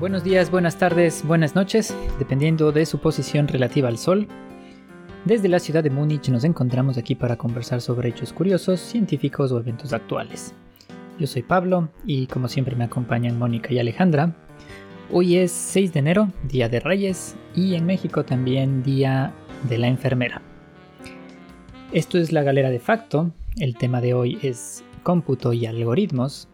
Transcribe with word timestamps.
Buenos 0.00 0.22
días, 0.22 0.52
buenas 0.52 0.78
tardes, 0.78 1.26
buenas 1.26 1.56
noches, 1.56 1.92
dependiendo 2.20 2.70
de 2.70 2.86
su 2.86 3.00
posición 3.00 3.48
relativa 3.48 3.88
al 3.88 3.98
Sol. 3.98 4.28
Desde 5.24 5.48
la 5.48 5.58
ciudad 5.58 5.82
de 5.82 5.90
Múnich 5.90 6.28
nos 6.28 6.44
encontramos 6.44 6.96
aquí 6.96 7.16
para 7.16 7.34
conversar 7.34 7.80
sobre 7.80 8.10
hechos 8.10 8.32
curiosos, 8.32 8.78
científicos 8.78 9.50
o 9.50 9.58
eventos 9.58 9.92
actuales. 9.92 10.54
Yo 11.18 11.26
soy 11.26 11.42
Pablo 11.42 11.88
y 12.06 12.28
como 12.28 12.46
siempre 12.46 12.76
me 12.76 12.84
acompañan 12.84 13.40
Mónica 13.40 13.72
y 13.72 13.80
Alejandra. 13.80 14.36
Hoy 15.10 15.36
es 15.36 15.50
6 15.50 15.92
de 15.92 15.98
enero, 15.98 16.32
Día 16.44 16.68
de 16.68 16.78
Reyes, 16.78 17.34
y 17.56 17.74
en 17.74 17.84
México 17.84 18.24
también 18.24 18.84
Día 18.84 19.34
de 19.68 19.78
la 19.78 19.88
Enfermera. 19.88 20.42
Esto 21.92 22.18
es 22.18 22.30
la 22.30 22.44
galera 22.44 22.70
de 22.70 22.78
facto, 22.78 23.32
el 23.56 23.76
tema 23.76 24.00
de 24.00 24.14
hoy 24.14 24.38
es 24.42 24.84
cómputo 25.02 25.52
y 25.52 25.66
algoritmos, 25.66 26.46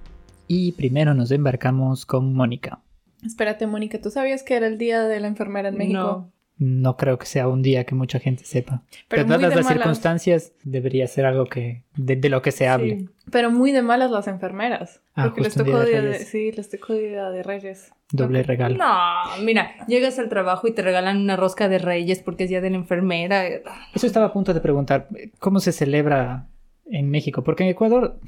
y 0.49 0.73
primero 0.73 1.13
nos 1.13 1.31
embarcamos 1.31 2.07
con 2.07 2.33
Mónica. 2.33 2.84
Espérate, 3.25 3.67
Mónica, 3.67 4.01
¿tú 4.01 4.11
sabías 4.11 4.43
que 4.43 4.55
era 4.55 4.67
el 4.67 4.79
día 4.79 5.05
de 5.05 5.21
la 5.21 5.29
enfermera 5.29 5.69
en 5.69 5.77
México? 5.77 5.99
No. 5.99 6.35
No 6.57 6.97
creo 6.97 7.19
que 7.19 7.27
sea 7.27 7.49
un 7.49 7.63
día 7.63 7.85
que 7.85 7.97
mucha 7.97 8.21
gente 8.21 8.45
sepa. 8.45 8.85
Pero, 9.09 9.25
dadas 9.25 9.57
las 9.57 9.67
circunstancias, 9.67 10.53
debería 10.63 11.07
ser 11.09 11.27
algo 11.27 11.47
que 11.47 11.83
de, 11.97 12.17
lo 12.29 12.43
que 12.43 12.53
se 12.53 12.69
hable. 12.69 13.01
Sí, 13.01 13.09
pero 13.33 13.51
muy 13.51 13.73
de 13.73 13.83
malas 13.83 14.13
las 14.13 14.29
enfermeras. 14.29 15.03
Ah, 15.17 15.25
porque 15.25 15.41
les 15.41 15.55
tocó 15.55 15.85
día 15.85 16.01
de, 16.01 16.21
sí, 16.21 16.53
les 16.53 16.71
tocó 16.71 16.95
día 16.95 17.31
de 17.31 17.43
Reyes. 17.43 17.93
Doble 18.13 18.45
regalo. 18.45 18.77
No, 18.77 19.45
mira, 19.45 19.85
llegas 19.89 20.21
al 20.21 20.29
trabajo 20.29 20.69
y 20.69 20.73
te 20.73 20.83
regalan 20.83 21.21
una 21.21 21.35
rosca 21.35 21.69
de 21.69 21.79
Reyes 21.79 22.23
porque 22.23 22.45
es 22.45 22.51
día 22.51 22.61
de 22.61 22.71
la 22.71 22.77
enfermera. 22.77 23.45
Eso 23.93 24.07
estaba 24.07 24.27
a 24.27 24.33
punto 24.33 24.55
de 24.55 24.61
preguntar, 24.61 25.09
¿cómo 25.41 25.59
se 25.59 25.73
celebra 25.73 26.47
en 26.87 27.11
México? 27.11 27.43
Porque 27.43 27.65
en 27.65 27.71
Ecuador 27.71 28.21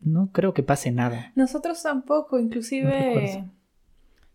no 0.00 0.30
creo 0.32 0.54
que 0.54 0.62
pase 0.62 0.92
nada. 0.92 1.32
Nosotros 1.34 1.82
tampoco, 1.82 2.38
inclusive 2.38 3.44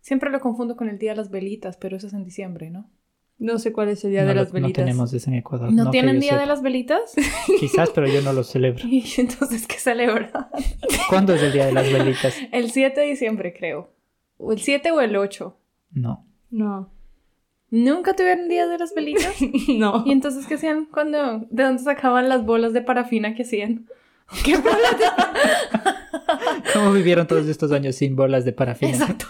Siempre 0.02 0.30
lo 0.30 0.40
confundo 0.40 0.76
con 0.76 0.88
el 0.88 0.98
Día 0.98 1.12
de 1.12 1.16
las 1.16 1.30
Velitas, 1.30 1.76
pero 1.76 1.96
eso 1.96 2.08
es 2.08 2.12
en 2.12 2.24
diciembre, 2.24 2.70
¿no? 2.70 2.90
No 3.38 3.58
sé 3.58 3.72
cuál 3.72 3.88
es 3.88 4.04
el 4.04 4.10
Día 4.10 4.24
de 4.24 4.34
las 4.34 4.52
Velitas. 4.52 4.78
No 4.78 4.84
tenemos 4.84 5.12
eso 5.14 5.30
en 5.30 5.36
Ecuador. 5.36 5.72
¿No, 5.72 5.90
tienen 5.90 6.18
Día 6.18 6.36
de 6.36 6.44
las 6.44 6.60
Velitas? 6.60 7.14
Quizás, 7.60 7.90
pero 7.90 8.08
yo 8.08 8.20
no 8.20 8.32
lo 8.32 8.42
celebro. 8.42 8.84
¿Y 8.90 9.04
entonces 9.18 9.66
qué 9.66 9.78
celebran? 9.78 10.30
¿Cuándo 11.08 11.34
es 11.34 11.42
el 11.42 11.52
Día 11.52 11.66
de 11.66 11.72
las 11.72 11.92
Velitas? 11.92 12.34
El 12.50 12.72
7 12.72 13.00
de 13.00 13.06
diciembre, 13.06 13.54
creo. 13.56 13.92
¿O 14.38 14.52
el 14.52 14.58
7 14.58 14.90
o 14.90 15.00
el 15.00 15.16
8? 15.16 15.56
No. 15.92 16.26
No. 16.50 16.92
¿Nunca 17.70 18.14
tuvieron 18.14 18.48
Día 18.48 18.66
de 18.66 18.78
las 18.78 18.94
Velitas? 18.94 19.36
no. 19.68 20.02
¿Y 20.04 20.10
entonces 20.10 20.46
qué 20.46 20.54
hacían 20.54 20.86
cuando... 20.86 21.46
¿De 21.48 21.62
dónde 21.62 21.82
sacaban 21.82 22.28
las 22.28 22.44
bolas 22.44 22.72
de 22.72 22.82
parafina 22.82 23.36
que 23.36 23.42
hacían? 23.42 23.86
¿Qué 24.44 24.56
bolas 24.56 24.98
de... 24.98 25.04
¿Cómo 26.72 26.92
vivieron 26.92 27.26
todos 27.26 27.46
estos 27.46 27.70
años 27.72 27.96
sin 27.96 28.16
bolas 28.16 28.44
de 28.44 28.52
parafina? 28.52 28.92
Exacto. 28.92 29.26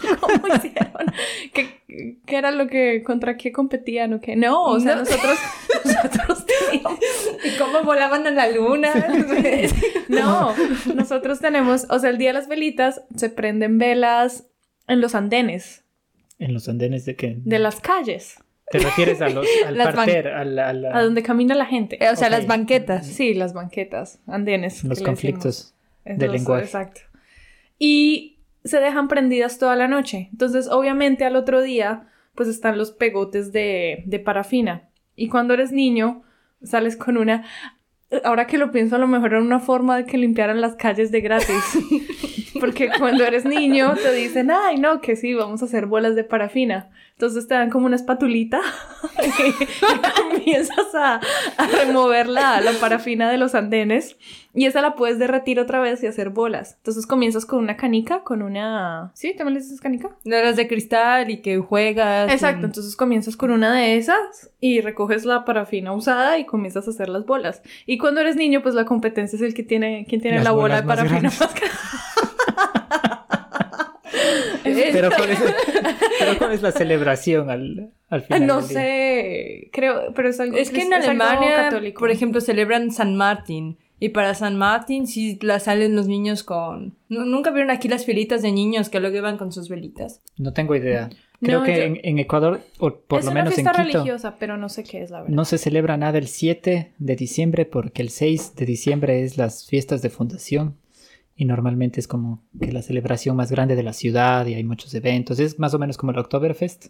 ¿Qué, 2.25 2.37
era 2.37 2.51
lo 2.51 2.67
que, 2.67 3.03
contra 3.03 3.37
qué 3.37 3.51
competían 3.51 4.13
o 4.13 4.21
qué? 4.21 4.35
No, 4.35 4.63
o 4.63 4.79
sea, 4.79 4.95
nosotros, 4.95 5.37
nosotros 5.85 6.45
teníamos... 6.45 6.99
¿Y 7.43 7.57
cómo 7.57 7.83
volaban 7.83 8.25
a 8.27 8.31
la 8.31 8.49
luna? 8.49 8.91
no, 10.07 10.55
nosotros 10.95 11.39
tenemos, 11.39 11.85
o 11.89 11.99
sea, 11.99 12.09
el 12.09 12.17
día 12.17 12.29
de 12.29 12.33
las 12.33 12.47
velitas 12.47 13.03
se 13.15 13.29
prenden 13.29 13.77
velas 13.77 14.45
en 14.87 15.01
los 15.01 15.15
andenes. 15.15 15.83
¿En 16.39 16.53
los 16.53 16.67
andenes 16.67 17.05
de 17.05 17.15
qué? 17.15 17.37
De 17.43 17.59
las 17.59 17.79
calles. 17.79 18.37
¿Te 18.71 18.79
refieres 18.79 19.21
a 19.21 19.29
los, 19.29 19.45
al 19.65 19.77
parter, 19.93 20.29
a, 20.29 20.43
la, 20.43 20.69
a, 20.69 21.03
donde 21.03 21.21
camina 21.21 21.53
la 21.53 21.65
gente? 21.65 21.99
O 22.11 22.15
sea, 22.15 22.29
las 22.29 22.47
banquetas. 22.47 23.05
Sí, 23.05 23.33
las 23.33 23.53
banquetas, 23.53 24.19
andenes. 24.25 24.83
Los 24.83 25.01
conflictos 25.01 25.75
de 26.05 26.27
lenguaje. 26.27 26.65
Exacto. 26.65 27.01
Y 27.77 28.32
se 28.63 28.79
dejan 28.79 29.07
prendidas 29.07 29.59
toda 29.59 29.75
la 29.75 29.87
noche. 29.87 30.29
Entonces, 30.31 30.67
obviamente, 30.69 31.25
al 31.25 31.35
otro 31.35 31.61
día, 31.61 32.07
pues 32.35 32.47
están 32.49 32.77
los 32.77 32.91
pegotes 32.91 33.51
de, 33.51 34.03
de 34.05 34.19
parafina. 34.19 34.89
Y 35.15 35.27
cuando 35.27 35.53
eres 35.53 35.71
niño, 35.71 36.23
sales 36.63 36.97
con 36.97 37.17
una... 37.17 37.45
Ahora 38.23 38.45
que 38.45 38.59
lo 38.59 38.71
pienso, 38.71 38.95
a 38.95 38.99
lo 38.99 39.07
mejor 39.07 39.33
era 39.33 39.41
una 39.41 39.59
forma 39.59 39.97
de 39.97 40.05
que 40.05 40.19
limpiaran 40.19 40.61
las 40.61 40.75
calles 40.75 41.11
de 41.11 41.21
gratis. 41.21 41.63
Porque 42.59 42.89
cuando 42.97 43.25
eres 43.25 43.43
niño 43.43 43.95
te 43.95 44.13
dicen, 44.13 44.51
ay, 44.51 44.77
no, 44.77 45.01
que 45.01 45.15
sí, 45.15 45.33
vamos 45.33 45.61
a 45.61 45.65
hacer 45.65 45.87
bolas 45.87 46.15
de 46.15 46.23
parafina. 46.23 46.91
Entonces 47.13 47.47
te 47.47 47.55
dan 47.55 47.69
como 47.69 47.87
una 47.87 47.95
espatulita 47.95 48.61
y, 49.23 50.35
comienzas 50.35 50.93
a, 50.93 51.19
a 51.57 51.67
remover 51.67 52.27
la, 52.27 52.61
la, 52.61 52.71
parafina 52.73 53.29
de 53.29 53.37
los 53.37 53.55
andenes 53.55 54.17
y 54.53 54.65
esa 54.65 54.81
la 54.81 54.95
puedes 54.95 55.17
derretir 55.17 55.59
otra 55.59 55.79
vez 55.79 56.03
y 56.03 56.07
hacer 56.07 56.29
bolas. 56.29 56.75
Entonces 56.77 57.07
comienzas 57.07 57.45
con 57.45 57.59
una 57.59 57.75
canica, 57.75 58.23
con 58.23 58.43
una... 58.43 59.11
¿Sí? 59.15 59.33
¿También 59.35 59.55
le 59.55 59.61
dices 59.61 59.81
canica? 59.81 60.15
De 60.23 60.43
las 60.43 60.55
de 60.55 60.67
cristal 60.67 61.31
y 61.31 61.41
que 61.41 61.57
juegas. 61.57 62.31
Exacto, 62.31 62.65
entonces 62.65 62.95
comienzas 62.95 63.35
con 63.35 63.51
una 63.51 63.73
de 63.73 63.97
esas 63.97 64.51
y 64.59 64.81
recoges 64.81 65.25
la 65.25 65.43
parafina 65.43 65.91
usada 65.93 66.37
y 66.37 66.45
comienzas 66.45 66.87
a 66.87 66.91
hacer 66.91 67.09
las 67.09 67.25
bolas. 67.25 67.63
Y 67.87 67.97
cuando 67.97 68.21
eres 68.21 68.35
niño, 68.35 68.61
pues 68.61 68.75
la 68.75 68.85
competencia 68.85 69.37
es 69.37 69.41
el 69.41 69.53
que 69.55 69.63
tiene, 69.63 70.05
quien 70.07 70.21
tiene 70.21 70.43
la 70.43 70.51
bola 70.51 70.81
de 70.81 70.87
parafina 70.87 71.23
más 71.23 71.39
grande. 71.39 71.59
pero, 74.91 75.09
¿cuál 76.37 76.51
es, 76.51 76.61
la 76.61 76.71
celebración 76.71 77.49
al, 77.49 77.91
al 78.09 78.21
final? 78.21 78.47
No 78.47 78.61
sé, 78.61 79.69
creo, 79.71 80.13
pero 80.13 80.29
es 80.29 80.39
algo 80.39 80.57
Es 80.57 80.69
que 80.69 80.83
en 80.83 80.93
Alemania, 80.93 81.69
por 81.97 82.11
ejemplo, 82.11 82.41
celebran 82.41 82.91
San 82.91 83.15
Martín. 83.15 83.77
Y 84.03 84.09
para 84.09 84.35
San 84.35 84.57
Martín 84.57 85.07
sí 85.07 85.39
la 85.41 85.61
salen 85.61 85.95
los 85.95 86.09
niños 86.09 86.43
con... 86.43 86.93
¿Nunca 87.07 87.51
vieron 87.51 87.71
aquí 87.71 87.87
las 87.87 88.03
filitas 88.03 88.41
de 88.41 88.51
niños 88.51 88.89
que 88.89 88.99
luego 88.99 89.21
van 89.21 89.37
con 89.37 89.53
sus 89.53 89.69
velitas? 89.69 90.21
No 90.35 90.51
tengo 90.51 90.75
idea. 90.75 91.09
Creo 91.39 91.63
que 91.63 92.01
en, 92.03 92.19
Ecuador, 92.19 92.59
o 92.79 92.93
por 92.93 93.23
lo 93.23 93.31
menos 93.31 93.57
en 93.57 93.65
Quito... 93.65 93.71
Es 93.71 93.93
religiosa, 93.93 94.35
pero 94.37 94.57
no 94.57 94.67
sé 94.67 94.83
qué 94.83 95.03
es 95.03 95.09
la 95.09 95.21
verdad. 95.21 95.33
No 95.33 95.45
se 95.45 95.57
celebra 95.57 95.95
nada 95.95 96.17
el 96.17 96.27
7 96.27 96.91
de 96.97 97.15
diciembre 97.15 97.63
porque 97.63 98.01
el 98.01 98.09
6 98.09 98.55
de 98.57 98.65
diciembre 98.65 99.23
es 99.23 99.37
las 99.37 99.67
fiestas 99.67 100.01
de 100.01 100.09
fundación 100.09 100.75
y 101.37 101.45
normalmente 101.45 102.01
es 102.01 102.09
como 102.09 102.43
que 102.59 102.73
la 102.73 102.81
celebración 102.81 103.37
más 103.37 103.51
grande 103.51 103.77
de 103.77 103.83
la 103.83 103.93
ciudad 103.93 104.45
y 104.47 104.55
hay 104.55 104.65
muchos 104.65 104.93
eventos. 104.95 105.39
Es 105.39 105.59
más 105.59 105.73
o 105.75 105.79
menos 105.79 105.95
como 105.95 106.11
el 106.11 106.17
Oktoberfest, 106.17 106.87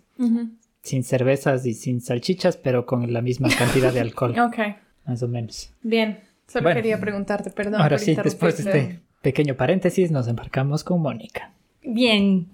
sin 0.82 1.04
cervezas 1.04 1.64
y 1.68 1.76
sin 1.76 2.02
salchichas, 2.02 2.58
pero 2.58 2.88
con 2.88 3.14
la 3.14 3.22
misma 3.22 3.50
cantidad 3.56 3.94
de 3.94 4.00
alcohol. 4.00 4.34
ok. 4.40 4.58
Más 5.06 5.22
o 5.22 5.28
menos. 5.28 5.72
Bien, 5.84 6.18
solo 6.48 6.74
quería 6.74 7.00
preguntarte, 7.00 7.50
perdón. 7.50 7.82
Ahora 7.82 7.98
sí, 7.98 8.16
después 8.16 8.58
de 8.58 8.64
este 8.64 9.00
pequeño 9.22 9.56
paréntesis, 9.56 10.12
nos 10.12 10.28
embarcamos 10.28 10.84
con 10.84 11.02
Mónica. 11.02 11.52
Bien, 11.82 12.48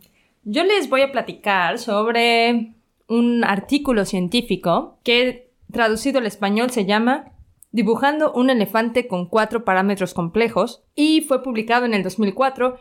yo 0.44 0.63
les 0.63 0.89
voy 0.89 1.01
a 1.01 1.11
platicar 1.11 1.79
sobre 1.79 2.73
un 3.07 3.44
artículo 3.44 4.05
científico 4.05 4.97
que 5.03 5.50
traducido 5.72 6.19
al 6.19 6.25
español 6.25 6.69
se 6.72 6.85
llama 6.85 7.31
dibujando 7.72 8.31
un 8.33 8.50
elefante 8.50 9.07
con 9.07 9.27
cuatro 9.27 9.63
parámetros 9.63 10.13
complejos 10.13 10.83
y 10.95 11.21
fue 11.21 11.44
publicado 11.44 11.85
en 11.85 11.94
el 11.94 12.03
2004 12.03 12.77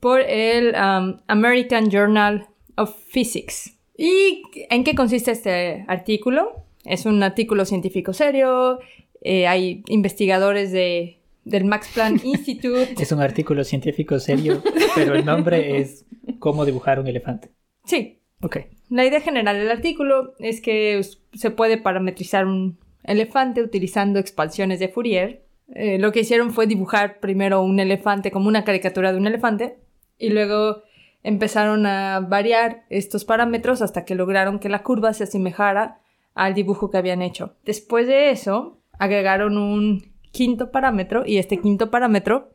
por 0.00 0.20
el 0.20 0.74
um, 0.74 1.18
American 1.26 1.90
Journal 1.90 2.48
of 2.76 2.94
Physics. 3.12 3.76
¿Y 3.96 4.42
en 4.70 4.82
qué 4.82 4.94
consiste 4.94 5.30
este 5.30 5.84
artículo? 5.88 6.64
Es 6.84 7.04
un 7.04 7.22
artículo 7.22 7.66
científico 7.66 8.14
serio, 8.14 8.78
eh, 9.20 9.46
hay 9.46 9.82
investigadores 9.88 10.72
de, 10.72 11.20
del 11.44 11.64
Max 11.64 11.90
Planck 11.94 12.24
Institute. 12.24 12.94
es 12.98 13.12
un 13.12 13.20
artículo 13.20 13.64
científico 13.64 14.18
serio, 14.18 14.62
pero 14.94 15.14
el 15.14 15.24
nombre 15.24 15.78
es 15.78 16.04
cómo 16.38 16.64
dibujar 16.64 16.98
un 17.00 17.06
elefante. 17.06 17.50
Sí. 17.84 18.18
Ok. 18.42 18.56
La 18.88 19.04
idea 19.04 19.20
general 19.20 19.58
del 19.58 19.70
artículo 19.70 20.34
es 20.38 20.62
que 20.62 21.00
se 21.34 21.50
puede 21.50 21.76
parametrizar 21.76 22.46
un, 22.46 22.78
elefante 23.04 23.62
utilizando 23.62 24.18
expansiones 24.18 24.80
de 24.80 24.88
Fourier. 24.88 25.44
Eh, 25.74 25.98
lo 25.98 26.12
que 26.12 26.20
hicieron 26.20 26.50
fue 26.50 26.66
dibujar 26.66 27.20
primero 27.20 27.62
un 27.62 27.78
elefante 27.80 28.30
como 28.30 28.48
una 28.48 28.64
caricatura 28.64 29.12
de 29.12 29.18
un 29.18 29.26
elefante 29.26 29.78
y 30.18 30.30
luego 30.30 30.82
empezaron 31.22 31.86
a 31.86 32.20
variar 32.20 32.84
estos 32.88 33.24
parámetros 33.24 33.82
hasta 33.82 34.04
que 34.04 34.14
lograron 34.14 34.58
que 34.58 34.68
la 34.68 34.82
curva 34.82 35.12
se 35.12 35.24
asemejara 35.24 36.00
al 36.34 36.54
dibujo 36.54 36.90
que 36.90 36.98
habían 36.98 37.22
hecho. 37.22 37.56
Después 37.64 38.06
de 38.06 38.30
eso, 38.30 38.78
agregaron 39.00 39.58
un 39.58 40.12
quinto 40.30 40.70
parámetro 40.70 41.24
y 41.26 41.38
este 41.38 41.58
quinto 41.58 41.90
parámetro 41.90 42.52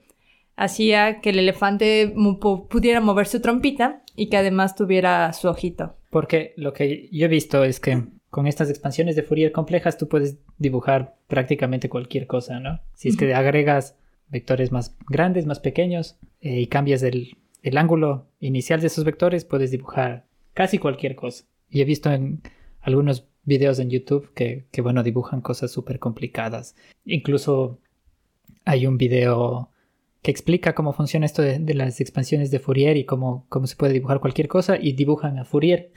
hacía 0.56 1.19
que 1.19 1.31
el 1.31 1.39
elefante 1.39 2.13
pudiera 2.69 3.01
mover 3.01 3.27
su 3.27 3.42
trompita 3.42 4.03
y 4.15 4.30
que 4.30 4.38
además 4.38 4.75
tuviera 4.75 5.33
su 5.33 5.50
ojito. 5.50 5.97
Porque 6.09 6.53
lo 6.56 6.71
que 6.71 7.09
yo 7.12 7.25
he 7.25 7.30
visto 7.30 7.65
es 7.65 7.81
que 7.81 8.03
con 8.30 8.47
estas 8.47 8.69
expansiones 8.69 9.15
de 9.15 9.24
Fourier 9.24 9.51
complejas 9.51 9.97
tú 9.97 10.07
puedes 10.07 10.38
dibujar 10.57 11.15
prácticamente 11.27 11.89
cualquier 11.89 12.27
cosa, 12.27 12.59
¿no? 12.59 12.80
Si 12.94 13.09
es 13.09 13.18
que 13.18 13.33
agregas 13.33 13.97
vectores 14.30 14.71
más 14.71 14.95
grandes, 15.09 15.45
más 15.45 15.59
pequeños 15.59 16.18
eh, 16.42 16.59
y 16.62 16.68
cambias 16.68 17.03
el, 17.03 17.36
ángulo 17.75 18.27
inicial 18.39 18.80
de 18.80 18.88
esos 18.88 19.03
vectores, 19.03 19.44
puedes 19.44 19.71
dibujar 19.71 20.25
casi 20.53 20.77
cualquier 20.77 21.15
cosa. 21.15 21.45
Y 21.69 21.81
he 21.81 21.86
visto 21.86 22.12
en 22.12 22.42
algunos 22.81 23.27
videos 23.45 23.80
en 23.80 23.89
YouTube 23.89 24.33
que, 24.33 24.65
que 24.71 24.81
bueno, 24.81 25.03
dibujan 25.03 25.42
cosas 25.42 25.71
súper 25.71 26.00
complicadas. 26.00 26.75
Incluso 27.06 27.80
hay 28.65 28.88
un 28.88 28.97
video 28.97 29.69
que 30.21 30.31
explica 30.31 30.74
cómo 30.74 30.94
funciona 30.94 31.25
esto 31.25 31.42
de, 31.42 31.59
de 31.59 31.74
las 31.75 32.01
expansiones 32.01 32.50
de 32.51 32.59
Fourier 32.59 32.97
y 32.97 33.06
cómo, 33.06 33.45
cómo 33.50 33.68
se 33.68 33.75
puede 33.75 33.94
dibujar 33.94 34.19
cualquier 34.19 34.47
cosa 34.47 34.77
y 34.80 34.94
dibujan 34.94 35.38
a 35.38 35.45
Fourier. 35.45 35.92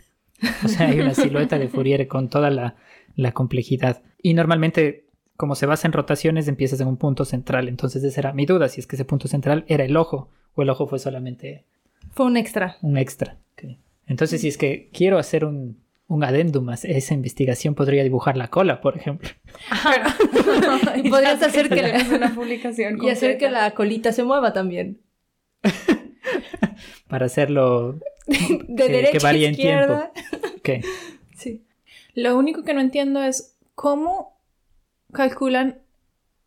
O 0.64 0.68
sea, 0.68 0.88
hay 0.88 1.00
una 1.00 1.14
silueta 1.14 1.58
de 1.58 1.68
Fourier 1.68 2.06
con 2.06 2.28
toda 2.28 2.50
la, 2.50 2.76
la 3.16 3.32
complejidad. 3.32 4.02
Y 4.22 4.34
normalmente, 4.34 5.06
como 5.36 5.54
se 5.54 5.66
basa 5.66 5.88
en 5.88 5.92
rotaciones, 5.92 6.46
empiezas 6.46 6.80
en 6.80 6.88
un 6.88 6.96
punto 6.96 7.24
central. 7.24 7.68
Entonces 7.68 8.04
esa 8.04 8.20
era 8.20 8.32
mi 8.32 8.46
duda, 8.46 8.68
si 8.68 8.80
es 8.80 8.86
que 8.86 8.96
ese 8.96 9.04
punto 9.04 9.28
central 9.28 9.64
era 9.66 9.84
el 9.84 9.96
ojo 9.96 10.28
o 10.54 10.62
el 10.62 10.70
ojo 10.70 10.86
fue 10.86 10.98
solamente 10.98 11.64
Fue 12.12 12.26
un 12.26 12.36
extra. 12.36 12.76
un 12.82 12.98
extra. 12.98 13.38
Entonces, 14.06 14.40
si 14.40 14.48
es 14.48 14.56
que 14.56 14.88
quiero 14.92 15.18
hacer 15.18 15.44
un, 15.44 15.76
un 16.08 16.24
adendum 16.24 16.68
a 16.70 16.74
esa 16.74 17.14
investigación, 17.14 17.74
podría 17.74 18.02
dibujar 18.02 18.36
la 18.36 18.48
cola, 18.48 18.80
por 18.80 18.96
ejemplo. 18.96 19.28
Y 20.96 21.10
podrías 21.10 21.42
hacer 21.42 21.68
que 21.68 22.14
una 22.14 22.34
publicación 22.34 22.98
Y 23.02 23.10
hacer 23.10 23.38
que 23.38 23.50
la 23.50 23.70
colita 23.72 24.12
se 24.12 24.24
mueva 24.24 24.52
también. 24.52 25.00
Para 27.08 27.26
hacerlo 27.26 27.92
De 28.26 28.36
Que- 28.36 28.58
que 28.76 28.88
derecha 28.88 29.28
a 29.28 29.32
en 29.32 29.52
izquierda. 29.52 30.12
Sí. 31.36 31.64
Lo 32.14 32.36
único 32.36 32.64
que 32.64 32.74
no 32.74 32.80
entiendo 32.80 33.22
es 33.22 33.56
cómo 33.74 34.38
calculan 35.12 35.78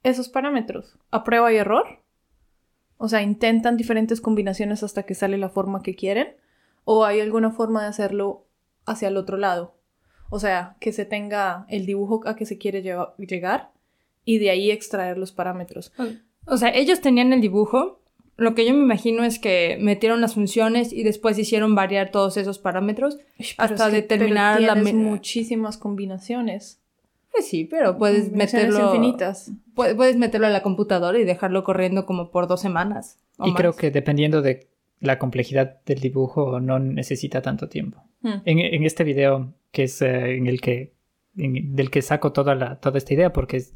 esos 0.04 0.30
parámetros. 0.30 0.98
¿A 1.12 1.24
prueba 1.24 1.52
y 1.54 1.58
error? 1.58 2.02
O 2.98 3.08
sea, 3.10 3.22
intentan 3.22 3.78
diferentes 3.78 4.22
combinaciones 4.22 4.84
hasta 4.84 5.04
que 5.04 5.16
sale 5.16 5.38
la 5.38 5.50
forma 5.50 5.82
que 5.82 5.96
quieren. 5.96 6.36
¿O 6.84 7.06
hay 7.06 7.20
alguna 7.20 7.52
forma 7.52 7.84
de 7.84 7.88
hacerlo 7.90 8.46
hacia 8.86 9.08
el 9.08 9.18
otro 9.18 9.38
lado? 9.38 9.76
O 10.30 10.40
sea, 10.40 10.76
que 10.80 10.94
se 10.94 11.06
tenga 11.06 11.66
el 11.70 11.86
dibujo 11.86 12.22
a 12.26 12.36
que 12.36 12.46
se 12.46 12.58
quiere 12.58 12.82
llegar 12.82 13.72
y 14.26 14.38
de 14.40 14.50
ahí 14.50 14.72
extraer 14.72 15.18
los 15.18 15.32
parámetros. 15.32 15.92
O 16.46 16.58
sea, 16.58 16.70
ellos 16.70 17.02
tenían 17.02 17.34
el 17.34 17.42
dibujo. 17.42 18.00
Lo 18.38 18.56
que 18.56 18.66
yo 18.66 18.74
me 18.74 18.80
imagino 18.80 19.24
es 19.24 19.38
que 19.40 19.78
metieron 19.82 20.22
las 20.22 20.34
funciones 20.36 20.94
y 20.94 21.04
después 21.04 21.38
hicieron 21.38 21.76
variar 21.76 22.12
todos 22.12 22.38
esos 22.38 22.60
parámetros. 22.60 23.18
Hasta 23.58 23.76
es 23.88 23.94
que- 23.94 24.02
determinar 24.02 24.58
pero 24.60 24.74
la 24.76 24.82
muchísimas 24.94 25.78
combinaciones. 25.78 26.80
Pues 27.32 27.48
sí, 27.48 27.66
pero 27.66 27.98
puedes 27.98 28.32
meterlo. 28.32 28.88
infinitas. 28.88 29.52
pu- 29.76 29.96
Puedes 29.96 30.18
meterlo 30.18 30.48
a 30.48 30.50
la 30.50 30.64
computadora 30.64 31.18
y 31.20 31.24
dejarlo 31.24 31.64
corriendo 31.64 32.06
como 32.06 32.32
por 32.32 32.48
dos 32.48 32.62
semanas. 32.62 33.18
o 33.38 33.48
y 33.48 33.54
creo 33.54 33.76
que 33.76 33.90
dependiendo 33.92 34.42
de 34.42 34.68
la 35.02 35.20
complejidad 35.20 35.82
del 35.86 36.00
dibujo, 36.00 36.60
no 36.62 36.80
necesita 36.80 37.42
tanto 37.42 37.68
tiempo. 37.68 38.02
Hmm. 38.22 38.42
En, 38.46 38.60
en 38.60 38.84
este 38.86 39.04
video, 39.04 39.54
que 39.72 39.84
es 39.84 40.02
eh, 40.02 40.38
en 40.38 40.48
el 40.48 40.62
que 40.62 40.94
en- 41.36 41.76
del 41.76 41.90
que 41.90 42.02
saco 42.02 42.32
toda, 42.32 42.56
la, 42.56 42.80
toda 42.80 42.98
esta 42.98 43.14
idea, 43.14 43.34
porque 43.34 43.58
es 43.58 43.74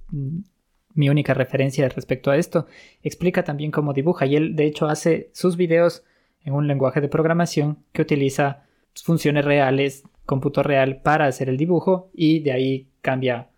mi 0.93 1.09
única 1.09 1.33
referencia 1.33 1.89
respecto 1.89 2.31
a 2.31 2.37
esto, 2.37 2.67
explica 3.03 3.43
también 3.43 3.71
cómo 3.71 3.91
dibuja. 3.93 4.25
Y 4.25 4.35
él, 4.37 4.55
de 4.55 4.65
hecho, 4.65 4.87
hace 4.87 5.29
sus 5.33 5.57
videos 5.57 6.03
en 6.43 6.53
un 6.53 6.67
lenguaje 6.67 7.01
de 7.01 7.09
programación 7.09 7.79
que 7.91 8.01
utiliza 8.03 8.63
funciones 9.03 9.43
reales, 9.43 10.03
cómputo 10.25 10.63
real, 10.63 11.01
para 11.01 11.25
hacer 11.25 11.49
el 11.49 11.57
dibujo 11.57 12.09
y 12.13 12.39
de 12.39 12.51
ahí 12.53 12.87
cambia 13.01 13.49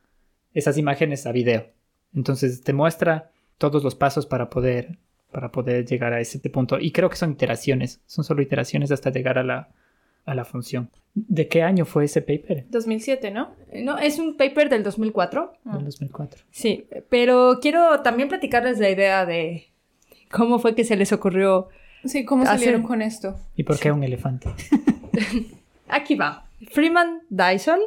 esas 0.54 0.78
imágenes 0.78 1.28
a 1.28 1.32
video. 1.32 1.68
Entonces 2.16 2.62
te 2.64 2.74
muestra 2.74 3.32
todos 3.58 3.84
los 3.84 3.94
pasos 3.96 4.26
para 4.26 4.50
poder, 4.50 4.98
para 5.32 5.52
poder 5.52 5.86
llegar 5.86 6.14
a 6.14 6.20
ese 6.20 6.40
punto. 6.50 6.80
Y 6.80 6.92
creo 6.92 7.10
que 7.10 7.16
son 7.16 7.32
iteraciones, 7.32 8.02
son 8.06 8.24
solo 8.24 8.42
iteraciones 8.42 8.92
hasta 8.92 9.12
llegar 9.12 9.38
a 9.38 9.44
la, 9.44 9.70
a 10.26 10.36
la 10.36 10.46
función. 10.46 10.90
¿De 11.14 11.48
qué 11.48 11.64
año 11.64 11.86
fue 11.86 12.06
ese 12.06 12.22
paper? 12.22 12.66
2007, 12.70 13.32
¿no? 13.32 13.56
No, 13.74 13.98
es 13.98 14.20
un 14.20 14.38
paper 14.38 14.70
del 14.70 14.84
2004. 14.84 15.54
Ah. 15.66 15.76
Del 15.76 15.86
2004. 15.86 16.44
Sí, 16.52 16.88
pero 17.10 17.60
quiero 17.62 18.02
también 18.02 18.30
platicarles 18.30 18.80
la 18.80 18.90
idea 18.90 19.26
de 19.26 19.68
cómo 20.32 20.60
fue 20.60 20.76
que 20.76 20.84
se 20.84 20.96
les 20.96 21.12
ocurrió. 21.12 21.70
Sí, 22.06 22.24
¿cómo 22.26 22.46
salieron 22.46 22.84
con 22.84 23.02
esto? 23.02 23.38
¿Y 23.56 23.64
por 23.64 23.80
qué 23.80 23.92
un 23.92 24.04
elefante? 24.04 24.50
Aquí 25.88 26.16
va. 26.16 26.48
Freeman 26.72 27.22
Dyson. 27.30 27.80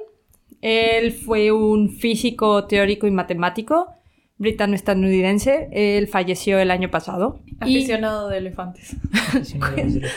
Él 0.60 1.12
fue 1.12 1.52
un 1.52 1.88
físico 1.88 2.66
teórico 2.66 3.06
y 3.06 3.10
matemático 3.10 3.94
britano-estadounidense. 4.40 5.68
Él 5.70 6.08
falleció 6.08 6.58
el 6.58 6.70
año 6.72 6.90
pasado. 6.90 7.40
Y- 7.46 7.54
Aficionado 7.60 8.28
de 8.28 8.38
elefantes. 8.44 8.96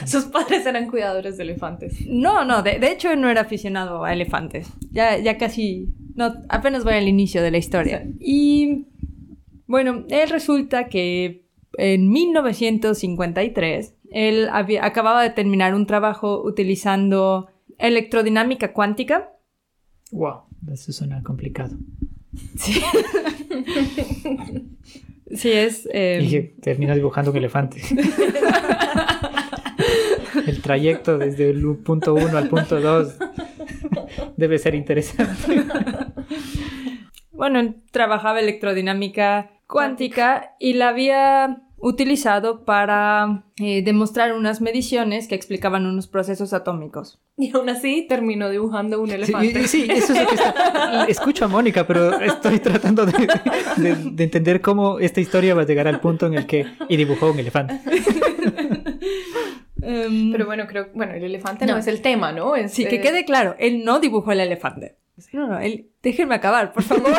Sus 0.05 0.23
padres 0.25 0.65
eran 0.65 0.87
cuidadores 0.89 1.37
de 1.37 1.43
elefantes. 1.43 1.95
No, 2.07 2.43
no, 2.45 2.63
de, 2.63 2.79
de 2.79 2.91
hecho 2.91 3.11
él 3.11 3.21
no 3.21 3.29
era 3.29 3.41
aficionado 3.41 4.03
a 4.03 4.13
elefantes. 4.13 4.67
Ya, 4.91 5.17
ya 5.19 5.37
casi, 5.37 5.93
no, 6.15 6.33
apenas 6.49 6.83
voy 6.83 6.93
al 6.95 7.07
inicio 7.07 7.43
de 7.43 7.51
la 7.51 7.57
historia. 7.57 8.07
Y 8.19 8.87
bueno, 9.67 10.05
él 10.09 10.29
resulta 10.29 10.87
que 10.87 11.45
en 11.77 12.09
1953 12.09 13.95
él 14.11 14.47
había- 14.51 14.85
acababa 14.85 15.21
de 15.23 15.29
terminar 15.31 15.73
un 15.75 15.85
trabajo 15.85 16.41
utilizando 16.43 17.47
electrodinámica 17.77 18.71
cuántica. 18.73 19.31
Wow, 20.11 20.41
eso 20.71 20.91
suena 20.91 21.21
complicado. 21.23 21.75
Sí, 25.35 25.51
es... 25.51 25.89
eh, 25.91 26.19
Y 26.21 26.29
que 26.29 26.41
termina 26.61 26.93
dibujando 26.93 27.31
un 27.31 27.37
elefante. 27.37 27.81
el 30.47 30.61
trayecto 30.61 31.17
desde 31.17 31.49
el 31.49 31.63
punto 31.77 32.13
1 32.13 32.37
al 32.37 32.49
punto 32.49 32.79
2 32.79 33.15
debe 34.37 34.59
ser 34.59 34.75
interesante. 34.75 35.63
Bueno, 37.31 37.73
trabajaba 37.91 38.39
electrodinámica 38.39 39.49
cuántica 39.67 40.55
y 40.59 40.73
la 40.73 40.89
había 40.89 41.63
utilizado 41.85 42.63
para 42.65 43.43
eh, 43.59 43.83
demostrar 43.83 44.33
unas 44.33 44.61
mediciones 44.61 45.27
que 45.27 45.35
explicaban 45.35 45.85
unos 45.85 46.07
procesos 46.07 46.53
atómicos. 46.53 47.19
Y 47.37 47.55
aún 47.55 47.67
así 47.69 48.05
terminó 48.07 48.49
dibujando 48.49 49.01
un 49.01 49.09
Sí, 49.09 49.13
elefante. 49.15 49.67
sí, 49.67 49.87
eso 49.89 50.13
es 50.13 50.21
lo 50.21 50.27
que 50.27 50.35
está... 50.35 51.05
Escucho 51.09 51.45
a 51.45 51.47
Mónica, 51.47 51.85
pero 51.85 52.19
estoy 52.21 52.59
tratando 52.59 53.05
de, 53.05 53.27
de- 53.77 53.95
de 54.11 54.23
entender 54.23 54.61
cómo 54.61 54.99
esta 54.99 55.19
historia 55.19 55.53
va 55.55 55.63
a 55.63 55.65
llegar 55.65 55.87
al 55.87 55.99
punto 55.99 56.25
en 56.27 56.35
el 56.35 56.45
que... 56.45 56.65
Y 56.89 56.95
dibujó 56.97 57.31
un 57.31 57.39
elefante. 57.39 57.79
Em, 59.85 60.31
Pero 60.31 60.45
bueno, 60.45 60.65
creo 60.65 60.87
bueno, 60.93 61.13
el 61.13 61.25
elefante 61.25 61.65
no, 61.65 61.73
No. 61.73 61.79
es 61.79 61.87
el 61.87 62.01
tema, 62.01 62.31
¿no? 62.31 62.55
Es, 62.55 62.71
sí, 62.71 62.85
que 62.85 62.95
eh, 62.95 63.01
quede 63.01 63.25
claro, 63.25 63.55
él 63.59 63.83
no 63.83 63.99
dibujó 63.99 64.31
el 64.31 64.39
elefante. 64.39 64.95
No, 65.33 65.45
no, 65.47 65.59
él... 65.59 65.89
Déjenme 66.01 66.35
acabar, 66.35 66.71
por 66.71 66.83
favor. 66.83 67.11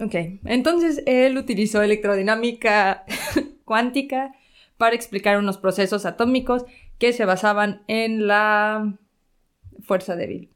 ok, 0.00 0.14
entonces 0.44 1.02
él 1.06 1.36
utilizó 1.38 1.82
electrodinámica 1.82 3.04
cuántica 3.64 4.34
para 4.76 4.94
explicar 4.96 5.38
unos 5.38 5.58
procesos 5.58 6.06
atómicos 6.06 6.64
que 6.98 7.12
se 7.12 7.24
basaban 7.24 7.82
en 7.86 8.26
la 8.26 8.96
fuerza 9.82 10.16
débil. 10.16 10.50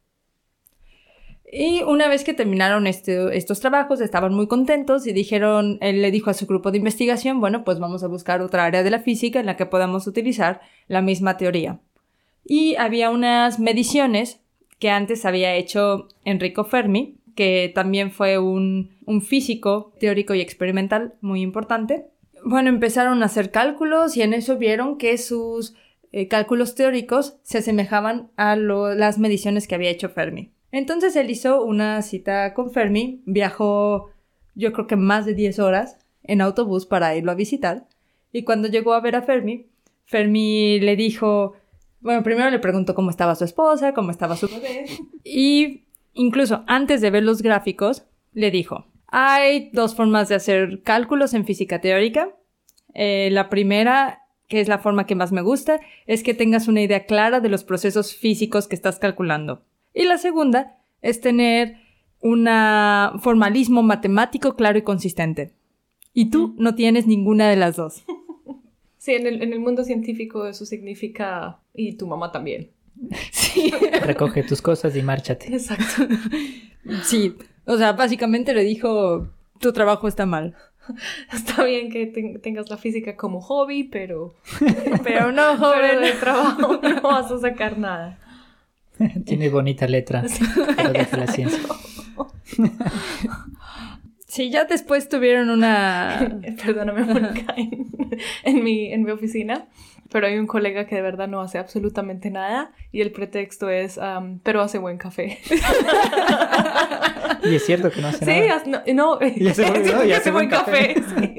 Y 1.51 1.83
una 1.83 2.09
vez 2.09 2.25
que 2.25 2.35
terminaron 2.35 2.87
este- 2.87 3.35
estos 3.37 3.61
trabajos, 3.61 4.03
estaban 4.03 4.35
muy 4.35 4.47
contentos 4.49 5.07
y 5.07 5.13
dijeron, 5.13 5.79
él 5.81 6.03
le 6.03 6.11
dijo 6.11 6.29
a 6.29 6.35
su 6.35 6.47
grupo 6.47 6.71
de 6.71 6.77
investigación, 6.79 7.41
bueno, 7.41 7.65
pues 7.65 7.79
vamos 7.79 8.03
a 8.05 8.09
buscar 8.09 8.43
otra 8.43 8.67
área 8.67 8.83
de 8.83 8.91
la 8.91 8.99
física 9.01 9.41
en 9.41 9.47
la 9.47 9.57
que 9.57 9.65
podamos 9.65 10.07
utilizar 10.07 10.61
la 10.89 11.01
misma 11.01 11.39
teoría. 11.39 11.81
Y 12.45 12.77
había 12.77 13.09
unas 13.11 13.59
mediciones 13.61 14.41
que 14.79 14.91
antes 14.91 15.25
había 15.25 15.55
hecho 15.55 16.09
Enrico 16.25 16.65
Fermi, 16.65 17.17
que 17.35 17.73
también 17.75 18.11
fue 18.11 18.37
un, 18.39 18.98
un 19.09 19.23
físico 19.23 19.93
teórico 19.99 20.35
y 20.35 20.41
experimental 20.41 21.15
muy 21.21 21.41
importante. 21.43 22.07
Bueno, 22.45 22.69
empezaron 22.69 23.23
a 23.23 23.27
hacer 23.27 23.51
cálculos 23.51 24.17
y 24.17 24.23
en 24.23 24.35
eso 24.35 24.59
vieron 24.59 24.99
que 24.99 25.19
sus 25.19 25.75
eh, 26.13 26.29
cálculos 26.29 26.75
teóricos 26.75 27.39
se 27.43 27.59
asemejaban 27.59 28.31
a 28.37 28.55
lo- 28.57 28.95
las 28.95 29.19
mediciones 29.19 29.67
que 29.67 29.75
había 29.75 29.91
hecho 29.91 30.09
Fermi. 30.09 30.53
Entonces 30.71 31.17
él 31.17 31.31
hizo 31.31 31.65
una 31.65 32.01
cita 32.03 32.55
con 32.55 32.71
Fermi, 32.71 33.23
viajó 33.27 34.11
yo 34.55 34.73
creo 34.73 34.87
que 34.87 34.97
más 34.97 35.25
de 35.27 35.35
10 35.35 35.59
horas 35.59 35.99
en 36.23 36.41
autobús 36.41 36.85
para 36.87 37.15
irlo 37.17 37.31
a 37.33 37.35
visitar 37.37 37.87
y 38.33 38.43
cuando 38.45 38.69
llegó 38.69 38.93
a 38.93 39.01
ver 39.01 39.17
a 39.17 39.23
Fermi, 39.23 39.67
Fermi 40.05 40.81
le 40.81 40.97
dijo, 40.97 41.55
bueno, 42.01 42.23
primero 42.23 42.51
le 42.51 42.59
preguntó 42.59 42.95
cómo 42.95 43.11
estaba 43.11 43.35
su 43.35 43.45
esposa, 43.45 43.95
cómo 43.95 44.11
estaba 44.11 44.37
su 44.37 44.49
bebé 44.49 44.85
y 45.25 45.85
incluso 46.15 46.65
antes 46.67 47.01
de 47.01 47.11
ver 47.11 47.23
los 47.23 47.41
gráficos 47.43 48.05
le 48.33 48.51
dijo, 48.51 48.87
hay 49.09 49.71
dos 49.73 49.95
formas 49.97 50.29
de 50.29 50.35
hacer 50.37 50.83
cálculos 50.83 51.35
en 51.35 51.45
física 51.45 51.81
teórica. 51.81 52.37
Eh, 52.95 53.31
la 53.33 53.49
primera, 53.49 54.23
que 54.49 54.61
es 54.61 54.69
la 54.69 54.79
forma 54.79 55.07
que 55.07 55.15
más 55.15 55.33
me 55.33 55.43
gusta, 55.43 55.81
es 56.07 56.23
que 56.23 56.35
tengas 56.35 56.69
una 56.69 56.83
idea 56.83 57.07
clara 57.07 57.41
de 57.41 57.49
los 57.49 57.65
procesos 57.65 58.15
físicos 58.15 58.69
que 58.69 58.75
estás 58.75 58.99
calculando. 58.99 59.63
Y 59.95 60.05
la 60.05 60.19
segunda 60.19 60.77
es 61.01 61.21
tener 61.21 61.77
un 62.21 62.49
formalismo 63.21 63.83
matemático 63.83 64.57
claro 64.57 64.79
y 64.79 64.83
consistente. 64.83 65.55
Y 66.13 66.31
tú 66.31 66.55
no 66.59 66.75
tienes 66.75 67.07
ninguna 67.07 67.49
de 67.49 67.57
las 67.57 67.77
dos. 67.77 68.05
Sí, 69.01 69.13
en 69.13 69.29
el, 69.29 69.43
en 69.43 69.53
el 69.53 69.61
mundo 69.61 69.85
científico 69.85 70.45
eso 70.49 70.67
significa... 70.67 71.61
Y 71.73 71.93
tu 71.93 72.09
mamá 72.09 72.33
también. 72.33 72.73
Sí. 73.31 73.73
Recoge 74.03 74.43
tus 74.43 74.61
cosas 74.61 74.97
y 74.97 75.03
márchate. 75.03 75.47
Exacto. 75.55 76.09
Sí. 77.05 77.37
O 77.69 77.77
sea, 77.79 77.93
básicamente 77.93 78.53
le 78.55 78.65
dijo, 78.65 79.29
tu 79.61 79.73
trabajo 79.73 80.09
está 80.09 80.27
mal. 80.27 80.55
Está 81.33 81.65
bien 81.65 81.91
que 81.91 82.07
ten- 82.07 82.41
tengas 82.41 82.71
la 82.71 82.79
física 82.79 83.15
como 83.15 83.41
hobby, 83.43 83.85
pero, 83.85 84.35
Pero 85.05 85.33
no, 85.33 85.57
pero 85.59 85.59
joven. 85.59 86.01
de 86.01 86.13
trabajo 86.21 86.81
no 86.83 87.01
vas 87.03 87.31
a 87.31 87.39
sacar 87.39 87.79
nada. 87.79 88.19
Tiene 89.27 89.49
bonita 89.51 89.87
letra, 89.87 90.25
pero 90.77 90.93
deja 90.93 91.17
la 91.19 91.27
ciencia. 91.29 91.61
Sí, 94.27 94.51
ya 94.51 94.65
después 94.65 95.09
tuvieron 95.09 95.51
una... 95.51 96.41
Perdóname, 96.65 97.05
Mónica, 97.05 97.55
en, 97.57 97.87
en 98.45 98.65
mi, 98.65 98.93
en 98.93 99.05
mi 99.05 99.11
oficina, 99.11 99.67
pero 100.11 100.27
hay 100.27 100.39
un 100.39 100.47
colega 100.47 100.87
que 100.87 100.95
de 100.97 101.03
verdad 101.03 101.29
no 101.29 101.41
hace 101.41 101.59
absolutamente 101.59 102.31
nada 102.31 102.73
y 102.93 103.01
el 103.03 103.13
pretexto 103.13 103.69
es, 103.69 103.99
am, 103.99 104.41
pero 104.43 104.61
hace 104.63 104.79
buen 104.79 104.99
café. 104.99 105.39
Y 107.45 107.55
es 107.55 107.65
cierto 107.65 107.91
que 107.91 108.01
no 108.01 108.09
hace 108.09 108.25
Sí, 108.25 108.41
nada. 108.41 108.57
haz- 108.57 108.67
no, 108.67 108.83
no, 108.95 109.13
olvidó, 109.13 109.55
sí, 109.55 109.63
ya 110.09 110.17
hace 110.19 110.31
buen 110.31 110.49
café. 110.49 110.95
Sí. 110.95 111.39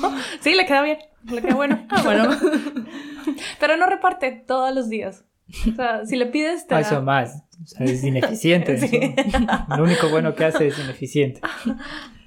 No, 0.00 0.16
sí, 0.40 0.54
le 0.54 0.64
queda 0.66 0.82
bien, 0.82 0.98
le 1.30 1.42
queda 1.42 1.54
bueno. 1.54 1.84
Ah, 1.90 2.02
bueno. 2.04 2.30
Pero 3.60 3.76
no 3.76 3.86
reparte 3.86 4.30
todos 4.46 4.74
los 4.74 4.88
días. 4.88 5.24
O 5.72 5.74
sea, 5.74 6.06
si 6.06 6.16
le 6.16 6.26
pides, 6.26 6.66
te 6.66 6.74
Ah, 6.74 6.80
eso 6.80 7.02
más. 7.02 7.42
O 7.62 7.66
sea, 7.66 7.86
es 7.86 8.02
ineficiente. 8.04 8.78
Sí. 8.78 9.14
Lo 9.76 9.82
único 9.82 10.08
bueno 10.10 10.34
que 10.34 10.44
hace 10.44 10.68
es 10.68 10.78
ineficiente. 10.78 11.40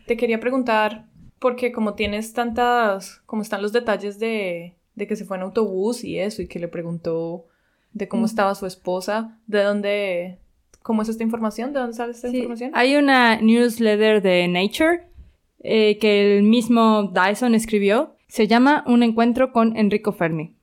Te 0.06 0.18
quería 0.18 0.40
preguntar, 0.40 1.06
porque 1.40 1.72
como 1.72 1.94
tienes 1.94 2.34
tantas, 2.34 3.22
como 3.26 3.42
están 3.42 3.62
los 3.62 3.72
detalles 3.72 4.20
de, 4.20 4.76
de 5.00 5.08
que 5.08 5.16
se 5.16 5.26
fue 5.26 5.38
en 5.38 5.44
autobús 5.44 6.04
y 6.04 6.20
eso, 6.20 6.42
y 6.44 6.48
que 6.48 6.60
le 6.60 6.68
preguntó 6.68 7.48
de 7.94 8.08
cómo 8.08 8.26
estaba 8.28 8.54
su 8.54 8.66
esposa, 8.68 9.40
¿de 9.48 9.64
dónde, 9.64 10.38
cómo 10.84 11.02
es 11.02 11.10
esta 11.10 11.24
información? 11.24 11.74
¿De 11.74 11.80
dónde 11.80 11.96
sale 11.96 12.12
esta 12.12 12.30
Sí, 12.30 12.38
información? 12.38 12.72
Hay 12.76 12.96
una 12.96 13.42
newsletter 13.42 14.22
de 14.22 14.48
Nature 14.48 15.08
eh, 15.62 15.98
que 15.98 16.38
el 16.38 16.44
mismo 16.44 17.12
Dyson 17.14 17.56
escribió. 17.56 18.16
Se 18.28 18.48
llama 18.48 18.84
Un 18.86 19.02
encuentro 19.02 19.52
con 19.52 19.76
Enrico 19.76 20.12
Fermi. 20.12 20.56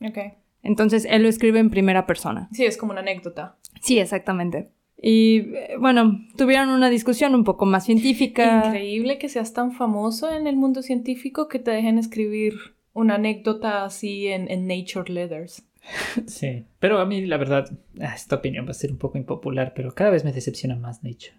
Ok. 0.00 0.18
Entonces 0.64 1.06
él 1.08 1.22
lo 1.22 1.28
escribe 1.28 1.60
en 1.60 1.70
primera 1.70 2.06
persona. 2.06 2.48
Sí, 2.52 2.64
es 2.64 2.76
como 2.76 2.92
una 2.92 3.02
anécdota. 3.02 3.56
Sí, 3.80 3.98
exactamente. 3.98 4.70
Y 5.00 5.54
eh, 5.54 5.76
bueno, 5.78 6.20
tuvieron 6.36 6.70
una 6.70 6.88
discusión 6.88 7.34
un 7.34 7.44
poco 7.44 7.66
más 7.66 7.84
científica. 7.84 8.64
Increíble 8.66 9.18
que 9.18 9.28
seas 9.28 9.52
tan 9.52 9.72
famoso 9.72 10.32
en 10.32 10.46
el 10.46 10.56
mundo 10.56 10.82
científico 10.82 11.48
que 11.48 11.58
te 11.58 11.70
dejen 11.72 11.98
escribir 11.98 12.54
una 12.94 13.14
anécdota 13.16 13.84
así 13.84 14.28
en, 14.28 14.50
en 14.50 14.66
Nature 14.66 15.12
Letters. 15.12 15.62
Sí. 16.26 16.64
Pero 16.78 17.00
a 17.00 17.06
mí, 17.06 17.26
la 17.26 17.36
verdad, 17.36 17.68
ah, 18.00 18.14
esta 18.14 18.36
opinión 18.36 18.66
va 18.66 18.70
a 18.70 18.74
ser 18.74 18.92
un 18.92 18.98
poco 18.98 19.18
impopular, 19.18 19.72
pero 19.74 19.94
cada 19.94 20.10
vez 20.10 20.24
me 20.24 20.32
decepciona 20.32 20.76
más 20.76 21.02
Nature. 21.02 21.34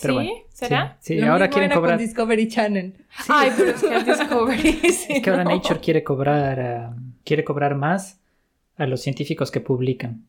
Pero 0.00 0.12
¿Sí? 0.12 0.14
bueno, 0.14 0.30
¿Será? 0.50 0.96
Sí, 1.00 1.14
sí, 1.14 1.20
Lo 1.20 1.32
ahora 1.32 1.46
mismo 1.46 1.52
quieren 1.54 1.70
era 1.70 1.74
con 1.74 1.82
cobrar. 1.82 1.98
Discovery 1.98 2.48
Channel. 2.48 2.94
Ay, 3.28 3.50
pero 3.56 3.70
es 3.70 3.82
que 3.82 3.94
el 3.96 4.04
Discovery. 4.04 4.72
sí, 4.92 5.12
Es 5.14 5.22
que 5.22 5.30
ahora 5.30 5.44
no. 5.44 5.50
Nature 5.50 5.80
quiere 5.80 6.04
cobrar, 6.04 6.60
ah, 6.60 6.96
quiere 7.24 7.42
cobrar 7.42 7.74
más 7.74 8.20
a 8.76 8.86
los 8.86 9.00
científicos 9.00 9.50
que 9.50 9.60
publican. 9.60 10.24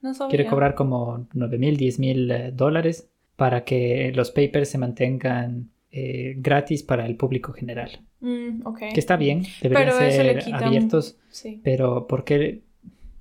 No 0.00 0.14
sabía. 0.14 0.30
Quiere 0.30 0.46
cobrar 0.46 0.76
como 0.76 1.26
9 1.32 1.58
mil, 1.58 1.76
10 1.76 1.98
mil 1.98 2.30
eh, 2.30 2.52
dólares 2.52 3.08
para 3.34 3.64
que 3.64 4.12
los 4.14 4.30
papers 4.30 4.68
se 4.68 4.78
mantengan 4.78 5.70
eh, 5.90 6.34
gratis 6.36 6.84
para 6.84 7.04
el 7.06 7.16
público 7.16 7.52
general. 7.52 7.90
Mm. 8.20 8.62
Que 8.92 8.98
está 9.00 9.16
bien, 9.16 9.44
deberían 9.62 9.90
Pero 9.96 10.10
ser 10.10 10.54
abiertos, 10.54 11.16
Sí. 11.30 11.60
pero 11.62 12.06
¿por 12.06 12.24
qué 12.24 12.62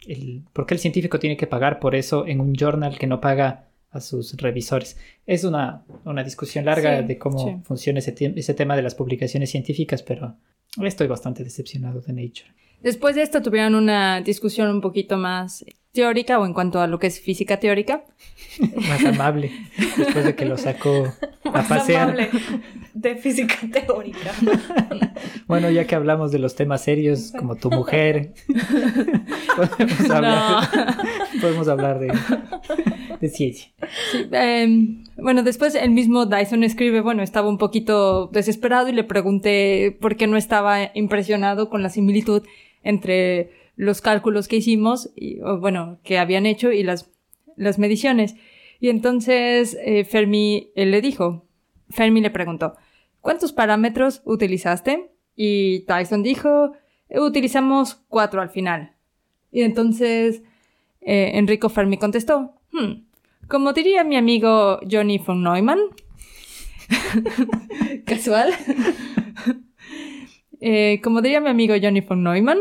el, 0.07 0.43
por 0.53 0.65
qué 0.65 0.73
el 0.73 0.79
científico 0.79 1.19
tiene 1.19 1.37
que 1.37 1.47
pagar 1.47 1.79
por 1.79 1.93
eso 1.95 2.25
en 2.25 2.39
un 2.41 2.53
journal 2.55 2.97
que 2.97 3.07
no 3.07 3.21
paga 3.21 3.67
a 3.91 4.01
sus 4.01 4.35
revisores? 4.37 4.97
Es 5.25 5.43
una, 5.43 5.83
una 6.05 6.23
discusión 6.23 6.65
larga 6.65 7.01
Sí, 7.01 7.05
de 7.07 7.17
cómo 7.17 7.39
sí. 7.39 7.55
funciona 7.63 7.99
ese, 7.99 8.15
ese 8.35 8.53
tema 8.53 8.75
de 8.75 8.81
las 8.81 8.95
publicaciones 8.95 9.51
científicas, 9.51 10.01
pero 10.03 10.35
estoy 10.83 11.07
bastante 11.07 11.43
decepcionado 11.43 12.01
de 12.01 12.13
Nature. 12.13 12.53
Después 12.81 13.15
de 13.15 13.23
esto 13.23 13.41
tuvieron 13.41 13.75
una 13.75 14.21
discusión 14.21 14.69
un 14.69 14.81
poquito 14.81 15.17
más 15.17 15.65
teórica 15.97 16.37
o 16.39 16.45
en 16.45 16.53
cuanto 16.53 16.79
a 16.79 16.85
lo 16.85 16.99
que 16.99 17.07
es 17.07 17.19
física 17.19 17.57
teórica. 17.57 18.03
Más 18.87 19.03
amable, 19.03 19.51
después 19.97 20.25
de 20.25 20.35
que 20.35 20.45
lo 20.45 20.55
sacó 20.57 21.11
a 21.43 21.49
Más 21.51 21.67
pasear. 21.67 22.03
amable 22.09 22.29
de 22.93 23.15
física 23.15 23.55
teórica. 23.71 24.31
Bueno, 25.47 25.69
ya 25.71 25.85
que 25.85 25.95
hablamos 25.95 26.31
de 26.31 26.39
los 26.39 26.55
temas 26.55 26.83
serios, 26.83 27.31
como 27.31 27.55
tu 27.55 27.71
mujer, 27.71 28.33
podemos 29.55 30.09
hablar, 30.09 30.69
podemos 31.41 31.67
hablar 31.67 31.99
de, 31.99 32.13
de 33.19 33.29
ciencia. 33.29 33.69
Sí, 34.11 34.27
em, 34.31 35.03
bueno, 35.17 35.41
después 35.41 35.73
el 35.73 35.91
mismo 35.91 36.25
Dyson 36.27 36.63
escribe, 36.63 37.01
bueno, 37.01 37.23
estaba 37.23 37.49
un 37.49 37.57
poquito 37.57 38.27
desesperado 38.27 38.89
y 38.89 38.91
le 38.91 39.03
pregunté 39.03 39.97
por 39.99 40.15
qué 40.15 40.27
no 40.27 40.37
estaba 40.37 40.91
impresionado 40.93 41.69
con 41.69 41.81
la 41.81 41.89
similitud 41.89 42.43
entre 42.83 43.51
los 43.77 44.01
cálculos 44.01 44.49
que 44.49 44.57
hicimos, 44.57 45.11
y, 45.15 45.39
o, 45.39 45.59
bueno, 45.59 45.99
que 46.03 46.19
habían 46.19 46.45
hecho 46.45 46.71
y 46.73 46.83
las, 46.83 47.09
las 47.55 47.79
mediciones. 47.79 48.35
Y 48.81 48.89
entonces 48.89 49.77
eh, 49.85 50.03
Fermi 50.03 50.71
él 50.75 50.91
le 50.91 50.99
dijo, 51.01 51.45
Fermi 51.89 52.19
le 52.19 52.29
preguntó, 52.31 52.75
¿cuántos 53.21 53.53
parámetros 53.53 54.21
utilizaste? 54.25 55.11
Y 55.35 55.85
Dyson 55.85 56.23
dijo, 56.23 56.73
"Eh, 57.09 57.19
utilizamos 57.21 57.95
cuatro 58.09 58.41
al 58.41 58.49
final. 58.49 58.93
Y 59.51 59.61
entonces 59.61 60.41
eh, 61.01 61.31
Enrico 61.35 61.69
Fermi 61.69 61.97
contestó, 61.97 62.53
"Hmm, 62.71 63.03
como 63.47 63.71
diría 63.73 64.03
mi 64.03 64.17
amigo 64.17 64.79
Johnny 64.91 65.19
von 65.19 65.41
Neumann, 65.43 65.79
casual, 68.05 68.53
Eh, 70.59 71.01
como 71.03 71.21
diría 71.21 71.39
mi 71.39 71.49
amigo 71.49 71.75
Johnny 71.79 72.01
von 72.01 72.23
Neumann, 72.23 72.57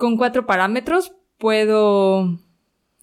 con 0.00 0.16
cuatro 0.16 0.46
parámetros 0.46 1.12
puedo 1.38 2.40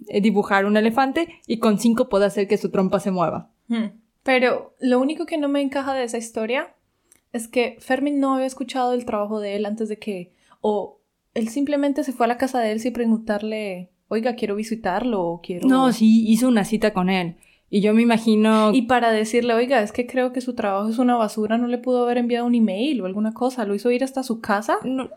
eh, 0.07 0.19
dibujar 0.19 0.65
un 0.65 0.75
elefante 0.75 1.29
y 1.47 1.59
con 1.59 1.79
cinco 1.79 2.09
puedo 2.09 2.25
hacer 2.25 2.49
que 2.49 2.57
su 2.57 2.71
trompa 2.71 2.99
se 2.99 3.11
mueva. 3.11 3.51
Hmm. 3.67 3.91
Pero 4.23 4.73
lo 4.81 4.99
único 4.99 5.25
que 5.25 5.37
no 5.37 5.47
me 5.47 5.61
encaja 5.61 5.93
de 5.93 6.03
esa 6.03 6.17
historia 6.17 6.75
es 7.31 7.47
que 7.47 7.77
Fermin 7.79 8.19
no 8.19 8.33
había 8.33 8.47
escuchado 8.47 8.93
el 8.93 9.05
trabajo 9.05 9.39
de 9.39 9.55
él 9.55 9.65
antes 9.65 9.87
de 9.87 9.97
que... 9.97 10.33
O 10.59 10.99
él 11.33 11.49
simplemente 11.49 12.03
se 12.03 12.11
fue 12.11 12.25
a 12.25 12.29
la 12.29 12.37
casa 12.37 12.59
de 12.59 12.71
él 12.71 12.79
sin 12.79 12.93
preguntarle, 12.93 13.91
oiga, 14.07 14.35
quiero 14.35 14.55
visitarlo 14.55 15.23
o 15.23 15.39
quiero... 15.39 15.67
No, 15.67 15.93
sí, 15.93 16.27
hizo 16.27 16.47
una 16.47 16.65
cita 16.65 16.93
con 16.93 17.09
él. 17.09 17.37
Y 17.69 17.81
yo 17.81 17.93
me 17.93 18.01
imagino... 18.01 18.73
Y 18.73 18.83
para 18.83 19.11
decirle, 19.11 19.53
oiga, 19.53 19.81
es 19.83 19.91
que 19.91 20.07
creo 20.07 20.33
que 20.33 20.41
su 20.41 20.55
trabajo 20.55 20.89
es 20.89 20.97
una 20.97 21.15
basura, 21.15 21.59
no 21.59 21.67
le 21.67 21.77
pudo 21.77 22.03
haber 22.03 22.17
enviado 22.17 22.47
un 22.47 22.55
email 22.55 23.01
o 23.01 23.05
alguna 23.05 23.33
cosa, 23.33 23.65
lo 23.65 23.75
hizo 23.75 23.91
ir 23.91 24.03
hasta 24.03 24.23
su 24.23 24.41
casa. 24.41 24.79
no, 24.83 25.09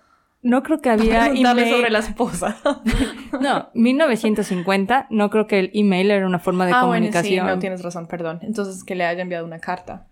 no 0.42 0.62
creo 0.62 0.80
que 0.80 0.88
había 0.90 1.20
Preguntarle 1.26 1.62
email. 1.62 1.76
sobre 1.76 1.90
la 1.90 1.99
esposa. 2.00 2.56
No, 3.40 3.68
1950, 3.75 5.06
no 5.11 5.30
creo 5.30 5.47
que 5.47 5.59
el 5.61 5.70
email 5.73 6.11
era 6.11 6.26
una 6.26 6.38
forma 6.40 6.66
de 6.66 6.73
ah, 6.73 6.85
bueno, 6.85 7.06
sí, 7.06 7.12
comunicación. 7.12 7.47
no 7.47 7.59
tienes 7.59 7.82
razón, 7.82 8.06
perdón. 8.06 8.40
Entonces, 8.42 8.85
que 8.85 8.94
le 8.94 9.04
haya 9.04 9.23
enviado 9.23 9.47
una 9.47 9.61
carta. 9.61 10.09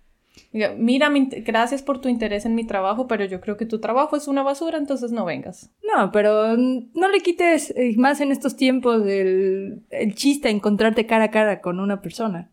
Diga, 0.53 0.73
Mira, 0.79 1.11
gracias 1.45 1.83
por 1.83 2.01
tu 2.01 2.09
interés 2.09 2.47
en 2.47 2.55
mi 2.55 2.65
trabajo, 2.65 3.07
pero 3.09 3.25
yo 3.25 3.41
creo 3.41 3.57
que 3.57 3.67
tu 3.67 3.81
trabajo 3.81 4.17
es 4.17 4.29
una 4.29 4.43
basura, 4.43 4.79
entonces 4.79 5.11
no 5.13 5.25
vengas. 5.25 5.71
No, 5.83 6.11
pero 6.13 6.57
no 6.57 7.09
le 7.11 7.21
quites 7.21 7.71
eh, 7.77 7.95
más 7.99 8.21
en 8.21 8.31
estos 8.33 8.57
tiempos 8.57 9.05
el, 9.07 9.83
el 9.91 10.15
chiste, 10.15 10.49
encontrarte 10.49 11.07
cara 11.07 11.25
a 11.25 11.31
cara 11.31 11.61
con 11.61 11.81
una 11.81 12.01
persona. 12.01 12.51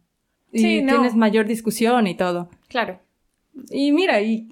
Y 0.52 0.60
Sí, 0.60 0.82
no. 0.82 0.94
tienes 0.94 1.16
mayor 1.16 1.46
discusión 1.46 2.08
y 2.08 2.16
todo. 2.16 2.50
Claro. 2.68 3.00
Y 3.70 3.92
mira, 3.92 4.20
y 4.22 4.48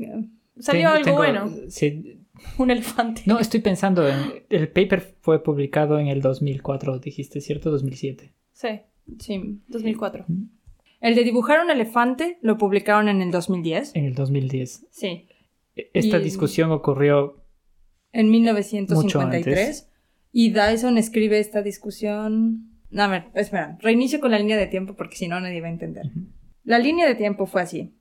Salió 0.59 0.89
algo 0.89 1.03
tengo- 1.03 1.17
bueno. 1.17 1.49
sí, 1.69 2.19
Un 2.57 2.71
elefante. 2.71 3.23
No, 3.25 3.39
estoy 3.39 3.61
pensando 3.61 4.07
en... 4.07 4.43
El 4.49 4.67
paper 4.69 5.15
fue 5.21 5.41
publicado 5.43 5.99
en 5.99 6.07
el 6.07 6.21
2004, 6.21 6.99
dijiste, 6.99 7.41
¿cierto? 7.41 7.71
2007. 7.71 8.33
Sí, 8.51 8.67
sí. 9.19 9.61
2004. 9.67 10.25
El 11.01 11.15
de 11.15 11.23
dibujar 11.23 11.61
un 11.63 11.69
elefante 11.71 12.37
lo 12.41 12.57
publicaron 12.57 13.09
en 13.09 13.21
el 13.21 13.31
2010. 13.31 13.95
En 13.95 14.05
el 14.05 14.15
2010. 14.15 14.87
Sí. 14.91 15.27
E- 15.75 15.89
Esta 15.93 16.19
Y- 16.19 16.23
discusión 16.23 16.71
ocurrió... 16.71 17.43
En 18.11 18.27
Mucho 18.27 18.39
1953. 18.39 19.57
antes. 19.59 19.89
Y 20.31 20.51
Dyson 20.51 20.97
escribe 20.99 21.39
esta 21.39 21.61
discusión. 21.63 22.69
No, 22.91 23.03
a 23.03 23.07
ver, 23.07 23.25
espera. 23.33 23.77
Reinicio 23.81 24.19
con 24.19 24.29
la 24.31 24.37
línea 24.37 24.55
de 24.57 24.67
tiempo 24.67 24.95
porque 24.95 25.15
si 25.15 25.27
no 25.27 25.39
nadie 25.39 25.61
va 25.61 25.67
a 25.67 25.71
entender. 25.71 26.05
La 26.63 26.77
línea 26.77 27.07
de 27.07 27.15
tiempo 27.15 27.47
fue 27.47 27.63
así. 27.63 27.95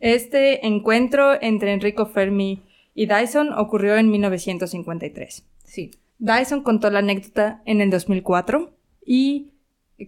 Este 0.00 0.66
encuentro 0.66 1.40
entre 1.40 1.72
Enrico 1.72 2.06
Fermi 2.06 2.62
y 2.96 3.06
Dyson 3.06 3.52
ocurrió 3.52 3.96
en 3.96 4.10
1953. 4.10 5.46
Sí. 5.62 5.90
Dyson 6.18 6.62
contó 6.62 6.90
la 6.90 7.00
anécdota 7.00 7.62
en 7.66 7.82
el 7.82 7.90
2004 7.90 8.72
y, 9.04 9.52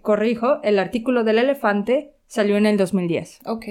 corrijo, 0.01 0.61
el 0.63 0.79
artículo 0.79 1.23
del 1.23 1.39
elefante 1.39 2.15
salió 2.27 2.57
en 2.57 2.65
el 2.65 2.79
2010. 2.79 3.41
Ok. 3.45 3.67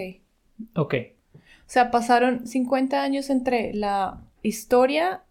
Ok. 0.75 0.93
O 1.33 1.39
sea, 1.65 1.89
pasaron 1.89 2.45
50 2.45 3.01
años 3.01 3.31
entre 3.31 3.73
la 3.73 4.21
historia 4.43 5.23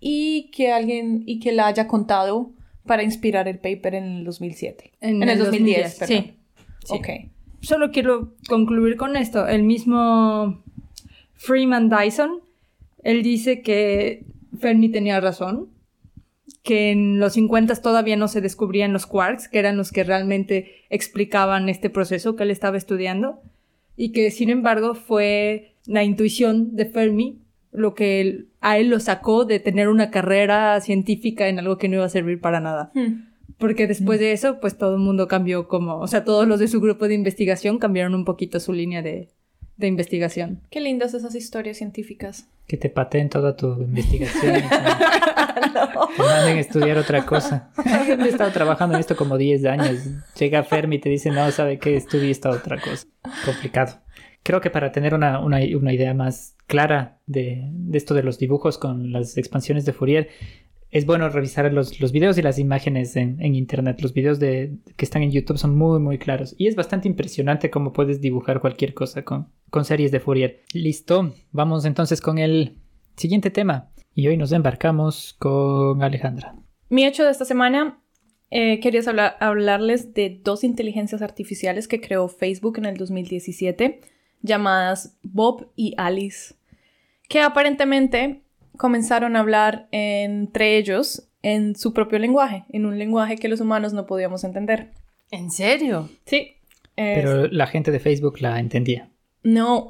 y 0.00 0.50
que 0.50 0.72
alguien 0.72 1.22
y 1.24 1.38
que 1.38 1.52
la 1.52 1.68
haya 1.68 1.86
contado 1.86 2.50
para 2.84 3.04
inspirar 3.04 3.46
el 3.46 3.60
paper 3.60 3.94
en 3.94 4.04
el 4.04 4.24
2007. 4.24 4.92
En, 5.00 5.22
el 5.22 5.38
2010, 5.38 5.94
perdón. 6.00 6.16
Sí. 6.16 6.34
sí. 6.84 6.94
Ok. 6.94 7.08
Solo 7.60 7.92
quiero 7.92 8.34
concluir 8.48 8.96
con 8.96 9.16
esto. 9.16 9.46
El 9.46 9.62
mismo 9.62 10.64
Freeman 11.34 11.88
Dyson. 11.88 12.49
Él 13.02 13.22
dice 13.22 13.62
que 13.62 14.24
Fermi 14.58 14.88
tenía 14.90 15.20
razón, 15.20 15.68
que 16.62 16.90
en 16.90 17.18
los 17.18 17.34
50 17.34 17.74
todavía 17.76 18.16
no 18.16 18.28
se 18.28 18.40
descubrían 18.40 18.92
los 18.92 19.06
quarks, 19.06 19.48
que 19.48 19.58
eran 19.58 19.76
los 19.76 19.92
que 19.92 20.04
realmente 20.04 20.84
explicaban 20.90 21.68
este 21.68 21.90
proceso 21.90 22.36
que 22.36 22.42
él 22.42 22.50
estaba 22.50 22.76
estudiando, 22.76 23.40
y 23.96 24.12
que 24.12 24.30
sin 24.30 24.50
embargo 24.50 24.94
fue 24.94 25.74
la 25.86 26.04
intuición 26.04 26.76
de 26.76 26.86
Fermi 26.86 27.40
lo 27.72 27.94
que 27.94 28.46
a 28.60 28.78
él 28.78 28.88
lo 28.88 28.98
sacó 28.98 29.44
de 29.44 29.60
tener 29.60 29.88
una 29.88 30.10
carrera 30.10 30.80
científica 30.80 31.48
en 31.48 31.58
algo 31.58 31.78
que 31.78 31.88
no 31.88 31.96
iba 31.96 32.04
a 32.04 32.08
servir 32.08 32.40
para 32.40 32.60
nada. 32.60 32.90
Hmm. 32.94 33.28
Porque 33.58 33.86
después 33.86 34.18
de 34.18 34.32
eso, 34.32 34.58
pues 34.60 34.76
todo 34.76 34.94
el 34.94 35.00
mundo 35.00 35.28
cambió 35.28 35.68
como, 35.68 35.98
o 35.98 36.06
sea, 36.06 36.24
todos 36.24 36.48
los 36.48 36.58
de 36.58 36.68
su 36.68 36.80
grupo 36.80 37.06
de 37.08 37.14
investigación 37.14 37.78
cambiaron 37.78 38.14
un 38.14 38.24
poquito 38.24 38.58
su 38.58 38.72
línea 38.72 39.02
de, 39.02 39.28
de 39.80 39.88
investigación. 39.88 40.60
Qué 40.70 40.80
lindas 40.80 41.14
esas 41.14 41.34
historias 41.34 41.78
científicas. 41.78 42.48
Que 42.66 42.76
te 42.76 42.90
pateen 42.90 43.28
toda 43.28 43.56
tu 43.56 43.82
investigación. 43.82 44.56
y 44.56 44.60
te, 44.60 44.68
te 46.16 46.22
manden 46.22 46.56
a 46.56 46.60
estudiar 46.60 46.98
otra 46.98 47.26
cosa. 47.26 47.72
He 47.84 48.28
estado 48.28 48.52
trabajando 48.52 48.94
en 48.94 49.00
esto 49.00 49.16
como 49.16 49.36
10 49.36 49.64
años. 49.64 49.98
Llega 50.38 50.62
Fermi 50.62 50.96
y 50.96 51.00
te 51.00 51.08
dice, 51.08 51.30
no, 51.30 51.50
¿sabe 51.50 51.78
qué? 51.78 51.96
Estudié 51.96 52.30
esta 52.30 52.50
otra 52.50 52.80
cosa. 52.80 53.06
Complicado. 53.44 54.00
Creo 54.42 54.60
que 54.60 54.70
para 54.70 54.92
tener 54.92 55.14
una, 55.14 55.40
una, 55.40 55.58
una 55.76 55.92
idea 55.92 56.14
más 56.14 56.56
clara 56.66 57.18
de, 57.26 57.68
de, 57.72 57.98
esto 57.98 58.14
de 58.14 58.22
los 58.22 58.38
dibujos 58.38 58.78
con 58.78 59.12
las 59.12 59.36
expansiones 59.36 59.84
de 59.84 59.92
Fourier, 59.92 60.28
es 60.90 61.06
bueno 61.06 61.28
revisar 61.28 61.72
los, 61.72 62.00
los 62.00 62.10
videos 62.10 62.36
y 62.38 62.42
las 62.42 62.58
imágenes 62.58 63.14
en, 63.16 63.40
en, 63.40 63.54
internet. 63.54 64.00
Los 64.00 64.12
videos 64.12 64.40
de, 64.40 64.76
que 64.96 65.04
están 65.04 65.22
en 65.22 65.30
YouTube 65.30 65.58
son 65.58 65.76
muy, 65.76 66.00
muy 66.00 66.18
claros. 66.18 66.54
Y 66.58 66.66
es 66.66 66.74
bastante 66.74 67.08
impresionante 67.08 67.70
cómo 67.70 67.92
puedes 67.92 68.20
dibujar 68.20 68.60
cualquier 68.60 68.92
cosa 68.92 69.24
con, 69.24 69.52
con 69.70 69.84
series 69.84 70.10
de 70.10 70.18
Fourier. 70.18 70.62
Listo, 70.72 71.32
vamos 71.52 71.84
entonces 71.84 72.20
con 72.20 72.38
el 72.38 72.76
siguiente 73.16 73.50
tema. 73.50 73.90
Y 74.14 74.26
hoy 74.26 74.36
nos 74.36 74.50
embarcamos 74.50 75.34
con 75.38 76.02
Alejandra. 76.02 76.56
Mi 76.88 77.06
hecho 77.06 77.24
de 77.24 77.30
esta 77.30 77.44
semana, 77.44 78.02
eh, 78.50 78.80
quería 78.80 79.00
hablar, 79.06 79.36
hablarles 79.38 80.12
de 80.12 80.40
dos 80.42 80.64
inteligencias 80.64 81.22
artificiales 81.22 81.86
que 81.86 82.00
creó 82.00 82.26
Facebook 82.26 82.78
en 82.78 82.86
el 82.86 82.96
2017, 82.96 84.00
llamadas 84.42 85.16
Bob 85.22 85.70
y 85.76 85.94
Alice, 85.96 86.54
que 87.28 87.40
aparentemente 87.40 88.42
comenzaron 88.76 89.36
a 89.36 89.40
hablar 89.40 89.88
entre 89.92 90.76
ellos 90.76 91.28
en 91.42 91.76
su 91.76 91.92
propio 91.92 92.18
lenguaje, 92.18 92.64
en 92.70 92.86
un 92.86 92.98
lenguaje 92.98 93.36
que 93.36 93.48
los 93.48 93.60
humanos 93.60 93.92
no 93.92 94.06
podíamos 94.06 94.44
entender. 94.44 94.90
¿En 95.30 95.50
serio? 95.50 96.08
Sí. 96.26 96.56
Pero 96.94 97.46
la 97.46 97.66
gente 97.66 97.90
de 97.90 98.00
Facebook 98.00 98.40
la 98.40 98.58
entendía. 98.58 99.10
No. 99.42 99.86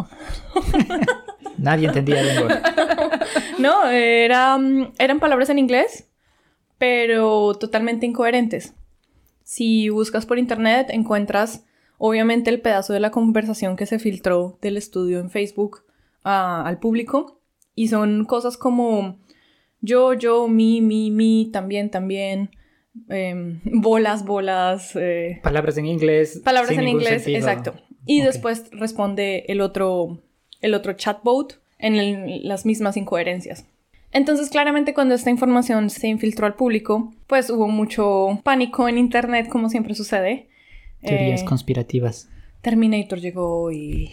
Nadie 1.58 1.88
entendía 1.88 2.20
el 2.20 2.26
lenguaje. 2.26 2.60
no, 3.58 3.86
era, 3.88 4.58
eran 4.98 5.20
palabras 5.20 5.50
en 5.50 5.58
inglés, 5.58 6.08
pero 6.78 7.54
totalmente 7.54 8.06
incoherentes. 8.06 8.74
Si 9.42 9.88
buscas 9.88 10.26
por 10.26 10.38
internet, 10.38 10.88
encuentras 10.90 11.64
obviamente 11.98 12.50
el 12.50 12.60
pedazo 12.60 12.92
de 12.92 13.00
la 13.00 13.10
conversación 13.10 13.76
que 13.76 13.86
se 13.86 13.98
filtró 13.98 14.58
del 14.62 14.76
estudio 14.76 15.18
en 15.18 15.30
Facebook 15.30 15.82
uh, 16.24 16.64
al 16.64 16.78
público. 16.78 17.39
Y 17.74 17.88
son 17.88 18.24
cosas 18.24 18.56
como 18.56 19.18
yo, 19.80 20.12
yo, 20.14 20.48
mi, 20.48 20.80
mi, 20.80 21.10
mi, 21.10 21.50
también, 21.52 21.90
también. 21.90 22.50
Eh, 23.08 23.60
bolas, 23.64 24.24
bolas. 24.24 24.94
Eh, 24.96 25.40
palabras 25.42 25.76
en 25.78 25.86
inglés. 25.86 26.40
Palabras 26.44 26.72
en 26.72 26.88
inglés, 26.88 27.22
sentido. 27.22 27.38
exacto. 27.38 27.74
Y 28.06 28.20
okay. 28.20 28.26
después 28.26 28.70
responde 28.72 29.44
el 29.48 29.60
otro, 29.60 30.22
el 30.60 30.74
otro 30.74 30.92
chatbot 30.94 31.60
en 31.78 31.96
el, 31.96 32.48
las 32.48 32.66
mismas 32.66 32.96
incoherencias. 32.96 33.66
Entonces, 34.12 34.50
claramente 34.50 34.92
cuando 34.92 35.14
esta 35.14 35.30
información 35.30 35.88
se 35.88 36.08
infiltró 36.08 36.46
al 36.46 36.54
público, 36.54 37.14
pues 37.26 37.48
hubo 37.48 37.68
mucho 37.68 38.40
pánico 38.42 38.88
en 38.88 38.98
Internet, 38.98 39.48
como 39.48 39.68
siempre 39.68 39.94
sucede. 39.94 40.48
Teorías 41.00 41.42
eh, 41.42 41.44
conspirativas. 41.44 42.28
Terminator 42.62 43.20
llegó 43.20 43.72
y... 43.72 44.10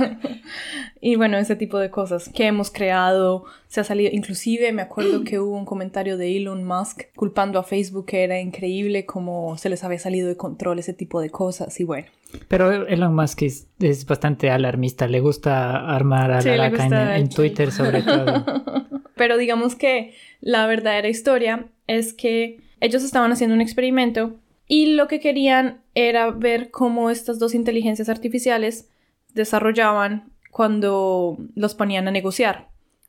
y 1.00 1.16
bueno, 1.16 1.36
ese 1.38 1.56
tipo 1.56 1.78
de 1.78 1.90
cosas 1.90 2.30
que 2.32 2.46
hemos 2.46 2.70
creado, 2.70 3.44
se 3.66 3.80
ha 3.80 3.84
salido, 3.84 4.10
inclusive 4.12 4.72
me 4.72 4.82
acuerdo 4.82 5.24
que 5.24 5.40
hubo 5.40 5.56
un 5.56 5.64
comentario 5.64 6.16
de 6.16 6.36
Elon 6.36 6.64
Musk 6.64 7.02
culpando 7.16 7.58
a 7.58 7.64
Facebook 7.64 8.06
que 8.06 8.22
era 8.22 8.40
increíble 8.40 9.04
como 9.06 9.56
se 9.58 9.68
les 9.68 9.82
había 9.82 9.98
salido 9.98 10.28
de 10.28 10.36
control 10.36 10.78
ese 10.78 10.94
tipo 10.94 11.20
de 11.20 11.30
cosas 11.30 11.78
y 11.80 11.84
bueno. 11.84 12.06
Pero 12.46 12.86
Elon 12.86 13.14
Musk 13.14 13.42
es, 13.42 13.66
es 13.80 14.06
bastante 14.06 14.50
alarmista, 14.50 15.08
le 15.08 15.20
gusta 15.20 15.92
armar 15.92 16.30
a 16.30 16.40
sí, 16.42 16.50
la 16.50 16.66
en, 16.66 16.92
en 16.92 17.28
Twitter 17.28 17.72
sobre 17.72 18.02
todo. 18.02 18.44
Pero 19.16 19.36
digamos 19.36 19.74
que 19.74 20.14
la 20.40 20.66
verdadera 20.66 21.08
historia 21.08 21.66
es 21.86 22.12
que 22.12 22.60
ellos 22.80 23.02
estaban 23.02 23.32
haciendo 23.32 23.54
un 23.54 23.60
experimento 23.60 24.36
y 24.70 24.94
lo 24.94 25.08
que 25.08 25.18
querían 25.18 25.82
era 25.96 26.30
ver 26.30 26.70
cómo 26.70 27.10
estas 27.10 27.40
dos 27.40 27.56
inteligencias 27.56 28.08
artificiales 28.08 28.88
desarrollaban 29.34 30.32
cuando 30.52 31.38
los 31.56 31.74
ponían 31.74 32.06
a 32.06 32.12
negociar. 32.12 32.68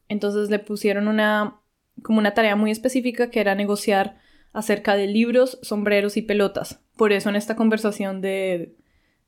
Entonces 0.10 0.50
le 0.50 0.58
pusieron 0.58 1.08
una 1.08 1.60
como 2.02 2.18
una 2.18 2.34
tarea 2.34 2.56
muy 2.56 2.72
específica 2.72 3.30
que 3.30 3.42
era 3.42 3.54
negociar 3.54 4.18
acerca 4.54 4.96
de 4.96 5.06
libros, 5.06 5.60
sombreros 5.62 6.18
y 6.18 6.24
pelotas. 6.24 6.82
Por 6.98 7.12
eso 7.12 7.30
en 7.30 7.36
esta 7.36 7.56
conversación 7.56 8.22
de 8.22 8.76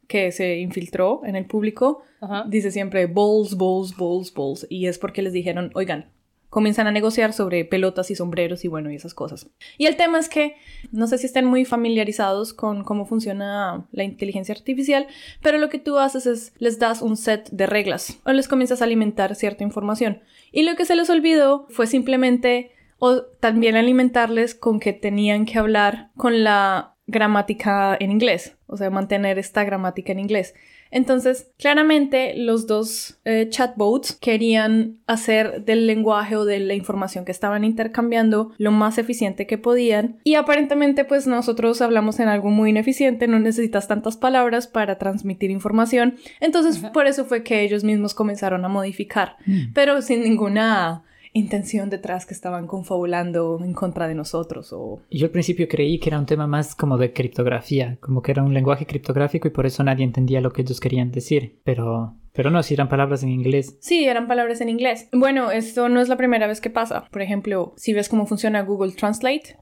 que 0.08 0.32
se 0.32 0.58
infiltró 0.58 1.22
en 1.26 1.36
el 1.36 1.46
público, 1.46 2.02
Ajá. 2.20 2.46
dice 2.48 2.72
siempre 2.72 3.06
balls, 3.06 3.56
balls, 3.58 3.96
balls, 3.96 4.34
balls. 4.34 4.66
Y 4.72 4.88
es 4.88 4.98
porque 4.98 5.22
les 5.22 5.34
dijeron, 5.34 5.70
oigan, 5.76 6.10
comienzan 6.54 6.86
a 6.86 6.92
negociar 6.92 7.34
sobre 7.34 7.66
pelotas 7.66 8.12
y 8.12 8.16
sombreros 8.16 8.64
y 8.64 8.68
bueno, 8.68 8.92
y 8.92 8.96
esas 8.96 9.16
cosas. 9.16 9.50
Y 9.80 9.88
el 9.88 9.96
tema 9.96 10.20
es 10.20 10.30
que 10.30 10.56
no 10.92 11.08
sé 11.08 11.18
si 11.18 11.26
estén 11.26 11.46
muy 11.46 11.66
familiarizados 11.66 12.54
con 12.54 12.84
cómo 12.84 13.08
funciona 13.08 13.88
la 13.92 14.04
inteligencia 14.04 14.54
artificial, 14.54 15.08
pero 15.42 15.58
lo 15.58 15.70
que 15.70 15.80
tú 15.80 15.98
haces 15.98 16.28
es 16.28 16.54
les 16.60 16.78
das 16.78 17.02
un 17.02 17.18
set 17.18 17.50
de 17.50 17.66
reglas 17.66 18.20
o 18.24 18.32
les 18.34 18.48
comienzas 18.48 18.82
a 18.82 18.86
alimentar 18.86 19.34
cierta 19.34 19.64
información. 19.64 20.22
Y 20.52 20.62
lo 20.62 20.76
que 20.76 20.86
se 20.86 20.96
les 20.96 21.10
olvidó 21.10 21.66
fue 21.70 21.88
simplemente 21.88 22.70
o 23.00 23.24
también 23.24 23.76
alimentarles 23.76 24.54
con 24.54 24.80
que 24.80 24.94
tenían 24.94 25.48
que 25.48 25.58
hablar 25.58 26.12
con 26.16 26.44
la 26.44 26.94
gramática 27.08 27.98
en 28.00 28.12
inglés, 28.12 28.58
o 28.68 28.78
sea, 28.78 28.92
mantener 28.92 29.40
esta 29.40 29.64
gramática 29.64 30.12
en 30.12 30.20
inglés. 30.20 30.54
Entonces, 30.94 31.52
claramente 31.58 32.36
los 32.38 32.68
dos 32.68 33.20
eh, 33.26 33.48
chatbots 33.50 34.14
querían 34.14 35.00
hacer 35.08 35.66
del 35.66 35.88
lenguaje 35.88 36.36
o 36.36 36.46
de 36.46 36.60
la 36.60 36.76
información 36.76 37.26
que 37.26 37.32
estaban 37.32 37.64
intercambiando 37.64 38.52
lo 38.58 38.72
más 38.72 39.00
eficiente 39.00 39.48
que 39.48 39.58
podían. 39.58 40.20
Y 40.24 40.36
aparentemente 40.36 41.04
pues 41.04 41.26
nosotros 41.26 41.82
hablamos 41.82 42.20
en 42.20 42.28
algo 42.28 42.50
muy 42.50 42.70
ineficiente, 42.70 43.28
no 43.28 43.40
necesitas 43.40 43.88
tantas 43.88 44.18
palabras 44.18 44.68
para 44.68 45.00
transmitir 45.00 45.50
información, 45.50 46.16
entonces 46.40 46.78
por 46.94 47.08
eso 47.08 47.26
fue 47.26 47.44
que 47.44 47.62
ellos 47.62 47.84
mismos 47.84 48.14
comenzaron 48.14 48.64
a 48.64 48.70
modificar, 48.70 49.38
mm. 49.46 49.74
pero 49.74 50.02
sin 50.02 50.22
ninguna 50.22 51.04
intención 51.34 51.90
detrás 51.90 52.26
que 52.26 52.34
estaban 52.34 52.68
confabulando 52.68 53.60
en 53.64 53.74
contra 53.74 54.08
de 54.08 54.16
nosotros 54.16 54.72
o... 54.72 55.02
Yo 55.10 55.26
al 55.26 55.32
principio 55.32 55.68
creí 55.68 56.00
que 56.00 56.10
era 56.10 56.20
un 56.20 56.26
tema 56.26 56.48
más 56.48 56.76
como 56.76 56.98
de 56.98 57.12
criptografía, 57.12 57.98
como 58.00 58.22
que 58.22 58.32
era 58.32 58.44
un 58.44 58.54
lenguaje 58.54 58.86
criptográfico 58.86 59.48
y 59.48 59.52
por 59.52 59.66
eso 59.66 59.84
nadie 59.84 60.06
entendía 60.06 60.42
lo 60.42 60.54
que 60.54 60.62
ellos 60.62 60.80
querían 60.80 61.12
decir, 61.12 61.60
pero... 61.64 62.16
Pero 62.36 62.50
no, 62.50 62.64
si 62.64 62.74
eran 62.74 62.90
palabras 62.90 63.22
en 63.22 63.30
inglés. 63.30 63.78
Sí, 63.80 64.06
eran 64.06 64.28
palabras 64.28 64.60
en 64.62 64.70
inglés. 64.70 65.08
Bueno, 65.12 65.52
esto 65.52 65.88
no 65.88 66.02
es 66.02 66.10
la 66.10 66.18
primera 66.18 66.48
vez 66.48 66.62
que 66.62 66.72
pasa. 66.72 67.06
Por 67.12 67.22
ejemplo, 67.22 67.74
si 67.78 67.94
ves 67.94 68.10
cómo 68.10 68.26
funciona 68.26 68.64
Google 68.64 68.94
Translate, 68.94 69.58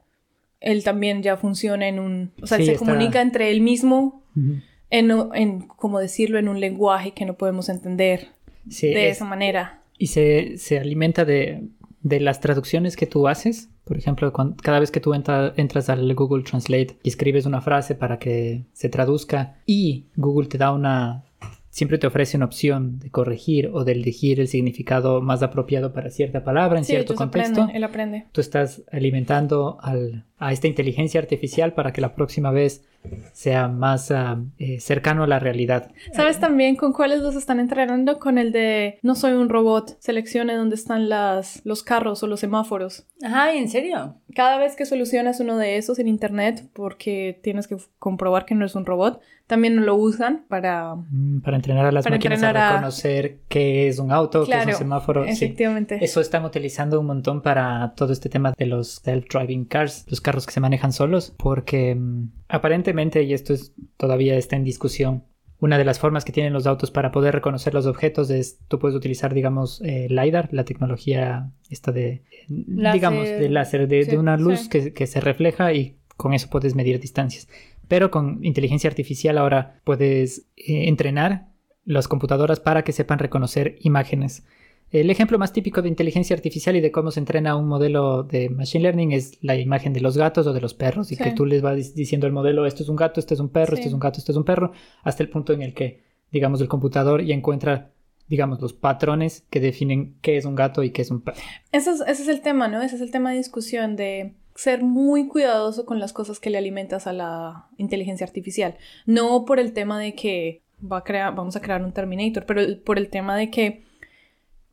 él 0.62 0.82
también 0.84 1.22
ya 1.22 1.36
funciona 1.36 1.90
en 1.90 2.00
un... 2.00 2.32
O 2.42 2.48
sea, 2.48 2.58
sí, 2.58 2.66
se 2.66 2.74
está... 2.74 2.86
comunica 2.86 3.22
entre 3.22 3.52
él 3.52 3.60
mismo 3.60 4.24
uh 4.36 4.40
-huh. 4.40 4.64
en, 4.90 5.12
en, 5.34 5.68
como 5.68 6.00
decirlo, 6.00 6.40
en 6.40 6.48
un 6.48 6.62
lenguaje 6.62 7.12
que 7.12 7.26
no 7.26 7.34
podemos 7.34 7.68
entender 7.68 8.30
sí, 8.70 8.88
de 8.88 9.10
es... 9.10 9.18
esa 9.18 9.26
manera 9.26 9.81
y 10.02 10.08
se, 10.08 10.58
se 10.58 10.80
alimenta 10.80 11.26
de, 11.26 11.70
de, 12.02 12.20
las 12.20 12.40
traducciones 12.40 12.96
que 12.96 13.06
tú 13.06 13.28
haces. 13.28 13.70
Por 13.84 14.00
ejemplo, 14.00 14.34
cada 14.64 14.80
vez 14.80 14.90
que 14.90 15.00
tú 15.00 15.14
entra, 15.14 15.54
entras 15.58 15.90
al 15.90 16.16
Google 16.16 16.44
Translate 16.44 16.98
y 17.04 17.10
escribes 17.10 17.46
una 17.46 17.62
frase 17.62 17.94
para 17.94 18.18
que 18.18 18.66
se 18.74 18.90
traduzca 18.90 19.60
y 19.68 20.08
Google 20.16 20.48
te 20.48 20.58
da 20.58 20.72
una... 20.72 21.24
Siempre 21.72 21.98
te 21.98 22.06
ofrece 22.06 22.36
una 22.36 22.46
opción 22.46 23.00
de 23.00 23.10
corregir 23.10 23.72
o 23.74 23.86
de 23.86 23.94
elegir 23.94 24.42
el 24.42 24.50
significado 24.50 25.22
más 25.22 25.42
apropiado 25.42 25.94
para 25.94 26.10
cierta 26.10 26.44
palabra 26.44 26.78
en 26.78 26.84
sí, 26.84 26.92
cierto 26.92 27.16
contexto. 27.16 27.62
Aprenden, 27.62 27.76
él 27.76 27.84
aprende. 27.86 28.26
Tú 28.34 28.42
estás 28.42 28.84
alimentando 28.92 29.78
al, 29.82 30.26
a 30.38 30.52
esta 30.52 30.68
inteligencia 30.68 31.22
artificial 31.22 31.74
para 31.74 31.94
que 31.94 32.02
la 32.02 32.14
próxima 32.14 32.52
vez 32.52 32.84
sea 33.32 33.68
más 33.68 34.12
uh, 34.12 34.46
eh, 34.58 34.80
cercano 34.80 35.24
a 35.24 35.28
la 35.28 35.40
realidad. 35.40 35.92
¿Sabes 36.14 36.40
también 36.40 36.76
con 36.76 36.94
cuáles 36.94 37.22
los 37.22 37.36
están 37.36 37.60
entrenando? 37.60 38.20
Con 38.20 38.38
el 38.38 38.52
de 38.52 39.00
no 39.02 39.16
soy 39.16 39.32
un 39.32 39.50
robot, 39.50 39.98
seleccione 40.00 40.56
dónde 40.56 40.76
están 40.76 41.10
las, 41.10 41.62
los 41.66 41.84
carros 41.84 42.22
o 42.22 42.28
los 42.28 42.42
semáforos. 42.42 43.08
Ajá, 43.24 43.54
¿en 43.54 43.70
serio? 43.70 44.18
Cada 44.36 44.58
vez 44.58 44.76
que 44.76 44.86
solucionas 44.86 45.40
uno 45.40 45.58
de 45.58 45.78
esos 45.78 46.00
en 46.00 46.08
internet, 46.08 46.70
porque 46.74 47.40
tienes 47.42 47.68
que 47.68 47.78
comprobar 47.98 48.46
que 48.46 48.56
no 48.56 48.66
es 48.66 48.76
un 48.76 48.86
robot, 48.86 49.22
también 49.48 49.86
lo 49.86 49.96
usan 49.96 50.46
para... 50.48 50.96
Mm, 50.96 51.42
Para 51.42 51.58
entrenar 51.62 51.86
a 51.86 51.92
las 51.92 52.04
Para 52.04 52.16
máquinas 52.18 52.44
a 52.44 52.50
a- 52.50 52.72
reconocer 52.74 53.40
qué 53.48 53.88
es 53.88 54.00
un 54.00 54.12
auto, 54.12 54.40
qué 54.46 54.52
es 54.52 54.56
Claro, 54.58 54.70
un 54.72 54.76
semáforo. 54.78 55.24
sí. 55.26 55.30
efectivamente. 55.32 56.00
Eso 56.02 56.20
están 56.22 56.44
utilizando 56.46 57.00
un 57.00 57.06
montón 57.06 57.42
para 57.42 57.94
todo 57.96 58.12
este 58.12 58.28
tema 58.30 58.54
de 58.58 58.66
los 58.66 59.02
self-driving 59.06 59.68
cars, 59.68 60.06
los 60.10 60.20
carros 60.22 60.46
que 60.46 60.52
se 60.52 60.60
manejan 60.60 60.92
solos, 60.92 61.34
porque 61.38 61.96
mm, 61.96 62.30
aparentemente, 62.50 63.24
y 63.24 63.34
esto 63.34 63.54
es, 63.54 63.74
todavía 63.98 64.36
está 64.36 64.56
en 64.56 64.64
discusión, 64.64 65.24
una 65.60 65.78
de 65.78 65.86
las 65.86 66.00
formas 66.00 66.26
que 66.26 66.32
tienen 66.32 66.54
los 66.54 66.66
autos 66.66 66.90
para 66.90 67.12
poder 67.12 67.36
reconocer 67.36 67.74
los 67.76 67.86
objetos 67.86 68.30
es, 68.32 68.60
tú 68.68 68.80
puedes 68.80 68.96
utilizar, 68.98 69.34
digamos, 69.34 69.80
eh, 69.86 70.08
LiDAR, 70.10 70.50
la 70.52 70.66
tecnología 70.66 71.52
esta 71.70 71.92
de, 71.92 72.24
Láser. 72.50 72.94
digamos, 72.94 73.28
de 73.30 73.50
láser, 73.50 73.88
de, 73.88 74.04
Sí, 74.04 74.12
de 74.12 74.18
una 74.18 74.38
luz 74.38 74.62
sí. 74.62 74.70
que, 74.70 74.92
que 74.94 75.06
se 75.06 75.22
refleja 75.22 75.72
y 75.74 75.98
con 76.18 76.34
eso 76.34 76.50
puedes 76.50 76.74
medir 76.76 77.00
distancias. 77.00 77.48
Pero 77.88 78.10
con 78.10 78.40
inteligencia 78.44 78.90
artificial 78.90 79.38
ahora 79.38 79.76
puedes 79.84 80.48
eh, 80.58 80.88
entrenar 80.88 81.50
las 81.86 82.08
computadoras 82.08 82.60
para 82.60 82.84
que 82.84 82.92
sepan 82.92 83.20
reconocer 83.20 83.78
imágenes. 83.82 84.44
El 84.92 85.10
ejemplo 85.10 85.40
más 85.40 85.54
típico 85.54 85.82
de 85.82 85.88
inteligencia 85.88 86.36
artificial 86.36 86.76
y 86.76 86.82
de 86.82 86.92
cómo 86.92 87.12
se 87.12 87.22
entrena 87.22 87.56
un 87.56 87.68
modelo 87.68 88.24
de 88.24 88.50
machine 88.50 88.84
learning 88.84 89.14
es 89.14 89.38
la 89.42 89.56
imagen 89.56 89.94
de 89.94 90.02
los 90.02 90.18
gatos 90.18 90.46
o 90.48 90.54
de 90.54 90.60
los 90.60 90.74
perros 90.74 91.12
y 91.14 91.16
Sí. 91.16 91.24
que 91.24 91.32
tú 91.32 91.46
les 91.46 91.62
vas 91.62 91.78
dic- 91.78 91.94
diciendo 91.94 92.28
al 92.28 92.34
modelo 92.34 92.66
esto 92.66 92.84
es 92.84 92.90
un 92.90 92.98
gato, 92.98 93.20
esto 93.22 93.34
es 93.34 93.40
un 93.40 93.50
perro, 93.50 93.74
esto 93.76 93.84
Sí. 93.84 93.88
es 93.88 93.94
un 93.94 94.02
gato, 94.02 94.20
esto 94.20 94.34
es 94.34 94.38
un 94.38 94.44
perro, 94.44 94.74
hasta 95.04 95.24
el 95.24 95.30
punto 95.30 95.54
en 95.54 95.62
el 95.62 95.74
que, 95.74 96.04
digamos, 96.32 96.60
el 96.60 96.68
computador 96.68 97.24
ya 97.24 97.34
encuentra, 97.34 97.92
digamos, 98.28 98.60
los 98.60 98.74
patrones 98.74 99.46
que 99.50 99.62
definen 99.62 100.18
qué 100.22 100.36
es 100.36 100.44
un 100.44 100.56
gato 100.56 100.84
y 100.84 100.92
qué 100.92 101.04
es 101.04 101.10
un 101.12 101.22
perro. 101.22 101.38
Ese 101.72 101.92
es, 101.92 102.02
ese 102.02 102.24
es 102.24 102.28
el 102.28 102.42
tema, 102.42 102.68
¿no? 102.68 102.82
Ese 102.82 102.96
es 102.98 103.02
el 103.02 103.12
tema 103.12 103.32
de 103.32 103.38
discusión 103.38 103.96
de 103.96 104.34
ser 104.56 104.84
muy 104.84 105.30
cuidadoso 105.30 105.86
con 105.86 106.00
las 106.00 106.12
cosas 106.12 106.40
que 106.42 106.50
le 106.50 106.58
alimentas 106.58 107.08
a 107.08 107.14
la 107.14 107.68
inteligencia 107.78 108.26
artificial. 108.28 108.76
No 109.06 109.46
por 109.46 109.58
el 109.58 109.72
tema 109.72 109.98
de 110.00 110.16
que 110.16 110.64
va 110.82 110.98
a 110.98 111.04
crear, 111.04 111.36
vamos 111.36 111.56
a 111.56 111.62
crear 111.62 111.84
un 111.84 111.94
Terminator, 111.94 112.46
pero 112.46 112.62
por 112.84 112.98
el 112.98 113.10
tema 113.10 113.36
de 113.36 113.50
que 113.50 113.84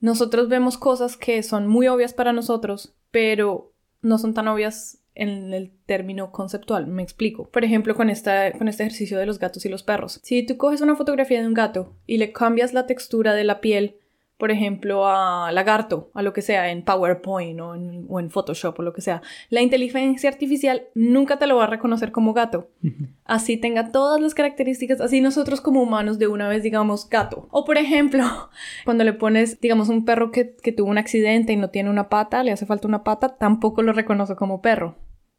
nosotros 0.01 0.49
vemos 0.49 0.79
cosas 0.79 1.17
que 1.17 1.43
son 1.43 1.67
muy 1.67 1.89
obvias 1.89 2.15
para 2.15 2.33
nosotros, 2.33 2.95
pero 3.11 3.73
no 4.01 4.19
son 4.19 4.35
tan 4.35 4.49
obvias 4.49 4.99
en 5.15 5.53
el 5.53 5.73
término 5.87 6.31
conceptual. 6.31 6.87
Me 6.87 7.03
explico. 7.03 7.51
Por 7.51 7.65
ejemplo, 7.65 7.97
con, 7.97 8.09
esta, 8.09 8.53
con 8.53 8.69
este 8.69 8.85
ejercicio 8.85 9.19
de 9.19 9.27
los 9.27 9.41
gatos 9.41 9.67
y 9.67 9.69
los 9.69 9.83
perros. 9.83 10.21
Si 10.23 10.45
tú 10.45 10.57
coges 10.57 10.81
una 10.81 10.95
fotografía 10.95 11.41
de 11.41 11.47
un 11.49 11.55
gato 11.55 11.97
y 12.07 12.19
le 12.19 12.33
cambias 12.33 12.73
la 12.73 12.87
textura 12.87 13.35
de 13.35 13.45
la 13.45 13.61
piel, 13.61 13.97
por 14.39 14.53
ejemplo, 14.53 15.07
a 15.07 15.51
lagarto, 15.53 16.11
a 16.15 16.23
lo 16.23 16.33
que 16.33 16.43
sea, 16.43 16.71
en 16.71 16.83
PowerPoint 16.83 17.61
o 17.61 17.75
en, 17.75 18.07
o 18.09 18.21
en 18.21 18.31
Photoshop 18.31 18.79
o 18.79 18.83
lo 18.83 18.93
que 18.93 19.03
sea, 19.03 19.21
la 19.51 19.63
inteligencia 19.63 20.31
artificial 20.31 20.85
nunca 20.95 21.39
te 21.39 21.49
lo 21.49 21.57
va 21.57 21.65
a 21.65 21.67
reconocer 21.67 22.13
como 22.13 22.33
gato. 22.33 22.71
Así 23.25 23.57
tenga 23.57 23.91
todas 23.91 24.21
las 24.21 24.35
características, 24.35 25.01
así 25.01 25.21
nosotros 25.21 25.61
como 25.61 25.83
humanos 25.83 26.21
de 26.21 26.29
una 26.29 26.49
vez 26.49 26.63
digamos 26.63 27.09
gato. 27.09 27.49
O 27.51 27.65
por 27.65 27.79
ejemplo, 27.79 28.25
cuando 28.85 29.03
le 29.03 29.13
pones, 29.13 29.61
digamos, 29.61 29.89
un 29.89 30.05
perro 30.05 30.31
que, 30.31 30.55
que 30.63 30.71
tuvo 30.73 30.89
un 30.89 30.99
accidente 30.99 31.53
y 31.53 31.57
no 31.57 31.71
tiene 31.71 31.91
una 31.91 32.09
pata, 32.09 32.45
le 32.45 32.53
hace 32.53 32.65
falta 32.65 32.87
una 32.87 33.03
pata, 33.03 33.37
tampoco 33.37 33.83
lo 33.83 33.93
reconoce 33.93 34.37
como 34.37 34.63
perro. 34.63 34.97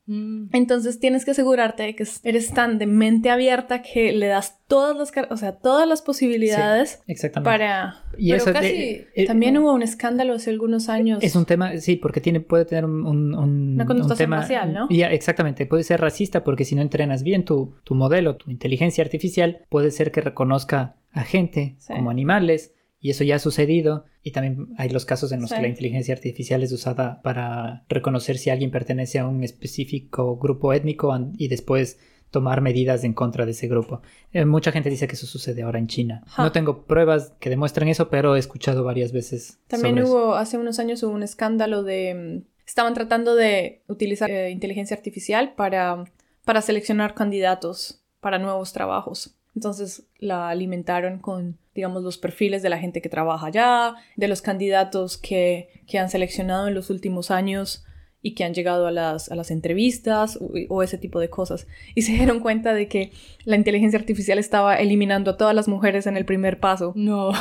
Mm. 0.10 0.50
Entonces 0.54 1.00
tienes 1.00 1.24
que 1.24 1.32
asegurarte 1.32 1.84
de 1.84 1.96
que 1.96 2.04
eres 2.24 2.52
tan 2.52 2.80
de 2.80 2.88
mente 2.88 3.30
abierta 3.30 3.84
que 3.84 4.12
le 4.12 4.26
das 4.26 4.58
todas 4.68 4.98
las, 4.98 5.12
o 5.32 5.38
sea, 5.38 5.54
todas 5.58 5.88
las 5.88 6.02
posibilidades 6.02 7.02
Exactamente. 7.08 7.48
para... 7.50 8.04
y 8.18 8.32
pero 8.32 8.38
eso 8.38 8.46
de- 8.48 8.54
casi 8.54 9.02
eh, 9.16 9.26
También 9.28 9.58
hubo 9.60 9.72
un 9.74 9.84
escándalo 9.84 10.34
hace 10.34 10.50
algunos 10.50 10.90
años. 10.90 11.20
Es 11.22 11.36
un 11.36 11.46
tema, 11.46 11.78
sí, 11.78 11.96
porque 11.96 12.22
tiene, 12.22 12.40
puede 12.40 12.66
tener 12.66 12.86
un, 12.86 13.06
un- 13.06 13.36
un- 13.36 13.74
Una 13.76 13.86
connotación 13.86 14.12
un 14.14 14.18
tema, 14.18 14.38
racial, 14.42 14.74
¿no? 14.74 14.88
Ya, 14.90 15.12
exactamente, 15.12 15.66
puede 15.68 15.84
ser 15.84 16.02
racista 16.02 16.44
porque 16.44 16.66
si 16.66 16.74
no 16.76 16.82
entrenas 16.82 17.22
bien 17.24 17.46
tu, 17.46 17.76
tu 17.84 17.94
modelo, 17.96 18.36
tu 18.36 18.50
inteligencia 18.52 19.04
artificial, 19.04 19.60
puede 19.70 19.92
ser 19.92 20.12
que 20.12 20.22
reconozca 20.22 20.96
a 21.12 21.22
gente 21.24 21.76
Sí. 21.80 21.94
como 21.94 22.10
animales 22.10 22.74
y 23.02 23.12
eso 23.12 23.24
ya 23.24 23.36
ha 23.36 23.40
sucedido 23.40 24.06
y 24.24 24.32
también 24.32 24.68
hay 24.78 24.90
los 24.90 25.06
casos 25.06 25.32
en 25.32 25.42
los 25.42 25.50
Sí. 25.50 25.56
que 25.56 25.62
la 25.62 25.68
inteligencia 25.70 26.14
artificial 26.14 26.64
es 26.64 26.72
usada 26.72 27.22
para 27.22 27.86
reconocer 27.88 28.38
si 28.38 28.50
alguien 28.50 28.72
pertenece 28.72 29.20
a 29.20 29.28
un 29.28 29.44
específico 29.44 30.38
grupo 30.38 30.74
étnico 30.74 31.18
y 31.38 31.48
después 31.48 31.98
tomar 32.32 32.62
medidas 32.62 33.04
en 33.04 33.14
contra 33.14 33.46
de 33.46 33.52
ese 33.52 33.68
grupo. 33.68 34.02
Eh, 34.34 34.46
mucha 34.46 34.72
gente 34.72 34.90
dice 34.90 35.08
que 35.08 35.16
eso 35.16 35.26
sucede 35.26 35.64
ahora 35.64 35.80
en 35.80 35.88
China. 35.88 36.24
No 36.38 36.52
tengo 36.52 36.86
pruebas 36.86 37.34
que 37.40 37.50
demuestren 37.50 37.88
eso, 37.88 38.10
pero 38.10 38.36
he 38.36 38.40
escuchado 38.40 38.84
varias 38.84 39.12
veces. 39.12 39.60
También 39.68 39.96
sobre 39.96 40.04
eso. 40.04 40.14
hubo, 40.14 40.36
hace 40.36 40.58
unos 40.58 40.78
años 40.80 41.02
hubo 41.04 41.14
un 41.14 41.24
escándalo 41.24 41.84
de... 41.84 42.44
Estaban 42.68 42.94
tratando 42.94 43.34
de 43.34 43.82
utilizar 43.88 44.30
eh, 44.30 44.52
inteligencia 44.52 44.96
artificial 44.96 45.54
para, 45.56 46.04
para 46.46 46.62
seleccionar 46.62 47.16
candidatos 47.16 48.04
para 48.20 48.38
nuevos 48.38 48.74
trabajos. 48.74 49.36
Entonces 49.56 50.04
la 50.20 50.50
alimentaron 50.50 51.18
con, 51.18 51.58
digamos, 51.80 52.04
los 52.04 52.18
perfiles 52.18 52.62
de 52.62 52.68
la 52.68 52.78
gente 52.78 53.02
que 53.02 53.08
trabaja 53.08 53.48
allá, 53.48 53.96
de 54.18 54.28
los 54.28 54.42
candidatos 54.42 55.18
que, 55.18 55.70
que 55.88 55.98
han 55.98 56.10
seleccionado 56.10 56.68
en 56.68 56.74
los 56.74 56.90
últimos 56.90 57.32
años 57.32 57.86
y 58.22 58.36
que 58.36 58.44
han 58.44 58.54
llegado 58.54 58.86
a 58.86 58.92
las, 58.92 59.32
a 59.32 59.36
las 59.36 59.50
entrevistas 59.50 60.38
o, 60.42 60.52
o 60.68 60.84
ese 60.84 60.98
tipo 60.98 61.22
de 61.22 61.30
cosas. 61.30 61.68
Y 61.96 62.02
se 62.02 62.12
dieron 62.12 62.42
cuenta 62.42 62.74
de 62.74 62.90
que 62.90 63.14
la 63.46 63.56
inteligencia 63.56 63.98
artificial 63.98 64.40
estaba 64.40 64.76
eliminando 64.76 65.32
a 65.32 65.38
todas 65.38 65.56
las 65.56 65.70
mujeres 65.70 66.06
en 66.06 66.18
el 66.18 66.26
primer 66.26 66.60
paso. 66.60 66.92
No. 66.98 67.32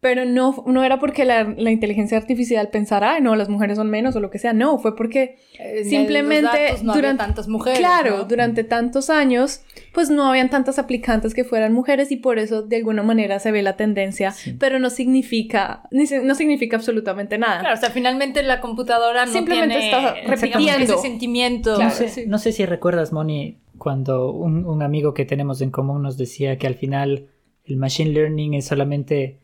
Pero 0.00 0.24
no, 0.24 0.62
no 0.68 0.84
era 0.84 1.00
porque 1.00 1.24
la, 1.24 1.42
la 1.56 1.72
inteligencia 1.72 2.16
artificial 2.18 2.68
pensara, 2.70 3.14
"Ay, 3.14 3.20
no, 3.20 3.34
las 3.34 3.48
mujeres 3.48 3.76
son 3.78 3.90
menos 3.90 4.14
o 4.14 4.20
lo 4.20 4.30
que 4.30 4.38
sea. 4.38 4.52
No, 4.52 4.78
fue 4.78 4.94
porque 4.94 5.38
Simplemente 5.82 6.42
los 6.42 6.52
datos 6.52 6.82
no 6.84 6.92
había 6.92 7.02
durante- 7.02 7.24
tantas 7.24 7.48
mujeres. 7.48 7.78
Claro, 7.80 8.18
¿no? 8.18 8.24
durante 8.24 8.62
tantos 8.64 9.10
años, 9.10 9.62
pues 9.92 10.08
no 10.10 10.24
habían 10.28 10.50
tantas 10.50 10.78
aplicantes 10.78 11.34
que 11.34 11.42
fueran 11.44 11.72
mujeres 11.72 12.12
y 12.12 12.16
por 12.16 12.38
eso 12.38 12.62
de 12.62 12.76
alguna 12.76 13.02
manera 13.02 13.38
se 13.40 13.50
ve 13.50 13.62
la 13.62 13.76
tendencia, 13.76 14.30
Sí. 14.30 14.54
pero 14.58 14.78
no 14.78 14.88
significa, 14.90 15.82
ni 15.90 16.06
si- 16.06 16.18
no 16.22 16.34
significa 16.36 16.76
absolutamente 16.76 17.36
nada. 17.38 17.60
Claro, 17.60 17.74
o 17.76 17.80
sea, 17.80 17.90
finalmente 17.90 18.42
la 18.44 18.60
computadora 18.60 19.26
no 19.26 19.32
Simplemente 19.32 19.78
tiene, 19.78 19.88
está 19.96 20.14
repitiendo. 20.28 20.94
ese 20.94 20.98
sentimiento. 20.98 21.74
Claro, 21.74 21.90
no, 21.90 21.96
sé, 21.96 22.08
sí. 22.08 22.24
no 22.26 22.38
sé 22.38 22.52
si 22.52 22.64
recuerdas, 22.66 23.12
Moni, 23.12 23.58
cuando 23.78 24.30
un, 24.32 24.64
un 24.64 24.82
amigo 24.82 25.12
que 25.12 25.24
tenemos 25.24 25.60
en 25.60 25.70
común 25.70 26.02
nos 26.02 26.16
decía 26.16 26.56
que 26.56 26.66
al 26.68 26.74
final 26.76 27.26
el 27.64 27.76
machine 27.76 28.10
learning 28.10 28.54
es 28.54 28.66
solamente 28.66 29.38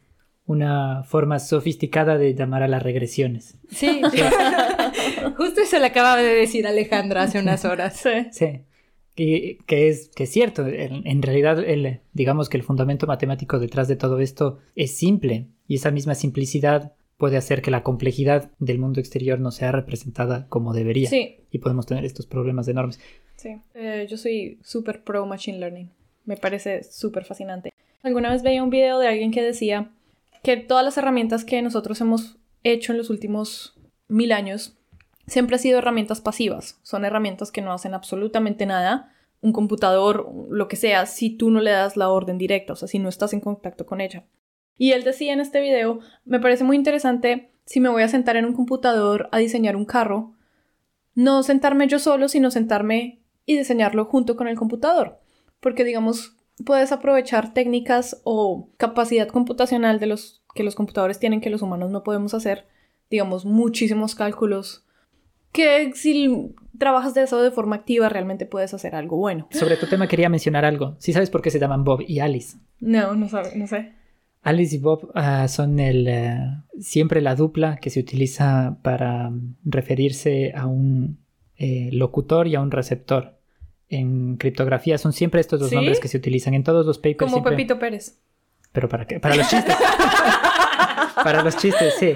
una 0.47 1.05
forma 1.05 1.39
sofisticada 1.39 2.19
de 2.19 2.35
llamar 2.35 2.63
a 2.63 2.69
las 2.69 2.83
regresiones. 2.83 3.57
Sí. 3.71 4.03
Justo 5.37 5.61
eso 5.63 5.79
le 5.79 5.87
acababa 5.87 6.21
de 6.21 6.35
decir 6.35 6.67
Alejandra 6.67 7.23
hace 7.23 7.39
unas 7.41 7.65
horas. 7.65 7.97
Sí. 7.97 8.11
Sí. 8.31 8.61
Y 9.17 9.57
que 9.67 9.89
es, 9.89 10.11
que 10.15 10.25
es 10.25 10.31
cierto, 10.31 10.67
en, 10.67 11.07
en 11.07 11.23
realidad 11.23 11.61
el, 11.61 12.01
digamos 12.13 12.49
que 12.49 12.57
el 12.57 12.65
fundamento 12.65 13.07
matemático 13.07 13.59
detrás 13.61 13.87
de 13.87 13.95
todo 13.97 14.19
esto 14.19 14.59
es 14.75 14.97
simple 14.97 15.47
y 15.69 15.77
esa 15.77 15.93
misma 15.93 16.17
simplicidad 16.17 16.93
puede 17.17 17.37
hacer 17.37 17.63
que 17.63 17.71
la 17.71 17.85
complejidad 17.85 18.51
del 18.59 18.81
mundo 18.81 18.99
exterior 18.99 19.39
no 19.39 19.53
sea 19.53 19.71
representada 19.71 20.47
como 20.49 20.73
debería 20.75 21.09
Sí, 21.09 21.37
y 21.53 21.59
podemos 21.59 21.87
tener 21.87 22.05
estos 22.05 22.27
problemas 22.27 22.67
enormes. 22.67 22.99
sí. 23.37 23.57
Eh, 23.75 24.07
yo 24.11 24.17
soy 24.17 24.59
súper 24.63 25.05
pro 25.05 25.25
machine 25.27 25.59
learning. 25.59 25.91
Me 26.25 26.37
parece 26.37 26.83
súper 26.83 27.25
fascinante. 27.25 27.73
Alguna 28.03 28.31
vez 28.31 28.43
veía 28.43 28.65
un 28.65 28.71
video 28.71 28.99
de 28.99 29.07
alguien 29.09 29.31
que 29.31 29.43
decía 29.43 29.91
que 30.45 30.59
todas 30.59 30.85
las 30.85 30.99
herramientas 30.99 31.45
que 31.45 31.63
nosotros 31.63 32.01
hemos 32.03 32.37
hecho 32.63 32.93
en 32.93 32.99
los 32.99 33.09
últimos 33.09 33.75
mil 34.09 34.31
años 34.31 34.77
siempre 35.27 35.57
han 35.57 35.61
sido 35.61 35.79
herramientas 35.79 36.21
pasivas. 36.21 36.79
Son 36.83 37.07
herramientas 37.07 37.51
que 37.51 37.63
no 37.63 37.73
hacen 37.73 37.95
absolutamente 37.95 38.67
nada. 38.67 39.11
Un 39.41 39.55
computador, 39.55 40.31
lo 40.51 40.69
que 40.69 40.77
sea, 40.77 41.07
si 41.07 41.31
tú 41.31 41.51
no 41.51 41.61
le 41.61 41.71
das 41.71 41.97
la 41.97 42.11
orden 42.11 42.37
directa, 42.37 42.75
o 42.75 42.77
sea, 42.77 42.89
si 42.89 42.99
no 42.99 43.09
estás 43.09 43.33
en 43.33 43.41
contacto 43.41 43.87
con 43.87 44.03
ella. 44.03 44.27
Y 44.77 44.93
él 44.93 45.03
decía 45.03 45.33
en 45.33 45.41
este 45.41 45.63
video, 45.63 46.01
me 46.27 46.41
parece 46.41 46.63
muy 46.63 46.77
interesante 46.77 47.51
si 47.65 47.81
me 47.81 47.89
voy 47.89 48.03
a 48.03 48.09
sentar 48.09 48.37
en 48.37 48.45
un 48.45 48.53
computador 48.53 49.31
a 49.33 49.39
diseñar 49.39 49.77
un 49.77 49.87
carro, 49.87 50.35
no 51.15 51.43
sentarme 51.43 51.89
yo 51.89 51.99
solo, 51.99 52.29
sino 52.29 52.51
sentarme 52.51 53.23
y 53.47 53.57
diseñarlo 53.57 54.05
junto 54.05 54.37
con 54.37 54.47
el 54.47 54.57
computador. 54.57 55.21
Porque, 55.61 55.85
digamos, 55.85 56.34
puedes 56.65 56.93
aprovechar 56.93 57.55
técnicas 57.55 58.21
o 58.25 58.71
capacidad 58.77 59.29
computacional 59.29 59.99
de 59.99 60.07
los 60.07 60.43
que 60.55 60.63
los 60.63 60.75
computadores 60.75 61.19
tienen 61.19 61.41
que 61.41 61.51
los 61.51 61.63
humanos 61.63 61.91
no 61.91 62.05
podemos 62.05 62.35
hacer, 62.35 62.67
digamos, 63.11 63.45
muchísimos 63.45 64.15
cálculos 64.15 64.85
que 65.55 65.93
si 65.95 66.55
trabajas 66.79 67.15
de 67.15 67.23
eso 67.23 67.41
de 67.41 67.53
forma 67.53 67.77
activa 67.77 68.09
realmente 68.09 68.45
puedes 68.45 68.75
hacer 68.75 68.95
algo 68.95 69.17
bueno. 69.17 69.49
Sobre 69.53 69.77
tu 69.77 69.87
tema 69.87 70.09
quería 70.09 70.29
mencionar 70.29 70.65
algo. 70.65 70.97
¿Sí 70.99 71.13
sabes 71.13 71.31
por 71.31 71.43
qué 71.43 71.51
se 71.51 71.61
llaman 71.61 71.85
Bob 71.85 72.03
y 72.07 72.19
Alice? 72.19 72.59
No, 72.81 73.15
no, 73.15 73.29
sabe, 73.29 73.53
no 73.55 73.67
sé. 73.67 73.93
Alice 74.43 74.75
y 74.75 74.79
Bob 74.79 75.11
ah, 75.15 75.49
son 75.49 75.79
el, 75.81 76.07
eh, 76.09 76.39
siempre 76.81 77.23
la 77.23 77.37
dupla 77.37 77.77
que 77.77 77.91
se 77.91 78.01
utiliza 78.01 78.79
para 78.83 79.33
referirse 79.65 80.53
a 80.55 80.67
un 80.67 81.19
eh, 81.57 81.89
locutor 81.93 82.49
y 82.49 82.57
a 82.57 82.61
un 82.61 82.71
receptor. 82.71 83.39
En 83.89 84.37
criptografía 84.37 84.99
son 84.99 85.13
siempre 85.13 85.41
estos 85.41 85.61
dos 85.61 85.69
¿Sí? 85.71 85.75
nombres 85.77 86.01
que 86.01 86.09
se 86.09 86.17
utilizan 86.17 86.55
en 86.55 86.65
todos 86.65 86.87
los 86.87 86.99
papers. 86.99 87.19
Como 87.19 87.33
siempre- 87.37 87.53
Pepito 87.53 87.79
Pérez. 87.79 88.21
Pero 88.73 88.89
para 88.89 89.07
qué? 89.07 89.21
Para 89.21 89.37
los 89.37 89.49
chistes. 89.49 89.77
para 91.23 91.43
los 91.43 91.57
chistes, 91.57 91.95
sí. 91.99 92.13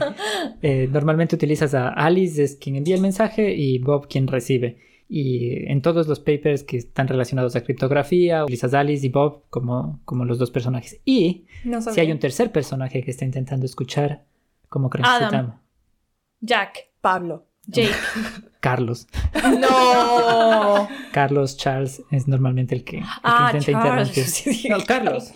Eh, 0.63 0.89
normalmente 0.91 1.37
utilizas 1.37 1.75
a 1.75 1.89
Alice, 1.91 2.43
es 2.43 2.57
quien 2.57 2.77
envía 2.77 2.97
el 2.97 3.01
mensaje, 3.01 3.55
y 3.55 3.79
Bob 3.79 4.09
quien 4.09 4.27
recibe. 4.27 4.79
Y 5.09 5.71
en 5.71 5.81
todos 5.81 6.07
los 6.09 6.21
papers 6.21 6.65
que 6.65 6.77
están 6.77 7.09
relacionados 7.09 7.57
a 7.57 7.63
criptografía, 7.63 8.45
Lisa 8.47 8.69
Dallis 8.69 9.05
y 9.05 9.09
Bob 9.09 9.45
como, 9.49 10.01
como 10.05 10.25
los 10.25 10.39
dos 10.39 10.51
personajes. 10.51 11.01
Y 11.05 11.47
No 11.65 11.81
si 11.81 11.99
hay 12.01 12.13
un 12.13 12.19
tercer 12.19 12.53
personaje 12.53 13.03
que 13.03 13.11
está 13.11 13.25
intentando 13.25 13.65
escuchar, 13.65 14.25
¿cómo 14.69 14.91
creen 14.91 15.07
que 15.07 15.25
se 15.27 15.31
llama? 15.33 15.63
Jack. 16.41 16.89
Pablo. 17.01 17.47
Jake. 17.67 17.95
Carlos. 18.71 19.07
no. 19.61 20.89
Carlos 21.13 21.57
Charles 21.57 22.03
es 22.11 22.29
normalmente 22.29 22.75
el 22.75 22.85
que, 22.85 22.99
el 22.99 23.03
que 23.03 23.09
Ah, 23.23 23.53
intenta 23.55 23.73
Charles. 23.83 24.09
interrumpir. 24.19 24.25
Sí, 24.57 24.69
No, 24.69 24.79
Carlos. 24.87 25.33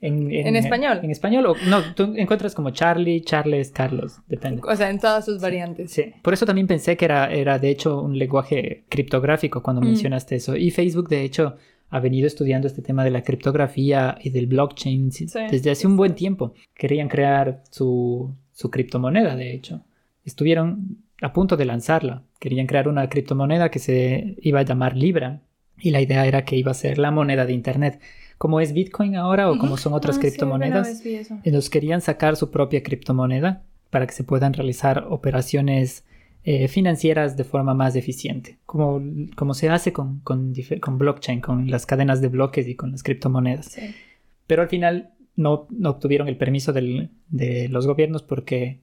En, 0.00 0.30
¿En 0.30 0.54
español? 0.56 1.00
En 1.02 1.10
español. 1.10 1.46
O, 1.46 1.54
no, 1.66 1.80
tú 1.94 2.12
encuentras 2.16 2.54
como 2.54 2.70
Charlie, 2.70 3.22
Charles, 3.22 3.70
Carlos. 3.70 4.18
Depende. 4.28 4.60
O 4.68 4.76
sea, 4.76 4.90
en 4.90 4.98
todas 4.98 5.24
sus 5.24 5.40
variantes. 5.40 5.92
Sí. 5.92 6.12
Por 6.20 6.34
eso 6.34 6.44
también 6.44 6.66
pensé 6.66 6.96
que 6.98 7.06
era, 7.06 7.32
era 7.32 7.58
de 7.58 7.70
hecho 7.70 8.02
un 8.02 8.18
lenguaje 8.18 8.84
criptográfico 8.90 9.62
cuando 9.62 9.80
Mm. 9.80 9.86
mencionaste 9.86 10.36
eso. 10.36 10.56
Y 10.56 10.70
Facebook, 10.70 11.08
de 11.08 11.22
hecho, 11.22 11.56
ha 11.88 12.00
venido 12.00 12.26
estudiando 12.26 12.66
este 12.66 12.82
tema 12.82 13.02
de 13.02 13.12
la 13.12 13.22
criptografía 13.22 14.18
y 14.20 14.28
del 14.28 14.46
blockchain 14.46 15.10
Sí. 15.10 15.26
desde 15.50 15.70
hace 15.70 15.86
un 15.86 15.96
buen 15.96 16.14
tiempo. 16.14 16.52
Querían 16.74 17.08
crear 17.08 17.62
su, 17.70 18.34
su 18.52 18.70
criptomoneda, 18.70 19.36
de 19.36 19.54
hecho. 19.54 19.80
Estuvieron 20.26 20.98
a 21.22 21.32
punto 21.32 21.56
de 21.56 21.64
lanzarla. 21.64 22.24
Querían 22.44 22.66
crear 22.66 22.88
una 22.88 23.08
criptomoneda 23.08 23.70
que 23.70 23.78
se 23.78 24.36
iba 24.42 24.60
a 24.60 24.64
llamar 24.64 24.94
Libra. 24.98 25.40
Y 25.80 25.92
la 25.92 26.02
idea 26.02 26.26
era 26.26 26.44
que 26.44 26.56
iba 26.56 26.72
a 26.72 26.74
ser 26.74 26.98
la 26.98 27.10
moneda 27.10 27.46
de 27.46 27.54
Internet. 27.54 28.00
Como 28.36 28.60
es 28.60 28.74
Bitcoin 28.74 29.16
ahora 29.16 29.50
o 29.50 29.56
como 29.56 29.78
son 29.78 29.94
otras 29.94 30.16
Ah, 30.18 30.20
sí, 30.20 30.26
criptomonedas. 30.28 31.02
eso. 31.06 31.38
Ellos 31.42 31.70
querían 31.70 32.02
sacar 32.02 32.36
su 32.36 32.50
propia 32.50 32.82
criptomoneda 32.82 33.62
para 33.88 34.06
que 34.06 34.12
se 34.12 34.24
puedan 34.24 34.52
realizar 34.52 35.06
operaciones 35.08 36.04
eh, 36.44 36.68
financieras 36.68 37.38
de 37.38 37.44
forma 37.44 37.72
más 37.72 37.96
eficiente, 37.96 38.58
como, 38.66 39.00
como 39.36 39.54
se 39.54 39.70
hace 39.70 39.94
con, 39.94 40.20
con, 40.20 40.52
con 40.80 40.98
blockchain, 40.98 41.40
con 41.40 41.70
las 41.70 41.86
cadenas 41.86 42.20
de 42.20 42.28
bloques 42.28 42.68
y 42.68 42.74
con 42.74 42.92
las 42.92 43.02
criptomonedas. 43.02 43.66
Sí. 43.72 43.94
Pero 44.46 44.60
al 44.60 44.68
final 44.68 45.12
no, 45.36 45.66
no 45.70 45.88
obtuvieron 45.90 46.28
el 46.28 46.36
permiso 46.36 46.74
del- 46.74 47.08
de 47.30 47.70
los 47.70 47.86
gobiernos 47.86 48.22
porque, 48.22 48.80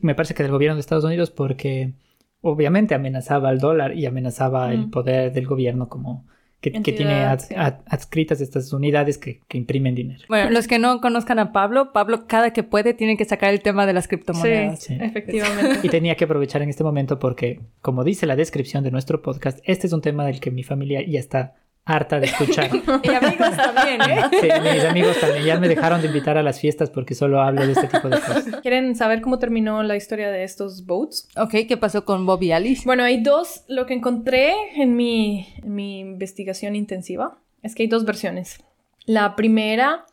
me 0.00 0.14
parece 0.14 0.34
que 0.34 0.44
del 0.44 0.52
gobierno 0.52 0.76
de 0.76 0.80
Estados 0.80 1.04
Unidos 1.04 1.30
porque 1.32 1.92
obviamente 2.42 2.94
amenazaba 2.94 3.48
al 3.48 3.58
dólar 3.58 3.96
y 3.96 4.04
amenazaba 4.06 4.72
el 4.72 4.86
Mm. 4.88 4.90
poder 4.90 5.32
del 5.32 5.46
gobierno 5.46 5.88
como 5.88 6.26
que, 6.60 6.70
tiene 6.70 7.24
ad- 7.24 7.40
sí. 7.40 7.54
ad- 7.56 7.80
adscritas 7.86 8.40
estas 8.40 8.72
unidades 8.72 9.18
que, 9.18 9.40
que 9.48 9.58
imprimen 9.58 9.96
dinero. 9.96 10.22
Bueno, 10.28 10.48
los 10.50 10.68
que 10.68 10.78
no 10.78 11.00
conozcan 11.00 11.40
a 11.40 11.50
Pablo, 11.50 11.92
Pablo 11.92 12.28
cada 12.28 12.52
que 12.52 12.62
puede 12.62 12.94
tiene 12.94 13.16
que 13.16 13.24
sacar 13.24 13.52
el 13.52 13.62
tema 13.62 13.84
de 13.84 13.92
las 13.94 14.06
criptomonedas. 14.06 14.80
Sí. 14.84 14.96
efectivamente. 15.00 15.80
Y 15.82 15.88
tenía 15.88 16.14
que 16.14 16.24
aprovechar 16.24 16.62
en 16.62 16.68
este 16.68 16.84
momento 16.84 17.18
porque, 17.18 17.58
como 17.80 18.04
dice 18.04 18.26
la 18.26 18.36
descripción 18.36 18.84
de 18.84 18.92
nuestro 18.92 19.22
podcast, 19.22 19.58
este 19.64 19.88
es 19.88 19.92
un 19.92 20.02
tema 20.02 20.24
del 20.24 20.38
que 20.38 20.52
mi 20.52 20.62
familia 20.62 21.00
ya 21.04 21.18
está 21.18 21.54
harta 21.84 22.20
de 22.20 22.26
escuchar. 22.26 22.70
Y 23.02 23.08
amigos 23.08 23.56
también, 23.56 24.00
¿eh? 24.02 24.22
Sí, 24.40 24.48
mis 24.62 24.84
amigos 24.84 25.20
también 25.20 25.44
ya 25.44 25.58
me 25.58 25.68
dejaron 25.68 26.00
de 26.00 26.08
invitar 26.08 26.36
a 26.38 26.42
las 26.42 26.60
fiestas 26.60 26.90
porque 26.90 27.14
solo 27.14 27.40
hablo 27.40 27.66
de 27.66 27.72
este 27.72 27.88
tipo 27.88 28.08
de 28.08 28.20
cosas. 28.20 28.44
¿Quieren 28.62 28.94
saber 28.94 29.20
cómo 29.20 29.38
terminó 29.38 29.82
la 29.82 29.96
historia 29.96 30.30
de 30.30 30.44
estos 30.44 30.86
boats? 30.86 31.28
Ok, 31.36 31.54
¿qué 31.68 31.76
pasó 31.76 32.04
con 32.04 32.24
Bob 32.26 32.42
y 32.42 32.52
Alice? 32.52 32.82
Bueno, 32.84 33.04
hay 33.04 33.22
dos. 33.22 33.64
Lo 33.68 33.86
que 33.86 33.94
encontré 33.94 34.54
en 34.76 34.96
mi, 34.96 35.48
en 35.62 35.74
mi 35.74 36.00
investigación 36.00 36.76
intensiva 36.76 37.38
es 37.62 37.74
que 37.74 37.84
hay 37.84 37.88
dos 37.88 38.04
versiones. 38.04 38.62
La 39.04 39.34
primera 39.34 40.06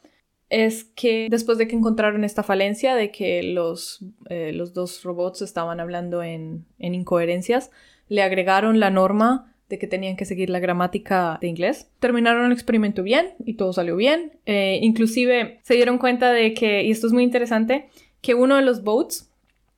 es 0.49 0.83
que 0.83 1.27
después 1.29 1.59
de 1.59 1.67
que 1.67 1.75
encontraron 1.75 2.23
esta 2.23 2.41
falencia 2.41 2.95
de 2.95 3.11
que 3.11 3.43
los, 3.43 4.03
eh, 4.29 4.51
los 4.53 4.73
dos 4.73 5.03
robots 5.03 5.43
estaban 5.43 5.79
hablando 5.79 6.23
en, 6.23 6.65
en 6.79 6.95
incoherencias, 6.95 7.69
le 8.07 8.23
agregaron 8.23 8.79
la 8.79 8.89
norma 8.89 9.53
de 9.69 9.77
que 9.77 9.87
tenían 9.87 10.17
que 10.17 10.25
seguir 10.25 10.49
la 10.49 10.59
gramática 10.59 11.37
de 11.41 11.47
inglés. 11.47 11.87
Terminaron 11.99 12.47
el 12.47 12.51
experimento 12.51 13.03
bien 13.03 13.33
y 13.45 13.53
todo 13.53 13.71
salió 13.71 13.95
bien. 13.95 14.33
Eh, 14.45 14.79
inclusive 14.81 15.59
se 15.63 15.75
dieron 15.75 15.99
cuenta 15.99 16.33
de 16.33 16.53
que, 16.53 16.83
y 16.83 16.91
esto 16.91 17.07
es 17.07 17.13
muy 17.13 17.23
interesante, 17.23 17.87
que 18.21 18.33
uno 18.33 18.55
de 18.55 18.63
los 18.63 18.83
boats 18.83 19.29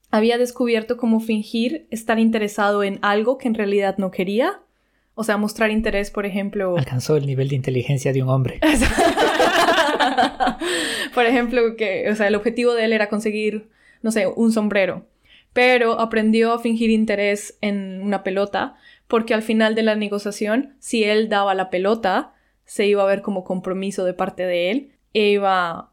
había 0.10 0.38
descubierto 0.38 0.98
cómo 0.98 1.20
fingir 1.20 1.88
estar 1.90 2.20
interesado 2.20 2.84
en 2.84 3.00
algo 3.02 3.38
que 3.38 3.48
en 3.48 3.54
realidad 3.54 3.98
no 3.98 4.12
quería. 4.12 4.62
O 5.14 5.26
sea, 5.26 5.38
mostrar 5.38 5.72
interés, 5.72 6.10
por 6.10 6.26
ejemplo. 6.26 6.78
Alcanzó 6.78 7.18
el 7.18 7.26
nivel 7.26 7.50
de 7.50 7.58
inteligencia 7.58 8.14
de 8.14 8.24
un 8.24 8.30
hombre. 8.30 8.62
por 11.14 11.26
ejemplo, 11.26 11.76
que, 11.76 12.10
o 12.10 12.16
sea, 12.16 12.28
el 12.28 12.36
objetivo 12.36 12.74
de 12.74 12.86
él 12.86 12.94
era 12.94 13.10
conseguir, 13.10 13.70
no 14.02 14.12
sé, 14.12 14.28
un 14.28 14.54
sombrero. 14.54 15.06
Pero 15.54 16.00
aprendió 16.00 16.54
a 16.54 16.60
fingir 16.60 16.90
interés 16.90 17.58
en 17.60 18.02
una 18.02 18.24
pelota, 18.24 18.78
porque 19.12 19.34
al 19.34 19.42
final 19.42 19.76
de 19.76 19.84
la 19.84 19.98
negociación, 19.98 20.74
si 20.80 21.04
él 21.04 21.28
daba 21.28 21.54
la 21.54 21.70
pelota, 21.70 22.34
se 22.64 22.86
iba 22.88 23.04
a 23.04 23.06
ver 23.06 23.22
como 23.22 23.44
compromiso 23.44 24.06
de 24.06 24.14
parte 24.14 24.46
de 24.46 24.72
él 24.72 24.92
e 25.14 25.32
iba, 25.32 25.92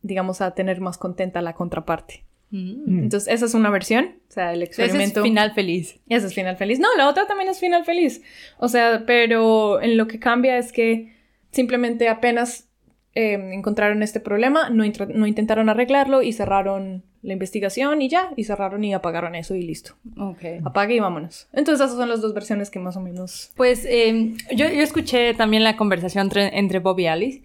digamos, 0.00 0.40
a 0.40 0.54
tener 0.54 0.80
más 0.80 0.96
contenta 0.96 1.42
la 1.42 1.52
contraparte. 1.52 2.24
Mm. 2.48 3.00
Entonces, 3.00 3.30
esa 3.30 3.44
es 3.44 3.52
una 3.52 3.68
versión. 3.68 4.20
O 4.30 4.32
sea, 4.32 4.54
el 4.54 4.62
Ese 4.62 4.72
es 4.72 4.78
experimento. 4.78 5.22
final 5.22 5.52
feliz. 5.52 6.00
Ese 6.08 6.28
es 6.28 6.34
final 6.34 6.56
feliz. 6.56 6.80
No, 6.80 6.88
la 6.96 7.10
otra 7.10 7.26
también 7.26 7.50
es 7.50 7.60
final 7.60 7.84
feliz. 7.84 8.22
O 8.56 8.68
sea, 8.68 9.04
pero 9.06 9.82
en 9.82 9.98
lo 9.98 10.06
que 10.06 10.18
cambia 10.18 10.56
es 10.56 10.72
que 10.72 11.14
simplemente 11.50 12.08
apenas 12.08 12.70
eh, 13.14 13.34
encontraron 13.52 14.02
este 14.02 14.18
problema, 14.18 14.70
no 14.70 15.26
intentaron 15.26 15.68
arreglarlo 15.68 16.22
y 16.22 16.32
cerraron 16.32 17.04
la 17.22 17.32
investigación 17.34 18.00
y 18.02 18.08
ya, 18.08 18.30
y 18.36 18.44
cerraron 18.44 18.82
y 18.82 18.94
apagaron 18.94 19.34
eso 19.34 19.54
y 19.54 19.62
listo. 19.62 19.94
Ok. 20.18 20.42
Apague 20.64 20.94
y 20.94 21.00
vámonos. 21.00 21.48
Entonces 21.52 21.84
esas 21.86 21.96
son 21.98 22.08
las 22.08 22.20
dos 22.22 22.32
versiones 22.32 22.70
que 22.70 22.78
más 22.78 22.96
o 22.96 23.00
menos... 23.00 23.52
Pues 23.56 23.84
eh, 23.86 24.32
yo, 24.50 24.66
yo 24.68 24.82
escuché 24.82 25.34
también 25.34 25.62
la 25.64 25.76
conversación 25.76 26.26
entre, 26.26 26.58
entre 26.58 26.78
Bob 26.78 26.98
y 26.98 27.06
Alice. 27.06 27.42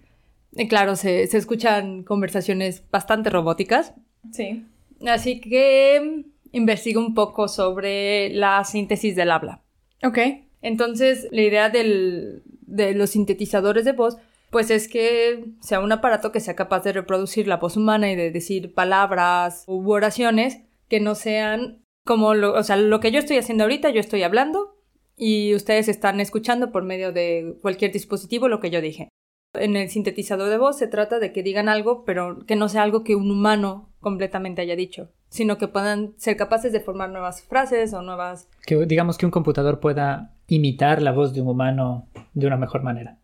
Eh, 0.56 0.66
claro, 0.68 0.96
se, 0.96 1.26
se 1.26 1.36
escuchan 1.36 2.02
conversaciones 2.04 2.82
bastante 2.90 3.28
robóticas. 3.28 3.92
Sí. 4.32 4.64
Así 5.06 5.40
que 5.40 6.24
investigo 6.52 7.00
un 7.00 7.12
poco 7.14 7.48
sobre 7.48 8.30
la 8.30 8.64
síntesis 8.64 9.14
del 9.14 9.30
habla. 9.30 9.60
Ok. 10.02 10.18
Entonces, 10.62 11.28
la 11.30 11.42
idea 11.42 11.68
del- 11.68 12.42
de 12.62 12.94
los 12.94 13.10
sintetizadores 13.10 13.84
de 13.84 13.92
voz, 13.92 14.16
pues 14.50 14.70
es 14.70 14.88
que 14.88 15.44
sea 15.60 15.80
un 15.80 15.92
aparato 15.92 16.32
que 16.32 16.40
sea 16.40 16.56
capaz 16.56 16.84
de 16.84 16.92
reproducir 16.92 17.48
la 17.48 17.56
voz 17.56 17.76
humana 17.76 18.10
y 18.10 18.16
de 18.16 18.30
decir 18.30 18.74
palabras 18.74 19.64
u 19.66 19.90
oraciones 19.90 20.62
que 20.88 21.00
no 21.00 21.14
sean 21.14 21.82
como 22.04 22.34
lo, 22.34 22.54
o 22.54 22.62
sea, 22.62 22.76
lo 22.76 23.00
que 23.00 23.10
yo 23.10 23.18
estoy 23.18 23.36
haciendo 23.36 23.64
ahorita, 23.64 23.90
yo 23.90 24.00
estoy 24.00 24.22
hablando 24.22 24.76
y 25.16 25.54
ustedes 25.54 25.88
están 25.88 26.20
escuchando 26.20 26.70
por 26.70 26.84
medio 26.84 27.12
de 27.12 27.56
cualquier 27.62 27.92
dispositivo 27.92 28.48
lo 28.48 28.60
que 28.60 28.70
yo 28.70 28.80
dije. 28.80 29.08
En 29.54 29.74
el 29.76 29.88
sintetizador 29.88 30.50
de 30.50 30.58
voz 30.58 30.78
se 30.78 30.86
trata 30.86 31.18
de 31.18 31.32
que 31.32 31.42
digan 31.42 31.68
algo, 31.68 32.04
pero 32.04 32.44
que 32.46 32.56
no 32.56 32.68
sea 32.68 32.82
algo 32.82 33.02
que 33.02 33.16
un 33.16 33.30
humano 33.30 33.90
completamente 34.00 34.62
haya 34.62 34.76
dicho, 34.76 35.10
sino 35.30 35.58
que 35.58 35.66
puedan 35.66 36.14
ser 36.18 36.36
capaces 36.36 36.72
de 36.72 36.80
formar 36.80 37.10
nuevas 37.10 37.42
frases 37.42 37.92
o 37.94 38.02
nuevas 38.02 38.48
Que 38.66 38.86
digamos 38.86 39.18
que 39.18 39.26
un 39.26 39.32
computador 39.32 39.80
pueda 39.80 40.34
imitar 40.46 41.02
la 41.02 41.12
voz 41.12 41.32
de 41.34 41.40
un 41.40 41.48
humano 41.48 42.06
de 42.34 42.46
una 42.46 42.56
mejor 42.56 42.82
manera. 42.82 43.18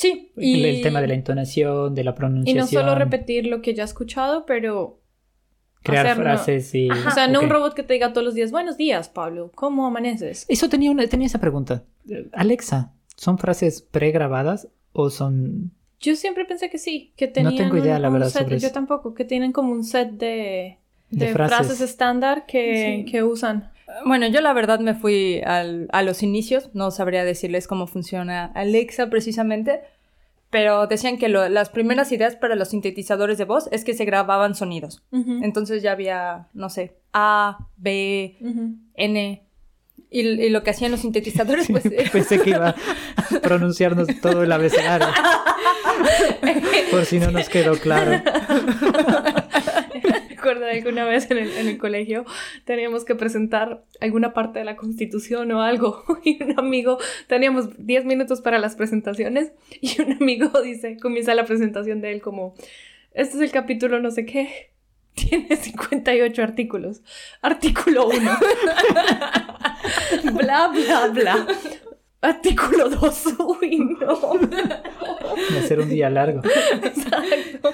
Sí, 0.00 0.32
El, 0.36 0.64
el 0.64 0.82
tema 0.82 1.00
de 1.02 1.08
la 1.08 1.14
entonación, 1.14 1.94
de 1.94 2.04
la 2.04 2.12
Y 2.12 2.14
pronunciación. 2.14 2.58
no 2.58 2.66
solo 2.90 2.94
repetir 2.98 3.46
lo 3.46 3.60
que 3.60 3.74
ya 3.74 3.82
he 3.82 3.86
escuchado, 3.86 4.46
pero... 4.46 4.98
crear 5.82 6.16
frases 6.16 6.74
y. 6.74 6.88
Ajá, 6.90 7.08
o 7.10 7.12
sea, 7.12 7.28
no 7.28 7.40
un 7.40 7.50
robot 7.50 7.74
que 7.74 7.82
te 7.82 7.94
diga 7.94 8.12
todos 8.12 8.24
los 8.24 8.34
días, 8.34 8.50
buenos 8.50 8.76
días, 8.78 9.08
Pablo, 9.10 9.50
¿cómo 9.54 9.86
amaneces? 9.86 10.46
Eso 10.48 10.68
tenía, 10.70 10.90
una, 10.90 11.06
tenía 11.06 11.26
esa 11.26 11.38
pregunta. 11.40 11.84
Alexa, 12.32 12.92
¿son 13.16 13.36
frases 13.38 13.82
pregrabadas 13.82 14.68
o 14.92 15.10
son 15.10 15.72
Yo 16.00 16.16
siempre 16.16 16.44
pensé 16.46 16.70
que 16.70 16.78
sí, 16.78 17.12
que 17.16 17.26
No 17.26 17.32
tenían 17.34 17.56
tengo 17.56 17.76
idea, 17.76 17.96
un- 17.96 18.02
la 18.02 18.08
un 18.08 18.14
verdad, 18.14 18.28
set- 18.30 18.42
sobre 18.44 18.58
yo 18.58 18.72
tampoco, 18.72 19.12
que 19.14 19.24
tienen 19.26 19.52
como 19.52 19.70
un 19.72 19.84
set 19.84 20.12
de, 20.12 20.78
de, 21.10 21.26
de 21.26 21.32
frases? 21.32 21.56
frases. 21.58 21.80
estándar 21.82 22.46
que, 22.46 23.02
Sí. 23.04 23.10
que 23.12 23.22
usan. 23.22 23.70
Bueno, 24.04 24.26
yo 24.28 24.40
la 24.40 24.52
verdad 24.52 24.80
me 24.80 24.94
fui 24.94 25.40
al- 25.44 25.88
a 25.92 26.02
los 26.02 26.22
inicios, 26.22 26.70
no 26.74 26.90
sabría 26.90 27.24
decirles 27.24 27.66
cómo 27.66 27.86
funciona 27.86 28.46
Alexa 28.54 29.08
precisamente, 29.10 29.80
pero 30.50 30.86
decían 30.86 31.16
que 31.18 31.28
lo- 31.28 31.48
las 31.48 31.68
primeras 31.70 32.10
ideas 32.12 32.34
para 32.36 32.56
los 32.56 32.68
sintetizadores 32.70 33.38
de 33.38 33.44
voz 33.44 33.68
es 33.72 33.84
que 33.84 33.94
se 33.94 34.04
grababan 34.04 34.54
sonidos. 34.54 35.02
Entonces 35.12 35.82
ya 35.82 35.92
había, 35.92 36.48
no 36.54 36.68
sé, 36.70 36.96
A, 37.12 37.66
B. 37.76 38.36
N. 38.94 39.42
Y, 40.12 40.20
y 40.26 40.48
lo 40.48 40.64
que 40.64 40.70
hacían 40.70 40.90
los 40.90 41.00
sintetizadores, 41.00 41.68
pues... 41.70 41.84
Pensé 42.12 42.40
que 42.40 42.50
iba 42.50 42.70
a 42.70 43.38
pronunciarnos 43.40 44.08
todo 44.20 44.42
el 44.42 44.50
abecedario. 44.50 45.06
Por 46.90 47.04
si 47.04 47.20
no 47.20 47.30
nos 47.30 47.48
quedó 47.48 47.74
claro. 47.76 48.20
Recuerdo 50.40 50.64
alguna 50.64 51.04
vez 51.04 51.30
en 51.30 51.36
el, 51.36 51.52
en 51.52 51.68
el 51.68 51.76
colegio 51.76 52.24
teníamos 52.64 53.04
que 53.04 53.14
presentar 53.14 53.84
alguna 54.00 54.32
parte 54.32 54.58
de 54.58 54.64
la 54.64 54.74
constitución 54.74 55.52
o 55.52 55.60
algo 55.60 56.02
y 56.24 56.42
un 56.42 56.58
amigo, 56.58 56.96
teníamos 57.26 57.68
10 57.76 58.06
minutos 58.06 58.40
para 58.40 58.58
las 58.58 58.74
presentaciones 58.74 59.52
y 59.82 60.00
un 60.00 60.12
amigo 60.12 60.50
dice, 60.64 60.96
comienza 60.96 61.34
la 61.34 61.44
presentación 61.44 62.00
de 62.00 62.12
él 62.12 62.22
como, 62.22 62.54
este 63.12 63.36
es 63.36 63.42
el 63.42 63.50
capítulo 63.50 64.00
no 64.00 64.10
sé 64.10 64.24
qué, 64.24 64.70
tiene 65.14 65.54
58 65.54 66.42
artículos, 66.42 67.02
artículo 67.42 68.08
1. 68.08 68.18
bla, 70.32 70.68
bla, 70.68 71.06
bla. 71.08 71.46
Artículo 72.22 72.90
2. 72.90 73.24
Uy, 73.62 73.78
no. 73.78 74.38
Va 74.38 75.58
a 75.58 75.62
ser 75.66 75.80
un 75.80 75.88
día 75.88 76.10
largo. 76.10 76.42
Exacto. 76.82 77.72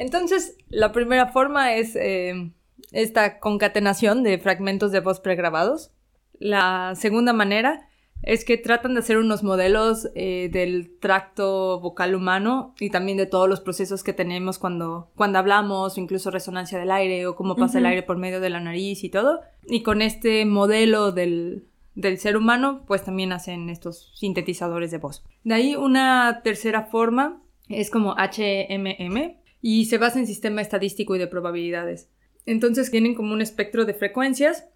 Entonces, 0.00 0.56
la 0.70 0.92
primera 0.92 1.26
forma 1.26 1.74
es 1.74 1.94
eh, 1.94 2.52
esta 2.90 3.38
concatenación 3.38 4.22
de 4.22 4.38
fragmentos 4.38 4.92
de 4.92 5.00
voz 5.00 5.20
pregrabados. 5.20 5.90
La 6.38 6.94
segunda 6.96 7.34
manera 7.34 7.86
es 8.22 8.46
que 8.46 8.56
tratan 8.56 8.94
de 8.94 9.00
hacer 9.00 9.18
unos 9.18 9.42
modelos 9.42 10.08
eh, 10.14 10.48
del 10.50 10.96
tracto 11.00 11.80
vocal 11.80 12.14
humano 12.14 12.74
y 12.80 12.88
también 12.88 13.18
de 13.18 13.26
todos 13.26 13.46
los 13.46 13.60
procesos 13.60 14.02
que 14.02 14.14
tenemos 14.14 14.58
cuando, 14.58 15.10
cuando 15.16 15.38
hablamos, 15.38 15.98
incluso 15.98 16.30
resonancia 16.30 16.78
del 16.78 16.92
aire 16.92 17.26
o 17.26 17.36
cómo 17.36 17.54
pasa 17.54 17.76
el 17.76 17.84
aire 17.84 18.02
por 18.02 18.16
medio 18.16 18.40
de 18.40 18.48
la 18.48 18.60
nariz 18.60 19.04
y 19.04 19.10
todo. 19.10 19.40
Y 19.68 19.82
con 19.82 20.00
este 20.00 20.46
modelo 20.46 21.12
del, 21.12 21.66
del 21.94 22.16
ser 22.16 22.38
humano, 22.38 22.84
pues 22.86 23.04
también 23.04 23.32
hacen 23.32 23.68
estos 23.68 24.12
sintetizadores 24.14 24.90
de 24.92 24.96
voz. 24.96 25.26
De 25.44 25.52
ahí 25.52 25.76
una 25.76 26.40
tercera 26.42 26.84
forma 26.84 27.42
es 27.68 27.90
como 27.90 28.14
HMM 28.14 29.39
y 29.60 29.86
se 29.86 29.98
basa 29.98 30.18
en 30.18 30.26
sistema 30.26 30.60
estadístico 30.60 31.16
y 31.16 31.18
de 31.18 31.26
probabilidades. 31.26 32.08
Entonces 32.46 32.90
tienen 32.90 33.14
como 33.14 33.32
un 33.32 33.42
espectro 33.42 33.84
de 33.84 33.94
frecuencias 33.94 34.66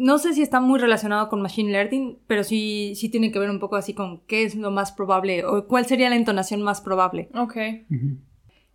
no 0.00 0.18
sé 0.18 0.32
si 0.32 0.40
está 0.40 0.60
muy 0.60 0.78
relacionado 0.78 1.28
con 1.28 1.42
Machine 1.42 1.72
Learning, 1.72 2.18
pero 2.26 2.42
sí, 2.42 2.94
sí 2.96 3.10
tiene 3.10 3.30
que 3.30 3.38
ver 3.38 3.50
un 3.50 3.60
poco 3.60 3.76
así 3.76 3.92
con 3.92 4.20
qué 4.26 4.44
es 4.44 4.54
lo 4.54 4.70
más 4.70 4.92
probable 4.92 5.44
o 5.44 5.66
cuál 5.66 5.84
sería 5.84 6.08
la 6.08 6.16
entonación 6.16 6.62
más 6.62 6.80
probable. 6.80 7.28
Ok. 7.34 7.56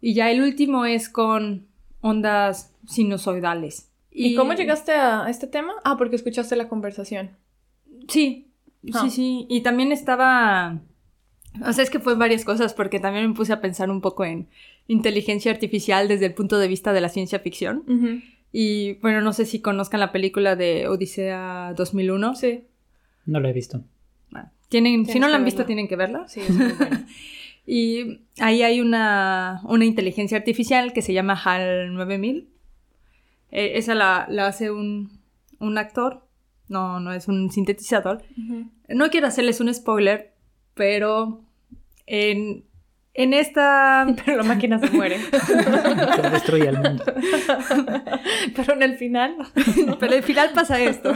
Y 0.01 0.13
ya 0.13 0.30
el 0.30 0.43
último 0.43 0.86
es 0.86 1.10
con 1.10 1.65
ondas 2.01 2.75
sinusoidales. 2.88 3.91
¿Y, 4.12 4.36
cómo 4.36 4.54
llegaste 4.54 4.91
a 4.91 5.28
este 5.28 5.47
tema? 5.47 5.73
Ah, 5.84 5.97
porque 5.97 6.15
escuchaste 6.15 6.56
la 6.56 6.69
conversación. 6.69 7.32
Sí, 8.08 8.51
Ah. 8.93 9.01
sí, 9.01 9.10
sí. 9.10 9.47
Y 9.49 9.62
también 9.62 9.91
estaba... 9.91 10.80
O 11.65 11.73
sea, 11.73 11.84
es 11.84 11.89
que 11.89 11.99
fue 11.99 12.13
varias 12.13 12.45
cosas 12.45 12.75
porque 12.75 12.99
también 12.99 13.30
me 13.30 13.34
puse 13.34 13.51
a 13.51 13.62
pensar 13.62 13.89
un 13.89 13.99
poco 13.99 14.25
en 14.25 14.47
inteligencia 14.88 15.52
artificial 15.52 16.08
desde 16.08 16.26
el 16.28 16.34
punto 16.34 16.58
de 16.58 16.67
vista 16.67 16.93
de 16.93 17.02
la 17.02 17.10
ciencia 17.10 17.39
ficción. 17.39 17.84
Y 18.52 18.93
bueno, 18.95 19.21
no 19.21 19.34
sé 19.34 19.45
si 19.45 19.60
conozcan 19.60 20.00
la 20.00 20.12
película 20.12 20.56
de 20.56 20.88
Odisea 20.88 21.74
2001. 21.76 22.36
Sí. 22.36 22.63
No 23.26 23.39
lo 23.39 23.50
he 23.50 23.54
visto. 23.54 23.84
Bueno, 24.32 24.50
tienen, 24.69 25.06
si 25.06 25.19
no 25.19 25.28
la 25.28 25.36
han 25.36 25.45
visto, 25.45 25.60
verla. 25.60 25.67
tienen 25.67 25.88
que 25.88 25.95
verla. 25.95 26.28
Sí, 26.28 26.41
es 26.41 26.52
muy 26.52 26.71
bueno. 26.78 27.06
Y 27.65 28.21
ahí 28.39 28.62
hay 28.62 28.80
una, 28.80 29.62
una 29.65 29.86
inteligencia 29.86 30.38
artificial 30.38 30.93
que 30.93 31.02
se 31.02 31.13
llama 31.13 31.34
HAL 31.34 31.93
9000. 31.93 32.48
Eh, 33.52 33.71
esa 33.76 33.95
la, 33.95 34.28
la 34.30 34.48
hace 34.48 34.69
un, 34.71 35.19
un 35.60 35.78
actor, 35.78 36.28
no, 36.67 37.00
no 37.00 37.12
es 37.13 37.28
un 37.28 37.52
sintetizador. 37.52 38.24
No 38.88 39.10
quiero 39.10 39.28
hacerles 39.28 39.60
un 39.60 39.74
spoiler, 39.74 40.34
pero 40.76 41.41
en, 42.06 42.65
en 43.15 43.34
esta... 43.34 44.06
Pero 44.25 44.38
la 44.38 44.43
máquina 44.43 44.78
se 44.80 44.89
muere. 44.91 45.17
Que 46.21 46.30
destruye 46.30 46.69
al 46.69 46.82
mundo. 46.82 47.04
Pero 48.56 48.73
en 48.73 48.84
el 48.84 48.97
final. 48.97 49.36
Pero 49.99 50.13
al 50.13 50.23
final 50.23 50.51
pasa 50.54 50.80
esto. 50.82 51.13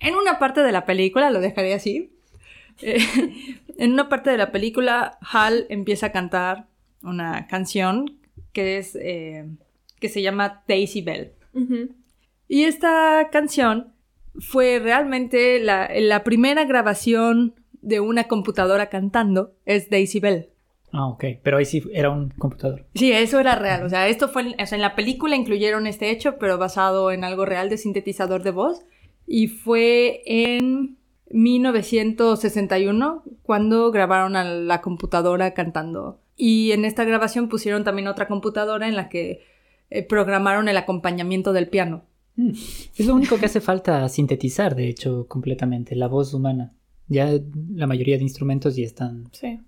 En 0.00 0.14
una 0.14 0.38
parte 0.38 0.62
de 0.62 0.72
la 0.72 0.84
película, 0.84 1.30
lo 1.30 1.40
dejaré 1.40 1.74
así. 1.74 2.12
eh, 2.82 2.98
en 3.78 3.92
una 3.92 4.08
parte 4.08 4.30
de 4.30 4.38
la 4.38 4.52
película, 4.52 5.18
Hal 5.20 5.66
empieza 5.68 6.06
a 6.06 6.12
cantar 6.12 6.66
una 7.02 7.46
canción 7.46 8.18
que 8.52 8.78
es 8.78 8.96
eh, 9.00 9.46
que 10.00 10.08
se 10.08 10.22
llama 10.22 10.62
Daisy 10.68 11.02
Bell. 11.02 11.32
Y 12.46 12.64
esta 12.64 13.28
canción 13.32 13.92
fue 14.38 14.78
realmente 14.78 15.58
la, 15.60 15.90
la 15.98 16.22
primera 16.22 16.64
grabación 16.64 17.54
de 17.82 18.00
una 18.00 18.24
computadora 18.24 18.88
cantando, 18.88 19.54
es 19.64 19.90
Daisy 19.90 20.20
Bell. 20.20 20.50
Ah, 20.92 21.06
ok. 21.08 21.24
Pero 21.42 21.58
ahí 21.58 21.64
sí 21.64 21.82
era 21.92 22.10
un 22.10 22.30
computador. 22.30 22.86
Sí, 22.94 23.12
eso 23.12 23.38
era 23.40 23.54
real. 23.56 23.84
O 23.84 23.88
sea, 23.88 24.08
esto 24.08 24.28
fue. 24.28 24.42
en- 24.42 24.60
O 24.60 24.66
sea, 24.66 24.76
en 24.76 24.82
la 24.82 24.94
película 24.94 25.36
incluyeron 25.36 25.86
este 25.86 26.10
hecho, 26.10 26.36
pero 26.38 26.56
basado 26.58 27.10
en 27.12 27.24
algo 27.24 27.44
real 27.44 27.68
de 27.68 27.76
sintetizador 27.76 28.42
de 28.42 28.50
voz. 28.50 28.82
Y 29.26 29.48
fue 29.48 30.22
en 30.26 30.96
1961 31.30 33.22
cuando 33.42 33.90
grabaron 33.90 34.36
a 34.36 34.44
la 34.44 34.80
computadora 34.80 35.54
cantando. 35.54 36.20
Y 36.36 36.72
en 36.72 36.84
esta 36.84 37.04
grabación 37.04 37.48
pusieron 37.48 37.84
también 37.84 38.08
otra 38.08 38.28
computadora 38.28 38.88
en 38.88 38.96
la 38.96 39.08
que 39.08 39.42
eh, 39.90 40.02
programaron 40.02 40.68
el 40.68 40.76
acompañamiento 40.76 41.52
del 41.52 41.68
piano. 41.68 42.04
Mm. 42.36 42.50
Es 42.96 43.06
lo 43.06 43.14
único 43.14 43.38
que 43.38 43.46
hace 43.46 43.60
falta 43.60 44.08
sintetizar, 44.08 44.74
de 44.76 44.88
hecho, 44.88 45.26
completamente, 45.26 45.96
la 45.96 46.06
voz 46.08 46.34
humana. 46.34 46.72
Ya 47.08 47.30
la 47.74 47.86
mayoría 47.86 48.16
de 48.18 48.22
instrumentos 48.22 48.76
ya 48.76 48.84
están 48.84 49.28
Sí. 49.32 49.60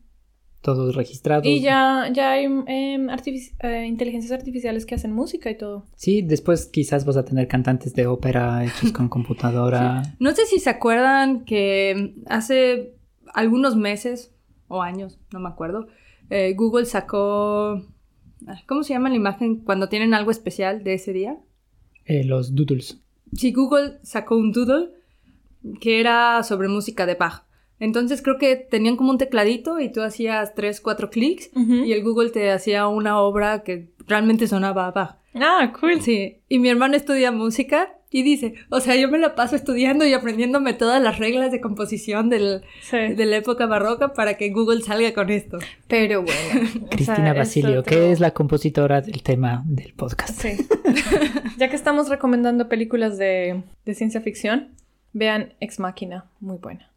Todos 0.61 0.95
registrados. 0.95 1.47
Y 1.47 1.61
ya, 1.61 2.11
ya 2.13 2.33
hay 2.33 2.45
em, 2.45 3.09
artifici- 3.09 3.53
eh, 3.63 3.87
inteligencias 3.87 4.33
artificiales 4.33 4.85
que 4.87 4.95
hacen 4.95 5.13
música 5.13 5.51
y 5.51 5.57
todo. 5.57 5.87
Sí, 5.97 6.23
después 6.23 6.67
quizás 6.67 7.05
vas 7.05 7.17
a 7.17 7.25
tener 7.25 7.49
cantantes 7.49 7.95
de 7.95 8.07
ópera 8.07 8.65
hechos 8.65 8.93
con 8.93 9.09
computadora. 9.17 10.03
No 10.19 10.33
sé 10.35 10.45
si 10.47 10.59
se 10.59 10.71
acuerdan 10.71 11.45
que 11.45 12.15
hace 12.27 12.95
algunos 13.33 13.77
meses 13.77 14.33
o 14.69 14.83
años, 14.83 15.19
no 15.33 15.41
me 15.41 15.49
acuerdo, 15.49 15.87
eh, 16.31 16.55
Google 16.57 16.87
sacó... 16.87 17.83
¿Cómo 18.67 18.83
se 18.85 18.95
llama 18.95 19.11
la 19.11 19.17
imagen 19.17 19.57
cuando 19.57 19.89
tienen 19.91 20.15
algo 20.15 20.31
especial 20.31 20.83
de 20.83 20.95
ese 20.95 21.13
día? 21.13 21.37
Eh, 22.07 22.25
los 22.25 22.55
doodles. 22.55 22.99
Sí, 23.35 23.53
Google 23.53 23.99
sacó 24.03 24.37
un 24.37 24.51
doodle 24.53 24.89
que 25.81 26.01
era 26.01 26.43
sobre 26.43 26.69
música 26.69 27.05
de 27.05 27.17
Bach. 27.17 27.45
Entonces 27.81 28.23
creo 28.23 28.39
que 28.39 28.55
tenían 28.57 28.97
como 28.97 29.11
un 29.11 29.19
tecladito 29.19 29.81
y 29.81 29.91
tú 29.91 30.03
hacías 30.03 30.55
tres, 30.55 30.81
cuatro 30.81 31.11
clics 31.11 31.51
y 31.57 31.93
el 31.93 32.05
Google 32.05 32.31
te 32.31 32.51
hacía 32.53 32.87
una 32.87 33.19
obra 33.19 33.63
que 33.65 33.89
realmente 34.07 34.47
sonaba 34.47 34.87
a 34.87 34.91
Bach. 34.93 35.17
Ah, 35.35 35.73
cool. 35.81 36.01
Sí, 36.03 36.39
y 36.49 36.59
mi 36.59 36.69
hermano 36.69 36.95
estudia 36.97 37.31
música 37.33 37.89
y 38.13 38.25
dice, 38.25 38.55
o 38.71 38.81
sea, 38.81 38.97
yo 38.97 39.09
me 39.09 39.19
la 39.19 39.37
paso 39.37 39.55
estudiando 39.55 40.05
y 40.05 40.13
aprendiéndome 40.13 40.75
todas 40.75 41.01
las 41.01 41.21
reglas 41.21 41.53
de 41.53 41.61
composición 41.61 42.29
del- 42.29 42.63
Sí. 42.83 42.97
de 43.15 43.25
la 43.27 43.37
época 43.37 43.67
barroca 43.67 44.13
para 44.15 44.35
que 44.35 44.51
Google 44.51 44.83
salga 44.83 45.15
con 45.15 45.31
esto. 45.31 45.59
Pero 45.87 46.23
bueno. 46.25 46.69
sea, 46.81 46.89
Cristina 46.91 47.33
Basilio, 47.33 47.85
que 47.85 48.11
es 48.11 48.19
la 48.19 48.33
compositora 48.33 49.01
del 49.01 49.23
tema 49.23 49.63
del 49.65 49.95
podcast. 49.95 50.31
Sí. 50.41 50.67
ya 51.57 51.71
que 51.71 51.77
estamos 51.77 52.09
recomendando 52.09 52.69
películas 52.69 53.17
de, 53.17 53.63
de 53.85 53.95
ciencia 53.95 54.21
ficción, 54.21 54.71
vean 55.13 55.55
Ex 55.61 55.79
Máquina, 55.79 56.25
muy 56.41 56.59
buena. 56.59 56.90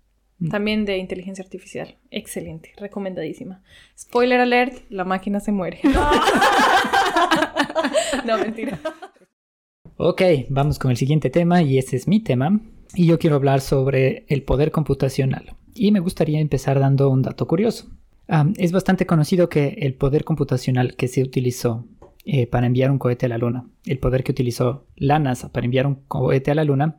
Mm. 0.44 0.50
También 0.50 0.86
de 0.86 0.98
inteligencia 0.98 1.42
artificial, 1.42 1.96
excelente, 2.12 2.74
recomendadísima. 2.78 3.64
Spoiler 3.98 4.42
alert, 4.42 4.78
la 4.90 5.06
máquina 5.06 5.40
se 5.40 5.54
muere. 5.54 5.80
no, 8.26 8.38
mentira. 8.38 8.78
Ok, 9.96 10.22
vamos 10.50 10.80
con 10.80 10.92
el 10.92 10.98
siguiente 10.98 11.30
tema 11.30 11.62
y 11.62 11.78
ese 11.78 11.96
es 11.96 12.10
mi 12.10 12.20
tema. 12.20 12.60
Y 12.94 13.06
yo 13.06 13.20
quiero 13.20 13.38
hablar 13.38 13.62
sobre 13.62 14.26
el 14.28 14.44
poder 14.44 14.72
computacional. 14.72 15.56
Y 15.74 15.94
me 15.94 16.02
gustaría 16.02 16.42
empezar 16.42 16.78
dando 16.78 17.10
un 17.10 17.22
dato 17.22 17.48
curioso. 17.48 17.88
Es 18.58 18.74
bastante 18.74 19.06
conocido 19.06 19.48
que 19.48 19.78
el 19.80 19.96
poder 19.96 20.26
computacional 20.26 20.96
que 20.96 21.08
se 21.08 21.22
utilizó 21.22 21.86
eh, 22.26 22.48
para 22.48 22.68
enviar 22.68 22.92
un 22.92 23.00
cohete 23.00 23.28
a 23.28 23.30
la 23.30 23.38
Luna, 23.38 23.70
el 23.86 24.00
poder 24.00 24.24
que 24.24 24.32
utilizó 24.32 24.88
la 24.96 25.20
NASA 25.20 25.52
para 25.52 25.66
enviar 25.66 25.88
un 25.88 25.96
cohete 26.08 26.52
a 26.52 26.56
la 26.56 26.64
Luna, 26.64 26.98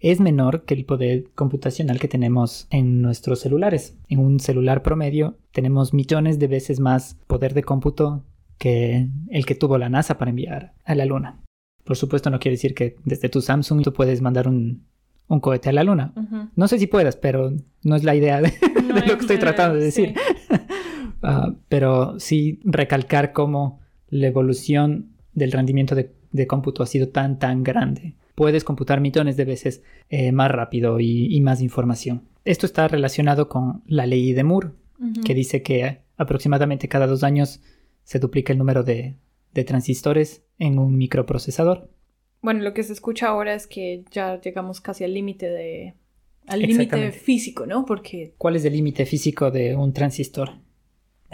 es 0.00 0.18
menor 0.18 0.64
que 0.64 0.74
el 0.74 0.86
poder 0.86 1.24
computacional 1.34 1.98
que 1.98 2.08
tenemos 2.08 2.66
en 2.70 3.02
nuestros 3.02 3.40
celulares. 3.40 3.96
En 4.08 4.18
un 4.18 4.40
celular 4.40 4.82
promedio 4.82 5.36
tenemos 5.52 5.92
millones 5.92 6.38
de 6.38 6.48
veces 6.48 6.80
más 6.80 7.18
poder 7.26 7.52
de 7.52 7.62
cómputo 7.62 8.24
que 8.58 9.08
el 9.30 9.46
que 9.46 9.54
tuvo 9.54 9.78
la 9.78 9.90
NASA 9.90 10.18
para 10.18 10.30
enviar 10.30 10.72
a 10.84 10.94
la 10.94 11.04
Luna. 11.04 11.40
Por 11.84 11.96
supuesto 11.96 12.30
no 12.30 12.40
quiere 12.40 12.54
decir 12.56 12.74
que 12.74 12.96
desde 13.04 13.28
tu 13.28 13.40
Samsung 13.42 13.82
tú 13.82 13.92
puedes 13.92 14.22
mandar 14.22 14.48
un, 14.48 14.84
un 15.28 15.40
cohete 15.40 15.68
a 15.68 15.72
la 15.72 15.84
Luna. 15.84 16.12
No 16.56 16.66
sé 16.66 16.78
si 16.78 16.86
puedas, 16.86 17.16
pero 17.16 17.52
no 17.82 17.96
es 17.96 18.04
la 18.04 18.14
idea 18.14 18.40
de, 18.40 18.52
No 18.88 18.94
de 19.00 19.06
lo 19.06 19.14
que 19.16 19.20
estoy 19.22 19.38
tratando 19.38 19.78
de 19.78 19.84
decir. 19.84 20.14
sí. 20.48 20.56
Ah, 21.22 21.52
pero 21.68 22.18
sí 22.18 22.60
recalcar 22.64 23.34
cómo 23.34 23.80
la 24.08 24.26
evolución 24.26 25.10
del 25.34 25.52
rendimiento 25.52 25.94
de, 25.94 26.14
de 26.32 26.46
cómputo 26.46 26.82
ha 26.82 26.86
sido 26.86 27.10
tan, 27.10 27.38
tan 27.38 27.62
grande. 27.62 28.14
Puedes 28.40 28.64
computar 28.64 29.02
millones 29.02 29.36
de 29.36 29.44
veces 29.44 29.82
eh, 30.08 30.32
más 30.32 30.50
rápido 30.50 30.98
y, 30.98 31.26
y 31.26 31.42
más 31.42 31.60
información. 31.60 32.22
Esto 32.46 32.64
está 32.64 32.88
relacionado 32.88 33.50
con 33.50 33.82
la 33.86 34.06
ley 34.06 34.32
de 34.32 34.44
Moore, 34.44 34.70
que 35.26 35.34
dice 35.34 35.62
que 35.62 35.98
aproximadamente 36.16 36.88
cada 36.88 37.06
dos 37.06 37.22
años 37.22 37.60
se 38.02 38.18
duplica 38.18 38.54
el 38.54 38.58
número 38.58 38.82
de, 38.82 39.16
de 39.52 39.64
transistores 39.64 40.42
en 40.58 40.78
un 40.78 40.96
microprocesador. 40.96 41.90
Bueno, 42.40 42.62
lo 42.62 42.72
que 42.72 42.82
se 42.82 42.94
escucha 42.94 43.28
ahora 43.28 43.52
es 43.52 43.66
que 43.66 44.04
ya 44.10 44.40
llegamos 44.40 44.80
casi 44.80 45.04
al 45.04 45.12
límite 45.12 45.50
de... 45.50 45.94
Al 46.46 46.62
límite 46.62 47.12
físico, 47.12 47.66
¿no? 47.66 47.84
Porque 47.84 48.32
¿Cuál 48.38 48.56
es 48.56 48.64
el 48.64 48.72
límite 48.72 49.04
físico 49.04 49.50
de 49.50 49.76
un 49.76 49.92
transistor? 49.92 50.52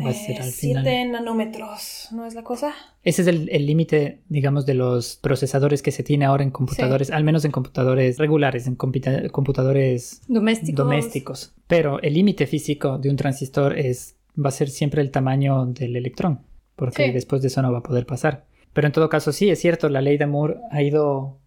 Va 0.04 0.10
a 0.10 0.12
ser 0.12 0.42
al 0.42 0.50
7 0.50 0.80
final. 0.80 1.12
nanómetros, 1.12 2.08
¿no 2.12 2.26
es 2.26 2.34
la 2.34 2.42
cosa? 2.44 2.74
Ese 3.02 3.22
es 3.22 3.28
el 3.28 3.66
límite, 3.66 4.20
digamos, 4.28 4.66
de 4.66 4.74
los 4.74 5.16
procesadores 5.16 5.82
que 5.82 5.90
se 5.92 6.02
tiene 6.02 6.24
ahora 6.26 6.42
en 6.42 6.50
computadores, 6.50 7.10
al 7.10 7.24
menos 7.24 7.44
en 7.44 7.50
computadores 7.52 8.18
regulares, 8.18 8.66
en 8.66 8.76
computadores 8.76 10.22
Domésticos. 10.28 10.76
domésticos. 10.76 11.54
Pero 11.66 12.00
el 12.02 12.14
límite 12.14 12.46
físico 12.46 12.98
de 12.98 13.10
un 13.10 13.16
transistor 13.16 13.78
es 13.78 14.16
va 14.38 14.48
a 14.48 14.52
ser 14.52 14.68
siempre 14.68 15.00
el 15.00 15.10
tamaño 15.10 15.64
del 15.66 15.96
electrón, 15.96 16.40
porque 16.76 17.06
Sí. 17.06 17.12
después 17.12 17.40
de 17.42 17.48
eso 17.48 17.62
no 17.62 17.72
va 17.72 17.78
a 17.78 17.82
poder 17.82 18.04
pasar. 18.06 18.44
Pero 18.74 18.86
en 18.86 18.92
todo 18.92 19.08
caso, 19.08 19.32
sí, 19.32 19.48
es 19.48 19.60
cierto, 19.60 19.88
la 19.88 20.02
ley 20.02 20.18
de 20.18 20.26
Moore 20.26 20.56
ha 20.70 20.82
ido... 20.82 21.38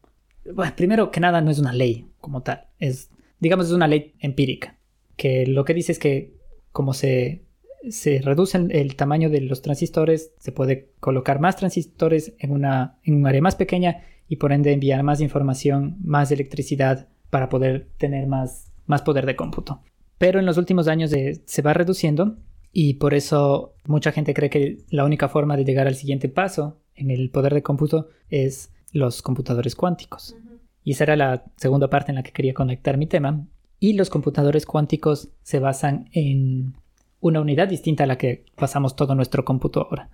Bueno, 0.52 0.74
primero 0.76 1.12
que 1.12 1.20
nada, 1.20 1.41
no 1.41 1.52
es 1.52 1.60
una 1.60 1.74
ley 1.74 2.08
como 2.20 2.41
tal, 2.41 2.66
es, 2.80 3.12
digamos, 3.39 3.68
es 3.68 3.74
una 3.74 3.88
ley 3.88 4.14
empírica, 4.20 4.78
que 5.16 5.45
lo 5.45 5.64
que 5.66 5.76
dice 5.76 5.91
es 5.91 6.00
que 6.00 6.34
como 6.72 6.93
se, 6.93 7.43
se 7.89 8.21
reduce 8.21 8.57
el, 8.57 8.71
el 8.71 8.95
tamaño 8.95 9.30
de 9.30 9.41
los 9.41 9.61
transistores, 9.61 10.34
se 10.39 10.51
puede 10.51 10.91
colocar 10.99 11.39
más 11.39 11.55
transistores 11.55 12.34
en, 12.39 12.51
una, 12.51 12.97
en 13.03 13.15
un 13.15 13.27
área 13.27 13.41
más 13.41 13.55
pequeña 13.55 14.03
y 14.27 14.36
por 14.36 14.51
ende 14.51 14.73
enviar 14.73 15.03
más 15.03 15.21
información, 15.21 15.97
más 16.03 16.32
electricidad 16.32 17.07
para 17.30 17.49
poder 17.49 17.89
tener 17.97 18.27
más, 18.27 18.71
más 18.86 19.01
poder 19.01 19.25
de 19.25 19.36
cómputo. 19.36 19.82
Pero 20.17 20.39
en 20.39 20.45
los 20.45 20.57
últimos 20.57 20.88
años 20.88 21.13
eh, 21.13 21.41
se 21.45 21.61
va 21.61 21.73
reduciendo 21.73 22.38
y 22.71 22.95
por 22.95 23.13
eso 23.13 23.73
mucha 23.86 24.11
gente 24.11 24.34
cree 24.34 24.49
que 24.49 24.80
la 24.89 25.05
única 25.05 25.30
forma 25.30 25.57
de 25.57 25.65
llegar 25.65 25.88
al 25.88 25.95
siguiente 25.95 26.30
paso 26.30 26.80
en 26.95 27.09
el 27.09 27.32
poder 27.32 27.53
de 27.53 27.63
cómputo 27.63 28.09
es 28.30 28.71
los 28.91 29.21
computadores 29.21 29.75
cuánticos. 29.75 30.36
Y 30.84 30.91
esa 30.91 31.05
era 31.05 31.15
la 31.15 31.43
segunda 31.55 31.89
parte 31.89 32.11
en 32.11 32.15
la 32.15 32.23
que 32.23 32.32
quería 32.32 32.53
conectar 32.53 32.97
mi 32.97 33.07
tema. 33.07 33.47
Y 33.80 33.93
los 33.93 34.09
computadores 34.09 34.65
cuánticos 34.65 35.30
se 35.41 35.59
basan 35.59 36.09
en 36.11 36.75
una 37.20 37.41
unidad 37.41 37.67
distinta 37.67 38.03
a 38.03 38.07
la 38.07 38.17
que 38.17 38.45
basamos 38.57 38.95
todo 38.95 39.15
nuestro 39.15 39.43
cómputo 39.45 39.82
ahora. 39.82 40.09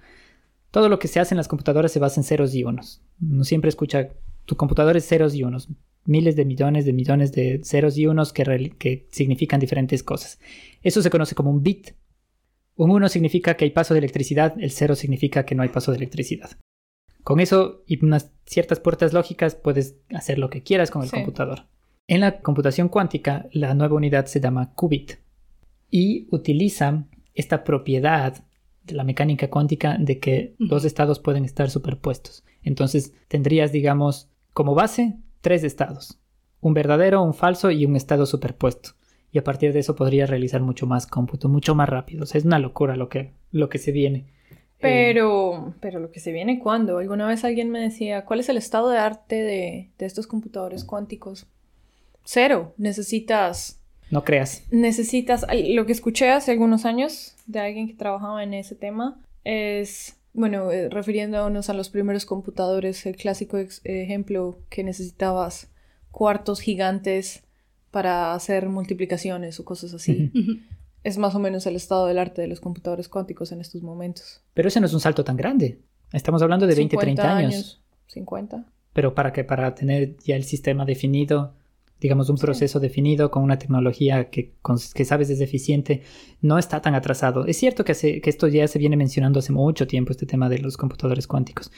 Todo 0.71 0.89
lo 0.89 0.99
que 0.99 1.07
se 1.07 1.19
hace 1.19 1.33
en 1.33 1.37
las 1.37 1.47
computadoras 1.47 1.91
se 1.91 1.99
basa 1.99 2.19
en 2.19 2.23
ceros 2.25 2.53
y 2.53 2.63
unos. 2.63 3.01
Uno 3.21 3.43
siempre 3.43 3.69
escucha, 3.69 4.09
tu 4.45 4.55
computador 4.55 4.97
es 4.97 5.07
ceros 5.07 5.33
y 5.35 5.43
unos. 5.43 5.69
Miles 6.05 6.35
de 6.35 6.45
millones 6.45 6.85
de 6.85 6.93
millones 6.93 7.31
de 7.31 7.61
ceros 7.63 7.97
y 7.97 8.07
unos 8.07 8.33
que, 8.33 8.73
que 8.77 9.07
significan 9.11 9.59
diferentes 9.59 10.03
cosas. 10.03 10.39
Eso 10.81 11.01
se 11.01 11.09
conoce 11.09 11.33
como 11.35 11.49
un 11.49 11.63
bit. 11.63 11.91
Un 12.75 12.91
1 12.91 13.07
significa 13.07 13.55
que 13.55 13.63
hay 13.65 13.71
paso 13.71 13.93
de 13.93 13.99
electricidad, 13.99 14.53
el 14.59 14.69
0 14.69 14.95
significa 14.95 15.45
que 15.45 15.55
no 15.55 15.63
hay 15.63 15.69
paso 15.69 15.91
de 15.91 15.97
electricidad. 15.97 16.51
Con 17.23 17.39
eso 17.39 17.83
y 17.87 18.03
unas 18.03 18.33
ciertas 18.45 18.79
puertas 18.81 19.13
lógicas 19.13 19.55
puedes 19.55 19.95
hacer 20.13 20.37
lo 20.37 20.49
que 20.49 20.61
quieras 20.61 20.91
con 20.91 21.01
el 21.01 21.09
Sí. 21.09 21.15
computador. 21.15 21.67
En 22.07 22.19
la 22.19 22.41
computación 22.41 22.89
cuántica, 22.89 23.47
la 23.51 23.73
nueva 23.73 23.95
unidad 23.95 24.25
se 24.25 24.39
llama 24.41 24.73
qubit 24.75 25.13
y 25.89 26.27
utiliza 26.31 27.05
esta 27.33 27.63
propiedad 27.63 28.43
de 28.83 28.93
la 28.95 29.03
mecánica 29.03 29.49
cuántica 29.49 29.97
de 29.99 30.19
que 30.19 30.55
dos 30.59 30.85
estados 30.85 31.19
pueden 31.19 31.45
estar 31.45 31.69
superpuestos. 31.69 32.43
Entonces 32.63 33.13
tendrías, 33.27 33.71
digamos, 33.71 34.29
como 34.53 34.75
base 34.75 35.17
tres 35.41 35.63
estados, 35.63 36.19
un 36.61 36.73
verdadero, 36.73 37.21
un 37.21 37.33
falso 37.33 37.71
y 37.71 37.85
un 37.85 37.95
estado 37.95 38.25
superpuesto. 38.25 38.91
Y 39.31 39.37
a 39.37 39.43
partir 39.43 39.73
de 39.73 39.79
eso 39.79 39.95
podrías 39.95 40.29
realizar 40.29 40.61
mucho 40.61 40.87
más 40.87 41.07
cómputo, 41.07 41.49
mucho 41.49 41.75
más 41.75 41.89
rápido. 41.89 42.23
O 42.23 42.25
sea, 42.25 42.39
es 42.39 42.45
una 42.45 42.57
locura 42.57 42.95
lo 42.95 43.09
que, 43.09 43.33
lo 43.51 43.67
que 43.67 43.79
se 43.79 43.91
viene. 43.91 44.27
Eh, 44.49 44.57
Pero, 44.79 45.75
pero 45.81 45.99
lo 45.99 46.09
que 46.09 46.21
se 46.21 46.31
viene 46.31 46.59
cuando. 46.59 46.99
Alguna 46.99 47.27
vez 47.27 47.43
alguien 47.43 47.69
me 47.69 47.79
decía, 47.81 48.23
¿cuál 48.23 48.39
es 48.39 48.49
el 48.49 48.57
estado 48.57 48.89
de 48.89 48.97
arte 48.97 49.35
de, 49.35 49.91
de 49.97 50.05
estos 50.05 50.25
computadores 50.25 50.85
cuánticos? 50.85 51.47
Cero. 52.23 52.73
Necesitas, 52.77 53.81
no 54.11 54.23
creas. 54.23 54.63
necesitas, 54.71 55.45
lo 55.67 55.85
que 55.85 55.91
escuché 55.91 56.29
hace 56.29 56.51
algunos 56.51 56.85
años 56.85 57.35
de 57.47 57.59
alguien 57.59 57.87
que 57.87 57.93
trabajaba 57.93 58.43
en 58.43 58.53
ese 58.53 58.75
tema 58.75 59.19
es, 59.43 60.15
bueno, 60.33 60.71
eh, 60.71 60.89
refiriéndonos 60.89 61.69
a 61.69 61.73
los 61.73 61.89
primeros 61.89 62.25
computadores, 62.25 63.05
el 63.05 63.15
clásico 63.15 63.57
ex- 63.57 63.81
ejemplo 63.83 64.59
que 64.69 64.83
necesitabas 64.83 65.69
cuartos 66.11 66.59
gigantes 66.61 67.43
para 67.91 68.33
hacer 68.33 68.67
multiplicaciones 68.69 69.59
o 69.59 69.65
cosas 69.65 69.93
así. 69.93 70.31
Es 71.03 71.17
más 71.17 71.35
o 71.35 71.39
menos 71.39 71.65
el 71.67 71.75
estado 71.75 72.07
del 72.07 72.17
arte 72.17 72.41
de 72.41 72.47
los 72.47 72.59
computadores 72.59 73.07
cuánticos 73.09 73.51
en 73.51 73.61
estos 73.61 73.83
momentos. 73.83 74.41
Pero 74.53 74.67
ese 74.67 74.79
no 74.79 74.87
es 74.87 74.93
un 74.93 74.99
salto 74.99 75.23
tan 75.23 75.37
grande. 75.37 75.79
Estamos 76.11 76.41
hablando 76.41 76.65
de 76.67 76.75
20, 76.75 76.97
30 76.97 77.21
50 77.21 77.37
años. 77.37 77.81
50. 78.07 78.65
Pero 78.93 79.13
para 79.13 79.31
que 79.33 79.43
para 79.43 79.75
tener 79.75 80.17
ya 80.25 80.35
el 80.35 80.43
sistema 80.45 80.83
definido, 80.85 81.53
digamos 82.01 82.29
un 82.29 82.37
Sí. 82.37 82.45
proceso 82.45 82.79
definido 82.79 83.31
con 83.31 83.43
una 83.43 83.57
tecnología 83.57 84.29
que, 84.29 84.53
con- 84.61 84.77
que 84.93 85.05
sabes 85.05 85.29
es 85.29 85.39
eficiente, 85.41 86.01
no 86.41 86.57
está 86.57 86.81
tan 86.81 86.93
atrasado. 86.95 87.45
Es 87.45 87.57
cierto 87.57 87.83
que, 87.85 87.93
hace- 87.93 88.21
que 88.21 88.29
esto 88.29 88.47
ya 88.47 88.67
se 88.67 88.79
viene 88.79 88.97
mencionando 88.97 89.39
hace 89.39 89.53
mucho 89.53 89.87
tiempo, 89.87 90.11
este 90.11 90.25
tema 90.25 90.49
de 90.49 90.59
los 90.59 90.77
computadores 90.77 91.25
cuánticos, 91.27 91.71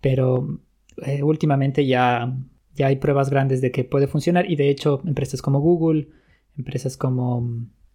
pero 0.00 0.60
eh, 1.06 1.22
últimamente 1.22 1.86
ya, 1.86 2.36
ya 2.74 2.86
hay 2.88 2.96
pruebas 2.96 3.30
grandes 3.30 3.60
de 3.60 3.70
que 3.70 3.84
puede 3.84 4.06
funcionar 4.08 4.50
y 4.50 4.56
de 4.56 4.68
hecho 4.70 5.00
empresas 5.04 5.42
como 5.42 5.60
Google, 5.60 6.08
empresas 6.56 6.96
como 6.96 7.48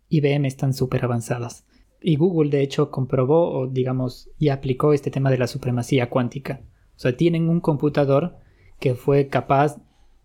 IBM 0.09 0.47
están 0.47 0.74
súper 0.74 1.03
avanzadas. 1.03 1.65
Y 2.01 2.17
Google 2.17 2.49
de 2.49 2.61
hecho 2.61 2.91
comprobó 2.91 3.49
o 3.51 3.67
digamos 3.67 4.30
y 4.38 4.49
aplicó 4.49 4.93
este 4.93 5.09
tema 5.11 5.32
de 5.32 5.38
la 5.38 5.47
supremacía 5.47 6.09
cuántica. 6.09 6.61
O 6.95 6.99
sea, 6.99 7.15
tienen 7.17 7.49
un 7.49 7.59
computador 7.61 8.38
que 8.80 8.93
fue 8.95 9.28
capaz 9.28 9.78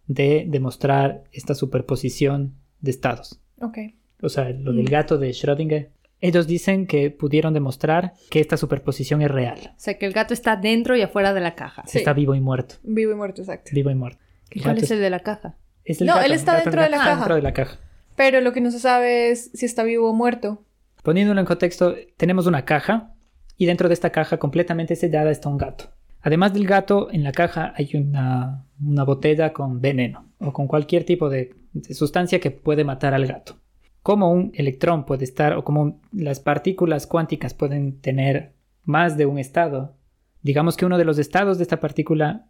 de 0.08 0.44
demostrar 0.48 1.22
esta 1.32 1.54
superposición 1.54 2.54
de 2.80 2.90
estados. 2.90 3.40
Ok. 3.60 3.78
O 4.22 4.28
sea, 4.28 4.50
lo 4.50 4.72
del 4.72 4.84
Mm. 4.86 4.90
gato 4.90 5.18
de 5.18 5.30
Schrödinger. 5.30 5.88
Ellos 6.20 6.48
dicen 6.48 6.88
que 6.88 7.10
pudieron 7.12 7.54
demostrar 7.54 8.14
que 8.30 8.40
esta 8.40 8.56
superposición 8.56 9.22
es 9.22 9.30
real. 9.30 9.58
O 9.70 9.74
sea, 9.80 9.96
que 9.98 10.06
el 10.06 10.12
gato 10.12 10.34
está 10.34 10.56
dentro 10.56 10.96
y 10.96 11.02
afuera 11.02 11.32
de 11.32 11.40
la 11.40 11.54
caja. 11.54 11.84
Sí. 11.86 11.98
Está 11.98 12.12
vivo 12.12 12.34
y 12.34 12.40
muerto. 12.40 12.74
Vivo 12.82 13.12
y 13.12 13.14
muerto, 13.14 13.42
exacto. 13.42 13.70
Vivo 13.72 13.90
y 13.90 13.94
muerto. 13.94 14.18
El 14.50 14.62
¿Cuál 14.62 14.78
es 14.78 14.90
el 14.90 14.98
de 15.00 15.10
la 15.10 15.20
caja? 15.20 15.54
es 15.84 16.00
el 16.00 16.08
No, 16.08 16.14
gato, 16.14 16.26
él 16.26 16.32
está 16.32 16.54
dentro 16.56 16.82
de 16.82 16.88
la 16.90 16.96
está 16.96 17.04
caja. 17.08 17.16
dentro 17.20 17.34
de 17.36 17.42
la 17.42 17.52
caja. 17.52 17.78
Pero 18.16 18.40
lo 18.40 18.52
que 18.52 18.60
no 18.60 18.70
se 18.72 18.80
sabe 18.80 19.30
es 19.30 19.50
si 19.54 19.64
está 19.66 19.84
vivo 19.84 20.10
o 20.10 20.14
muerto. 20.14 20.64
Poniéndolo 21.04 21.38
en 21.40 21.46
contexto, 21.46 21.94
tenemos 22.16 22.46
una 22.48 22.64
caja 22.64 23.12
y 23.56 23.66
dentro 23.66 23.86
de 23.88 23.94
esta 23.94 24.10
caja 24.10 24.38
completamente 24.38 24.96
sellada 24.96 25.30
está 25.30 25.48
un 25.48 25.58
gato. 25.58 25.92
Además 26.20 26.52
del 26.52 26.66
gato, 26.66 27.08
en 27.12 27.24
la 27.24 27.32
caja 27.32 27.72
hay 27.76 27.90
una, 27.94 28.64
botella 28.78 29.52
con 29.52 29.80
veneno 29.80 30.26
o 30.38 30.52
con 30.52 30.66
cualquier 30.66 31.04
tipo 31.04 31.28
de, 31.28 31.54
de 31.72 31.94
sustancia 31.94 32.40
que 32.40 32.50
puede 32.50 32.84
matar 32.84 33.14
al 33.14 33.26
gato. 33.26 33.56
Como 34.02 34.30
un 34.30 34.52
electrón 34.54 35.04
puede 35.04 35.24
estar 35.24 35.54
o 35.54 35.64
como 35.64 36.00
las 36.12 36.40
partículas 36.40 37.06
cuánticas 37.06 37.54
pueden 37.54 38.00
tener 38.00 38.54
más 38.84 39.16
de 39.16 39.26
un 39.26 39.38
estado, 39.38 39.96
digamos 40.42 40.76
que 40.76 40.86
uno 40.86 40.98
de 40.98 41.04
los 41.04 41.18
estados 41.18 41.58
de 41.58 41.62
esta 41.62 41.80
partícula 41.80 42.46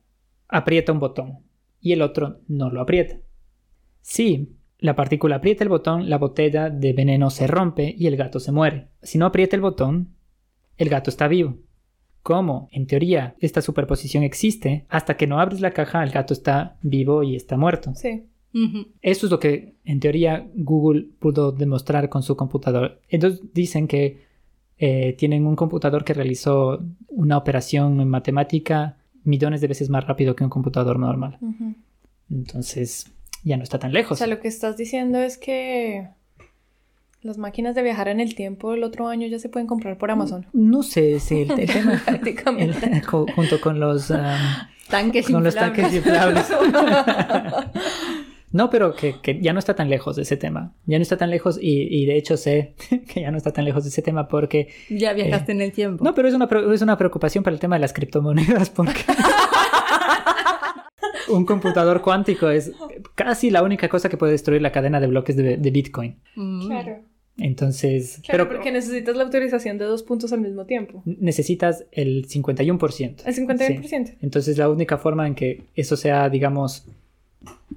aprieta 0.48 0.92
un 0.92 1.00
botón 1.00 1.38
y 1.80 1.92
el 1.92 2.02
otro 2.02 2.40
no 2.48 2.70
lo 2.70 2.80
aprieta. 2.80 3.16
Si 4.00 4.56
la 4.78 4.94
partícula 4.94 5.36
aprieta 5.36 5.64
el 5.64 5.70
botón, 5.70 6.08
la 6.08 6.18
botella 6.18 6.70
de 6.70 6.92
veneno 6.92 7.30
se 7.30 7.46
rompe 7.46 7.94
y 7.96 8.06
el 8.06 8.16
gato 8.16 8.40
se 8.40 8.52
muere. 8.52 8.88
Si 9.02 9.18
no 9.18 9.26
aprieta 9.26 9.56
el 9.56 9.62
botón, 9.62 10.14
el 10.76 10.88
gato 10.88 11.10
está 11.10 11.26
vivo. 11.28 11.56
Como, 12.22 12.68
en 12.72 12.86
teoría, 12.86 13.34
esta 13.40 13.62
superposición 13.62 14.22
existe, 14.22 14.84
hasta 14.88 15.16
que 15.16 15.26
no 15.26 15.40
abres 15.40 15.60
la 15.60 15.72
caja, 15.72 16.02
el 16.02 16.10
gato 16.10 16.34
está 16.34 16.76
vivo 16.82 17.22
y 17.22 17.36
está 17.36 17.56
muerto. 17.56 17.94
Sí. 17.94 18.24
Eso 19.02 19.26
es 19.26 19.30
lo 19.30 19.38
que, 19.38 19.74
en 19.84 20.00
teoría, 20.00 20.48
Google 20.54 21.06
pudo 21.20 21.52
demostrar 21.52 22.08
con 22.08 22.22
su 22.22 22.36
computador. 22.36 23.00
Entonces 23.08 23.40
dicen 23.54 23.86
que 23.86 24.26
eh, 24.78 25.14
tienen 25.16 25.46
un 25.46 25.54
computador 25.54 26.04
que 26.04 26.12
realizó 26.14 26.82
una 27.08 27.36
operación 27.36 28.00
en 28.00 28.08
matemática 28.08 28.96
millones 29.24 29.60
de 29.60 29.68
veces 29.68 29.90
más 29.90 30.06
rápido 30.06 30.34
que 30.34 30.44
un 30.44 30.50
computador 30.50 30.98
normal. 30.98 31.38
Entonces, 32.30 33.10
ya 33.44 33.56
no 33.56 33.62
está 33.62 33.78
tan 33.78 33.90
O 33.90 33.94
lejos. 33.94 34.18
sea, 34.18 34.26
lo 34.26 34.40
que 34.40 34.48
estás 34.48 34.76
diciendo 34.76 35.18
es 35.18 35.38
que 35.38 36.08
las 37.22 37.36
máquinas 37.38 37.74
de 37.74 37.82
viajar 37.82 38.08
en 38.08 38.20
el 38.20 38.34
tiempo 38.34 38.74
el 38.74 38.84
otro 38.84 39.08
año 39.08 39.26
ya 39.26 39.38
se 39.38 39.48
pueden 39.48 39.66
comprar 39.66 39.98
por 39.98 40.10
Amazon. 40.10 40.46
No 40.52 40.82
sé 40.82 41.18
si 41.20 41.42
el, 41.42 41.50
el 41.58 41.66
tema 41.72 42.00
Prácticamente. 42.04 43.02
junto 43.02 43.60
con 43.60 43.80
los 43.80 44.10
um, 44.10 44.18
Tanques 44.88 45.26
con 45.28 45.42
los 45.44 45.54
inflables. 45.54 45.82
tanques 45.82 45.94
inflables. 45.94 46.46
no, 48.52 48.70
pero 48.70 48.94
que, 48.94 49.16
que 49.20 49.40
ya 49.40 49.52
no 49.52 49.58
está 49.58 49.74
tan 49.74 49.90
lejos 49.90 50.16
de 50.16 50.22
ese 50.22 50.36
tema. 50.36 50.72
Ya 50.86 50.96
no 50.98 51.02
está 51.02 51.16
tan 51.16 51.30
lejos 51.30 51.58
y, 51.60 51.82
y 51.94 52.06
de 52.06 52.16
hecho 52.16 52.36
sé 52.36 52.74
que 53.12 53.20
ya 53.20 53.30
no 53.30 53.36
está 53.36 53.52
tan 53.52 53.64
lejos 53.64 53.82
de 53.84 53.90
ese 53.90 54.00
tema 54.02 54.28
porque 54.28 54.68
Ya 54.88 55.12
viajaste 55.12 55.52
en 55.52 55.60
el 55.60 55.72
tiempo. 55.72 56.04
no, 56.04 56.14
pero 56.14 56.28
es 56.28 56.34
una 56.34 56.48
es 56.72 56.82
una 56.82 56.96
preocupación 56.96 57.42
para 57.44 57.52
el 57.54 57.60
tema 57.60 57.76
de 57.76 57.80
las 57.80 57.92
criptomonedas 57.92 58.70
porque 58.70 59.00
un 61.30 61.44
computador 61.44 62.02
cuántico 62.02 62.48
es 62.50 62.72
casi 63.14 63.50
la 63.50 63.62
única 63.62 63.88
cosa 63.88 64.08
que 64.08 64.16
puede 64.16 64.32
destruir 64.32 64.62
la 64.62 64.72
cadena 64.72 65.00
de 65.00 65.06
bloques 65.06 65.36
de, 65.36 65.56
de 65.56 65.70
Bitcoin. 65.70 66.16
Mm. 66.36 66.66
Claro. 66.66 66.98
Entonces, 67.40 68.20
Claro, 68.24 68.48
pero 68.48 68.56
porque 68.58 68.72
necesitas 68.72 69.16
la 69.16 69.22
autorización 69.22 69.78
de 69.78 69.84
dos 69.84 70.02
puntos 70.02 70.32
al 70.32 70.40
mismo 70.40 70.64
tiempo. 70.64 71.02
necesitas 71.04 71.84
el 71.92 72.26
51%. 72.26 73.22
El 73.24 73.34
51%. 73.34 74.06
Sí. 74.06 74.14
Entonces 74.22 74.58
la 74.58 74.68
única 74.68 74.98
forma 74.98 75.26
en 75.26 75.34
que 75.36 75.64
eso 75.76 75.96
sea, 75.96 76.28
digamos, 76.28 76.86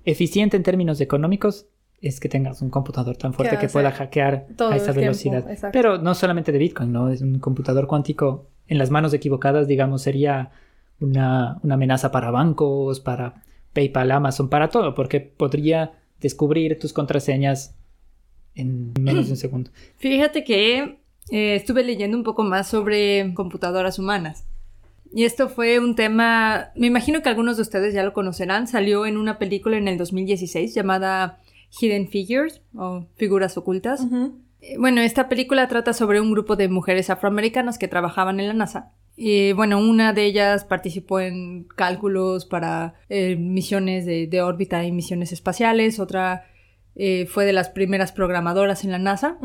eficiente 0.06 0.58
en 0.58 0.64
términos 0.64 1.00
económicos 1.02 1.68
es 2.02 2.20
que 2.20 2.28
tengas 2.30 2.64
un 2.64 2.72
computador 2.72 3.16
tan 3.18 3.34
fuerte 3.34 3.60
Que 3.60 3.68
pueda 3.68 3.92
hackear 3.92 4.48
todo 4.58 4.72
a 4.72 4.76
esa 4.76 4.92
velocidad. 4.92 5.48
exacto. 5.52 5.70
Pero 5.78 6.00
no 6.00 6.16
solamente 6.16 6.52
de 6.52 6.58
Bitcoin, 6.58 6.92
¿no? 6.92 7.10
Es 7.10 7.22
un 7.22 7.38
computador 7.38 7.86
cuántico 7.86 8.48
en 8.68 8.80
las 8.80 8.90
manos 8.90 9.14
equivocadas, 9.14 9.68
digamos, 9.68 10.02
sería 10.02 10.50
una, 11.02 11.60
una 11.64 11.74
amenaza 11.76 12.12
para 12.12 12.32
bancos, 12.32 13.00
para 13.00 13.44
PayPal, 13.74 14.12
Amazon, 14.12 14.50
para 14.50 14.70
todo, 14.70 14.94
porque 14.94 15.20
podría 15.20 15.94
descubrir 16.20 16.80
tus 16.80 16.94
contraseñas 16.94 17.76
en 18.56 18.94
menos 19.00 19.26
de 19.26 19.32
un 19.32 19.38
segundo. 19.38 19.72
Fíjate 19.98 20.44
que 20.44 21.00
eh, 21.30 21.56
estuve 21.56 21.84
leyendo 21.84 22.18
un 22.18 22.24
poco 22.24 22.44
más 22.44 22.68
sobre 22.68 23.34
computadoras 23.34 24.00
humanas. 24.00 24.46
Y 25.14 25.26
esto 25.26 25.50
fue 25.50 25.80
un 25.80 25.96
tema, 25.96 26.72
me 26.76 26.88
imagino 26.88 27.22
que 27.22 27.28
algunos 27.28 27.58
de 27.58 27.64
ustedes 27.64 27.94
ya 27.94 28.04
lo 28.04 28.14
conocerán, 28.14 28.68
salió 28.68 29.06
en 29.06 29.18
una 29.18 29.40
película 29.40 29.78
en 29.78 29.90
el 29.90 29.98
2016 29.98 30.74
llamada 30.74 31.40
Hidden 31.80 32.08
Figures 32.08 32.62
o 32.76 33.06
Figuras 33.16 33.58
Ocultas. 33.58 34.08
Eh, 34.62 34.78
Bueno, 34.78 35.02
esta 35.02 35.28
película 35.28 35.68
trata 35.68 35.92
sobre 35.92 36.22
un 36.22 36.32
grupo 36.32 36.56
de 36.56 36.70
mujeres 36.70 37.10
afroamericanas 37.10 37.78
que 37.78 37.90
trabajaban 37.90 38.40
en 38.40 38.48
la 38.48 38.54
NASA. 38.54 38.94
Y 39.16 39.52
bueno, 39.54 39.80
una 39.80 40.14
de 40.14 40.26
ellas 40.26 40.66
participó 40.66 41.20
en 41.20 41.66
cálculos 41.66 42.46
para 42.46 42.96
eh, 43.10 43.36
misiones 43.36 44.06
de, 44.06 44.28
de 44.28 44.42
órbita 44.42 44.84
y 44.84 44.92
misiones 44.92 45.32
espaciales, 45.32 46.00
otra 46.00 46.46
eh, 46.96 47.26
fue 47.26 47.46
de 47.46 47.54
las 47.54 47.70
primeras 47.70 48.12
programadoras 48.12 48.84
en 48.84 48.92
la 48.92 49.00
NASA. 49.00 49.38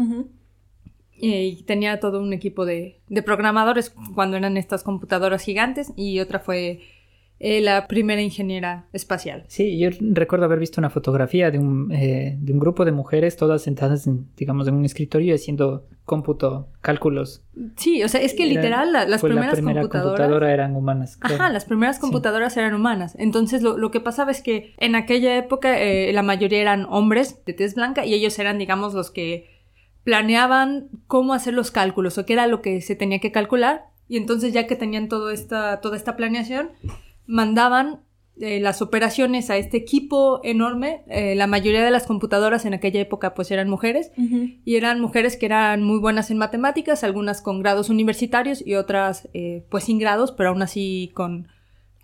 Y 1.18 1.62
tenía 1.62 1.98
todo 1.98 2.20
un 2.20 2.34
equipo 2.34 2.66
de, 2.66 3.00
de 3.08 3.22
programadores 3.22 3.94
cuando 4.14 4.36
eran 4.36 4.58
estas 4.58 4.82
computadoras 4.82 5.42
gigantes. 5.42 5.92
Y 5.96 6.20
otra 6.20 6.40
fue 6.40 6.80
eh, 7.38 7.60
la 7.60 7.86
primera 7.86 8.22
ingeniera 8.22 8.86
espacial. 8.92 9.44
Sí, 9.48 9.78
yo 9.78 9.90
recuerdo 10.00 10.46
haber 10.46 10.58
visto 10.58 10.80
una 10.80 10.88
fotografía 10.90 11.50
de 11.50 11.58
un, 11.58 11.92
eh, 11.92 12.36
de 12.40 12.52
un 12.52 12.58
grupo 12.58 12.84
de 12.84 12.92
mujeres 12.92 13.36
todas 13.36 13.62
sentadas, 13.62 14.06
en, 14.06 14.26
digamos, 14.36 14.66
en 14.68 14.74
un 14.74 14.84
escritorio 14.86 15.34
haciendo 15.34 15.86
cómputo, 16.06 16.68
cálculos. 16.80 17.42
Sí, 17.76 18.02
o 18.02 18.08
sea, 18.08 18.20
es 18.22 18.32
que 18.32 18.44
Era- 18.44 18.52
literal 18.54 18.92
la- 18.92 19.06
las 19.06 19.20
primeras 19.20 19.46
la 19.48 19.52
primera 19.54 19.80
computadoras... 19.82 20.10
computadora 20.18 20.52
eran 20.54 20.76
humanas. 20.76 21.18
Ajá, 21.20 21.50
las 21.50 21.64
primeras 21.66 21.96
Sí. 21.96 22.00
computadoras 22.00 22.56
eran 22.56 22.72
humanas. 22.74 23.16
Entonces, 23.18 23.60
lo, 23.62 23.76
lo 23.76 23.90
que 23.90 24.00
pasaba 24.00 24.30
es 24.30 24.40
que 24.40 24.72
en 24.78 24.94
aquella 24.94 25.36
época 25.36 25.78
eh, 25.82 26.12
la 26.12 26.22
mayoría 26.22 26.60
eran 26.60 26.86
hombres 26.88 27.44
de 27.44 27.52
tez 27.52 27.74
blanca 27.74 28.06
y 28.06 28.14
ellos 28.14 28.38
eran, 28.38 28.56
digamos, 28.58 28.94
los 28.94 29.10
que 29.10 29.50
planeaban 30.04 30.88
cómo 31.08 31.34
hacer 31.34 31.52
los 31.52 31.70
cálculos 31.70 32.16
o 32.18 32.24
qué 32.24 32.34
era 32.34 32.46
lo 32.46 32.62
que 32.62 32.80
se 32.80 32.94
tenía 32.94 33.18
que 33.18 33.32
calcular. 33.32 33.86
Y 34.08 34.16
entonces, 34.18 34.52
ya 34.52 34.68
que 34.68 34.76
tenían 34.76 35.08
todo 35.08 35.30
esta, 35.30 35.80
toda 35.80 35.96
esta 35.96 36.14
planeación, 36.16 36.70
mandaban 37.26 38.00
eh, 38.38 38.60
las 38.60 38.82
operaciones 38.82 39.48
a 39.48 39.56
este 39.56 39.78
equipo 39.78 40.40
enorme. 40.44 41.02
Eh, 41.08 41.34
la 41.34 41.46
mayoría 41.46 41.82
de 41.82 41.90
las 41.90 42.06
computadoras 42.06 42.66
en 42.66 42.74
aquella 42.74 43.00
época 43.00 43.34
pues 43.34 43.50
eran 43.50 43.70
mujeres 43.70 44.12
y 44.16 44.76
eran 44.76 45.00
mujeres 45.00 45.38
que 45.38 45.46
eran 45.46 45.82
muy 45.82 45.98
buenas 45.98 46.30
en 46.30 46.36
matemáticas, 46.36 47.02
algunas 47.02 47.40
con 47.40 47.60
grados 47.60 47.88
universitarios 47.88 48.62
y 48.66 48.74
otras 48.74 49.28
eh, 49.32 49.64
pues 49.70 49.84
sin 49.84 49.98
grados, 49.98 50.32
pero 50.32 50.50
aún 50.50 50.60
así 50.60 51.10
con 51.14 51.48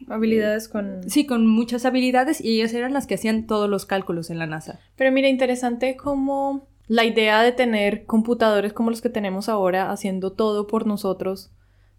Habilidades 0.09 0.69
con... 0.69 1.09
sí 1.09 1.27
con 1.27 1.47
muchas 1.47 1.85
habilidades 1.85 2.41
y 2.41 2.57
ellas 2.57 2.73
eran 2.73 2.93
las 2.93 3.07
que 3.07 3.15
hacían 3.15 3.47
todos 3.47 3.69
los 3.69 3.85
cálculos 3.87 4.31
en 4.31 4.39
la 4.39 4.47
NASA. 4.47 4.81
Pero 4.97 5.13
mira, 5.13 5.29
interesante 5.29 5.97
como 5.97 6.67
la 6.89 7.05
idea 7.05 7.43
de 7.43 7.53
tener 7.53 8.07
computadores 8.07 8.73
como 8.73 8.91
los 8.91 9.03
que 9.03 9.11
tenemos 9.11 9.49
ahora 9.49 9.91
haciendo 9.91 10.33
todo 10.33 10.67
por 10.67 10.87
nosotros. 10.87 11.53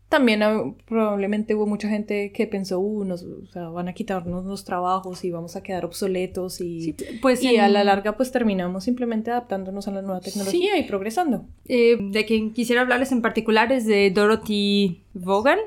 También 0.09 0.75
probablemente 0.85 1.55
hubo 1.55 1.65
mucha 1.65 1.89
gente 1.89 2.31
que 2.31 2.45
pensó, 2.45 2.79
uh, 2.79 3.03
nos, 3.03 3.23
o 3.23 3.47
sea, 3.47 3.69
van 3.69 3.87
a 3.87 3.93
quitarnos 3.93 4.45
los 4.45 4.63
trabajos 4.63 5.23
y 5.25 5.31
vamos 5.31 5.55
a 5.55 5.63
quedar 5.63 5.85
obsoletos 5.85 6.61
y, 6.61 6.95
pues 7.21 7.43
y 7.43 7.57
a 7.57 7.67
la 7.67 7.83
larga 7.83 8.15
pues 8.15 8.31
terminamos 8.31 8.83
simplemente 8.83 9.31
adaptándonos 9.31 9.87
a 9.87 9.91
la 9.91 10.03
nueva 10.03 10.19
tecnología 10.19 10.77
y 10.77 10.83
progresando. 10.83 11.45
eh, 11.65 11.97
de 11.99 12.25
quien 12.25 12.53
quisiera 12.53 12.81
hablarles 12.81 13.11
en 13.11 13.23
particular 13.23 13.71
es 13.71 13.87
de 13.87 14.11
Dorothy 14.11 15.03
Vaughan. 15.13 15.59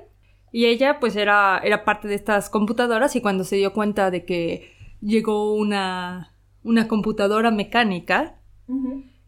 Y 0.53 0.67
ella 0.67 1.01
pues 1.01 1.17
era 1.17 1.61
era 1.65 1.85
parte 1.85 2.07
de 2.07 2.15
estas 2.15 2.49
computadoras 2.49 3.17
y 3.17 3.21
cuando 3.21 3.43
se 3.45 3.57
dio 3.57 3.73
cuenta 3.73 4.11
de 4.11 4.25
que 4.25 4.71
llegó 5.01 5.55
una 5.55 6.33
una 6.63 6.89
computadora 6.89 7.51
mecánica 7.51 8.37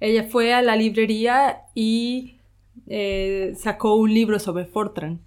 Ella 0.00 0.24
fue 0.24 0.54
a 0.54 0.62
la 0.62 0.76
librería 0.76 1.62
y 1.74 2.38
eh, 2.89 3.53
sacó 3.57 3.95
un 3.97 4.12
libro 4.12 4.39
sobre 4.39 4.64
Fortran. 4.64 5.20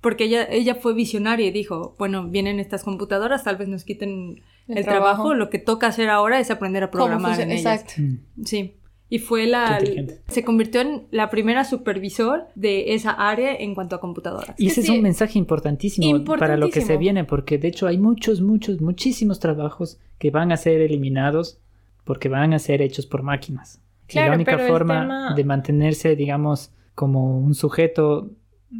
Porque 0.00 0.24
ella, 0.24 0.44
ella 0.48 0.76
fue 0.76 0.94
visionaria 0.94 1.46
y 1.46 1.50
dijo, 1.50 1.96
bueno, 1.98 2.28
vienen 2.28 2.60
estas 2.60 2.84
computadoras, 2.84 3.42
tal 3.42 3.56
vez 3.56 3.66
nos 3.68 3.82
quiten 3.84 4.42
el, 4.68 4.78
El 4.78 4.84
trabajo. 4.84 5.22
trabajo. 5.24 5.34
lo 5.34 5.50
que 5.50 5.58
toca 5.58 5.88
hacer 5.88 6.08
ahora 6.08 6.38
es 6.38 6.50
aprender 6.52 6.84
a 6.84 6.90
¿Cómo 6.90 7.04
programar 7.06 7.32
en 7.40 7.48
funciona? 7.48 7.54
ellas. 7.54 7.82
Exacto. 7.82 8.02
Mm. 8.02 8.44
Sí. 8.44 8.74
Y 9.10 9.18
fue 9.20 9.46
la... 9.46 9.80
Se 10.28 10.44
convirtió 10.44 10.82
en 10.82 11.06
la 11.10 11.30
primera 11.30 11.64
supervisor 11.64 12.44
de 12.54 12.94
esa 12.94 13.10
área 13.12 13.54
en 13.54 13.74
cuanto 13.74 13.96
a 13.96 14.00
computadoras. 14.00 14.54
Y 14.58 14.66
ese 14.68 14.82
es 14.82 14.88
un 14.90 15.00
mensaje 15.00 15.38
importantísimo, 15.38 16.22
para 16.38 16.56
lo 16.58 16.68
que 16.70 16.82
se 16.82 16.96
viene, 16.98 17.24
porque 17.24 17.56
de 17.58 17.68
hecho 17.68 17.86
hay 17.88 17.96
muchos, 17.98 18.40
muchos, 18.42 18.80
muchísimos 18.82 19.40
trabajos 19.40 19.98
que 20.18 20.30
van 20.30 20.52
a 20.52 20.56
ser 20.58 20.80
eliminados 20.82 21.58
porque 22.04 22.28
van 22.28 22.52
a 22.52 22.58
ser 22.58 22.82
hechos 22.82 23.06
por 23.06 23.22
máquinas. 23.22 23.80
y 24.08 24.12
Claro, 24.12 24.28
la 24.28 24.34
única 24.36 24.58
forma 24.58 25.00
tema- 25.00 25.34
de 25.34 25.44
mantenerse, 25.44 26.14
digamos, 26.14 26.70
como 26.98 27.38
un 27.38 27.54
sujeto 27.54 28.32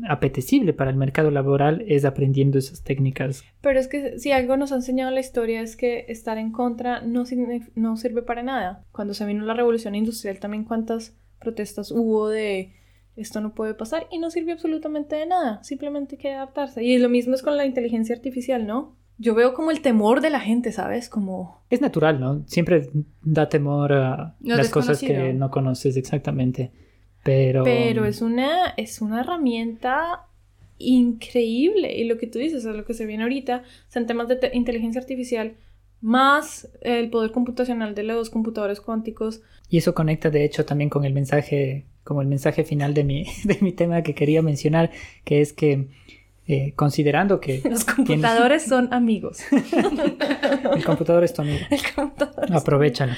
apetecible 0.09 0.73
para 0.73 0.91
el 0.91 0.97
mercado 0.97 1.31
laboral 1.31 1.85
es 1.87 2.05
aprendiendo 2.05 2.59
esas 2.59 2.83
técnicas. 2.83 3.45
Pero 3.61 3.79
es 3.79 3.87
que 3.87 4.19
si 4.19 4.33
algo 4.33 4.57
nos 4.57 4.73
ha 4.73 4.75
enseñado 4.75 5.13
la 5.13 5.21
historia 5.21 5.63
es 5.63 5.77
que 5.77 6.05
estar 6.09 6.37
en 6.37 6.51
contra 6.51 7.01
no, 7.01 7.23
no 7.77 7.97
sirve 7.97 8.23
para 8.23 8.43
nada. 8.43 8.85
Cuando 8.91 9.15
se 9.15 9.25
vino 9.25 9.45
la 9.45 9.55
revolución 9.55 9.95
industrial 9.95 10.41
también 10.41 10.65
cuántas 10.65 11.17
protestas 11.39 11.93
hubo 11.93 12.29
de 12.29 12.75
esto 13.15 13.41
no 13.41 13.55
puede 13.55 13.75
pasar 13.75 14.09
y 14.11 14.19
no 14.19 14.31
sirvió 14.31 14.55
absolutamente 14.55 15.15
de 15.15 15.27
nada. 15.27 15.63
Simplemente 15.63 16.17
hay 16.17 16.23
que 16.23 16.33
adaptarse. 16.33 16.83
Y 16.83 16.99
lo 16.99 17.09
mismo 17.09 17.37
es 17.37 17.43
con 17.43 17.57
la 17.57 17.67
inteligencia 17.67 18.17
artificial, 18.17 18.67
¿no? 18.67 18.97
Yo 19.17 19.37
veo 19.37 19.55
como 19.55 19.71
el 19.71 19.81
temor 19.81 20.21
de 20.21 20.31
la 20.31 20.41
gente, 20.41 20.73
¿sabes? 20.73 21.09
Como... 21.09 21.63
Es 21.71 21.81
natural, 21.81 22.19
¿no? 22.19 22.43
Siempre 22.47 22.91
da 23.23 23.49
temor 23.49 23.93
a 23.93 24.37
las 24.41 24.71
cosas 24.71 24.99
que 25.01 25.33
no 25.35 25.53
conoces 25.53 25.97
exactamente. 25.97 26.73
Pero, 27.25 27.65
Pero 27.65 28.05
es 28.05 28.23
una, 28.23 28.69
es 28.77 29.01
una 29.01 29.21
herramienta 29.21 30.25
increíble. 30.79 31.95
Y 31.97 32.05
lo 32.05 32.19
que 32.19 32.27
tú 32.27 32.39
dices, 32.39 32.65
es 32.65 32.75
lo 32.77 32.85
que 32.85 32.95
se 32.95 33.07
viene 33.07 33.23
ahorita, 33.25 33.63
o 33.65 33.91
sea, 33.93 34.01
en 34.01 34.07
temas 34.07 34.29
de 34.29 34.37
te- 34.37 34.57
inteligencia 34.57 35.01
artificial, 35.01 35.55
más 36.01 36.69
el 36.81 37.11
poder 37.11 37.33
computacional 37.33 37.95
de 37.95 38.05
los 38.05 38.31
computadores 38.31 38.81
cuánticos. 38.81 39.43
Y 39.69 39.79
eso 39.79 39.95
conecta 39.95 40.31
de 40.31 40.45
hecho 40.45 40.65
también 40.65 40.91
con 40.91 41.05
el 41.05 41.13
mensaje, 41.13 41.85
como 42.05 42.23
el 42.23 42.29
mensaje 42.29 42.65
final 42.65 42.95
de 42.95 43.05
mi, 43.05 43.25
de 43.45 43.59
mi 43.61 43.73
tema 43.73 44.03
que 44.03 44.15
quería 44.15 44.43
mencionar, 44.43 44.91
que 45.25 45.41
es 45.41 45.53
que 45.53 45.89
eh, 46.47 46.73
considerando 46.77 47.41
que 47.41 47.61
Los 47.69 47.85
computadores 47.85 48.65
son 48.65 48.93
amigos. 48.95 49.41
el 50.75 50.85
computador 50.85 51.25
es 51.25 51.35
tu 51.35 51.43
amigo, 51.43 51.59
El 51.71 51.81
computador 51.95 52.57
aprovechalo. 52.57 53.13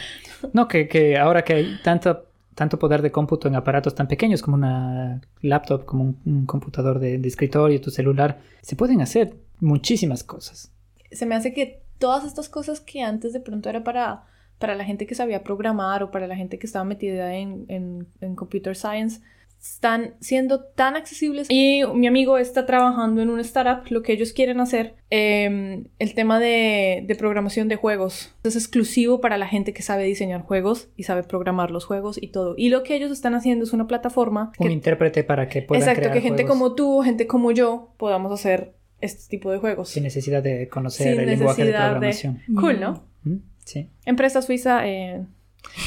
No, 0.53 0.67
que, 0.67 0.89
que 0.89 1.17
ahora 1.19 1.45
que 1.45 1.53
hay 1.53 1.79
tanto, 1.85 2.25
tanto 2.61 2.79
poder 2.79 3.01
de 3.01 3.11
cómputo 3.11 3.49
en 3.49 3.55
aparatos 3.55 3.95
tan 3.95 4.07
pequeños 4.07 4.43
como 4.43 4.55
una 4.55 5.23
laptop, 5.41 5.87
como 5.87 6.15
un, 6.27 6.45
computador 6.45 6.99
de, 6.99 7.17
de 7.17 7.27
escritorio, 7.27 7.81
tu 7.81 7.91
celular, 7.91 8.39
se 8.61 8.77
pueden 8.77 9.01
hacer 9.01 9.35
muchísimas 9.61 10.23
cosas. 10.23 10.71
Se 11.11 11.25
me 11.25 11.35
hace 11.35 11.55
que 11.55 11.85
todas 11.97 12.27
estas 12.27 12.51
cosas 12.51 12.81
que 12.81 13.01
antes 13.01 13.33
de 13.33 13.41
pronto 13.41 13.71
era 13.71 13.83
para, 13.83 14.27
para 14.59 14.75
la 14.75 14.85
gente 14.85 15.07
que 15.07 15.15
sabía 15.15 15.43
programar 15.43 16.03
o 16.03 16.11
para 16.11 16.27
la 16.27 16.37
gente 16.37 16.59
que 16.59 16.67
estaba 16.67 16.85
metida 16.85 17.35
en, 17.35 17.65
en, 17.69 18.09
en 18.21 18.37
computer 18.37 18.77
science, 18.77 19.23
están 19.61 20.15
siendo 20.21 20.61
tan 20.65 20.97
accesibles. 20.97 21.47
Y 21.51 21.83
mi 21.95 22.07
amigo 22.07 22.39
está 22.39 22.65
trabajando 22.67 23.21
en 23.21 23.29
una 23.31 23.43
startup, 23.43 23.91
lo 23.91 24.03
que 24.03 24.13
ellos 24.13 24.33
quieren 24.33 24.59
hacer, 24.61 24.95
eh, 25.11 25.85
el 25.99 26.15
tema 26.15 26.39
de, 26.41 27.05
de 27.07 27.15
programación 27.15 27.69
de 27.69 27.77
juegos. 27.77 28.35
Es 28.43 28.57
exclusivo 28.57 29.21
para 29.21 29.37
la 29.39 29.47
gente 29.47 29.73
que 29.75 29.83
sabe 29.83 30.05
diseñar 30.05 30.43
juegos 30.43 30.89
y 30.97 31.03
sabe 31.03 31.23
programar 31.25 31.71
los 31.71 31.85
juegos 31.85 32.19
y 32.23 32.29
todo. 32.29 32.55
Y 32.57 32.71
lo 32.71 32.83
que 32.83 32.97
ellos 32.97 33.11
están 33.11 33.35
haciendo 33.35 33.65
es 33.65 33.73
una 33.73 33.87
plataforma 33.87 34.53
Un 34.59 34.67
que 34.69 34.73
intérprete 34.73 35.25
para 35.25 35.49
que 35.49 35.63
puedan 35.63 35.83
Exacto, 35.83 36.01
crear 36.01 36.15
que 36.15 36.21
gente 36.23 36.43
juegos 36.45 36.59
como 36.59 36.75
tú, 36.75 37.01
gente 37.03 37.27
como 37.27 37.51
yo, 37.53 37.93
podamos 37.99 38.33
hacer 38.33 38.73
este 39.03 39.29
tipo 39.29 39.51
de 39.51 39.59
juegos. 39.59 39.89
sin 39.91 40.03
necesidad 40.05 40.43
de 40.43 40.69
conocer 40.69 41.13
Sin 41.13 41.21
el 41.21 41.27
lenguaje 41.27 41.65
de- 41.65 41.73
programación. 41.73 42.41
Cool, 42.59 42.81
¿no? 42.81 43.03
¿Mm? 43.25 43.37
Sí. 43.65 43.89
Empresa 44.07 44.43
suiza, 44.43 44.87
eh, 44.89 45.23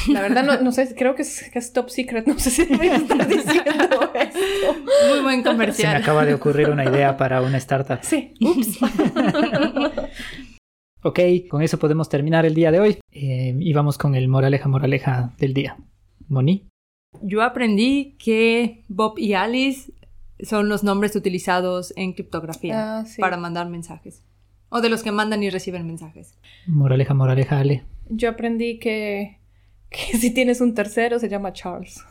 la 0.09 0.21
verdad 0.21 0.43
no, 0.43 0.61
no 0.61 0.71
sé, 0.71 0.93
creo 0.95 1.15
que 1.15 1.21
es, 1.23 1.49
que 1.51 1.59
es 1.59 1.73
top 1.73 1.89
secret, 1.89 2.25
no 2.27 2.37
sé 2.39 2.49
si 2.49 2.65
debería 2.65 2.95
estar 2.97 3.27
diciendo 3.27 4.11
esto. 4.13 4.75
Muy 5.09 5.19
buen 5.21 5.43
Se 5.43 5.49
me 5.49 5.51
comercial. 5.55 5.95
acaba 5.95 6.25
de 6.25 6.33
ocurrir 6.33 6.69
una 6.69 6.85
idea 6.85 7.17
para 7.17 7.41
una 7.41 7.57
startup. 7.57 7.99
Sí, 8.01 8.33
ups. 8.41 8.79
Ok, 11.05 11.19
con 11.49 11.61
eso 11.61 11.77
podemos 11.79 12.07
terminar 12.07 12.45
el 12.45 12.53
día 12.53 12.71
de 12.71 12.79
hoy. 12.79 12.97
Eh, 13.11 13.53
y 13.59 13.73
vamos 13.73 13.97
con 13.97 14.15
el 14.15 14.29
moraleja, 14.29 14.69
moraleja 14.69 15.33
del 15.37 15.53
día. 15.53 15.75
Moni. 16.29 16.69
Yo 17.21 17.43
aprendí 17.43 18.15
que 18.17 18.83
Bob 18.87 19.19
y 19.19 19.33
Alice 19.33 19.91
son 20.39 20.69
los 20.69 20.83
nombres 20.83 21.13
utilizados 21.17 21.93
en 21.97 22.13
criptografía 22.13 22.99
Ah, 22.99 23.05
sí. 23.05 23.19
para 23.19 23.35
mandar 23.35 23.67
mensajes. 23.69 24.23
O 24.69 24.79
de 24.81 24.89
los 24.89 25.03
que 25.03 25.11
mandan 25.11 25.43
y 25.43 25.49
reciben 25.49 25.85
mensajes. 25.85 26.35
Moraleja, 26.67 27.13
moraleja, 27.13 27.59
Ale. 27.59 27.83
Yo 28.09 28.29
aprendí 28.29 28.79
que, 28.79 29.39
que 29.93 30.17
si 30.17 30.31
tienes 30.33 30.59
un 30.59 30.73
tercero 30.73 31.19
se 31.19 31.29
llama 31.29 31.53
Charles. 31.53 32.03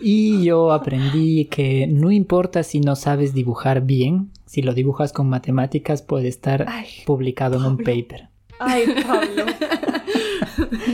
Y 0.00 0.44
yo 0.44 0.72
aprendí 0.72 1.46
que 1.46 1.86
no 1.88 2.10
importa 2.12 2.62
si 2.62 2.80
no 2.80 2.94
sabes 2.96 3.34
dibujar 3.34 3.82
bien, 3.82 4.30
si 4.46 4.62
lo 4.62 4.72
dibujas 4.72 5.12
con 5.12 5.28
matemáticas 5.28 6.02
puede 6.02 6.28
estar 6.28 6.64
Ay, 6.68 6.86
publicado 7.04 7.56
en 7.58 7.64
un 7.64 7.76
paper. 7.78 8.28
ay, 8.60 8.84
Pablo. 9.06 9.46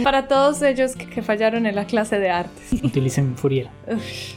Para 0.03 0.27
todos 0.27 0.63
ellos 0.63 0.97
que, 0.97 1.07
que 1.07 1.23
fallaron 1.23 1.67
en 1.67 1.75
la 1.75 1.87
clase 1.87 2.19
de 2.19 2.31
artes. 2.31 2.73
Utilicen 2.83 3.37
Fourier. 3.37 3.69
Uf. 3.93 4.35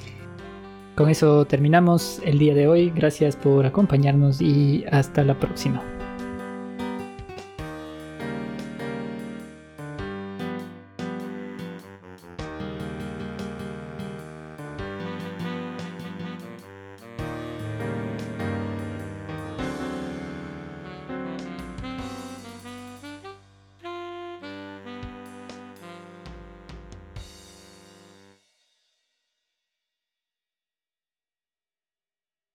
Con 0.96 1.10
eso 1.10 1.46
terminamos 1.46 2.22
el 2.26 2.38
día 2.40 2.54
de 2.54 2.68
hoy. 2.68 2.92
Gracias 2.94 3.36
por 3.36 3.66
acompañarnos 3.66 4.42
y 4.42 4.84
hasta 4.92 5.24
la 5.24 5.40
próxima. 5.40 5.82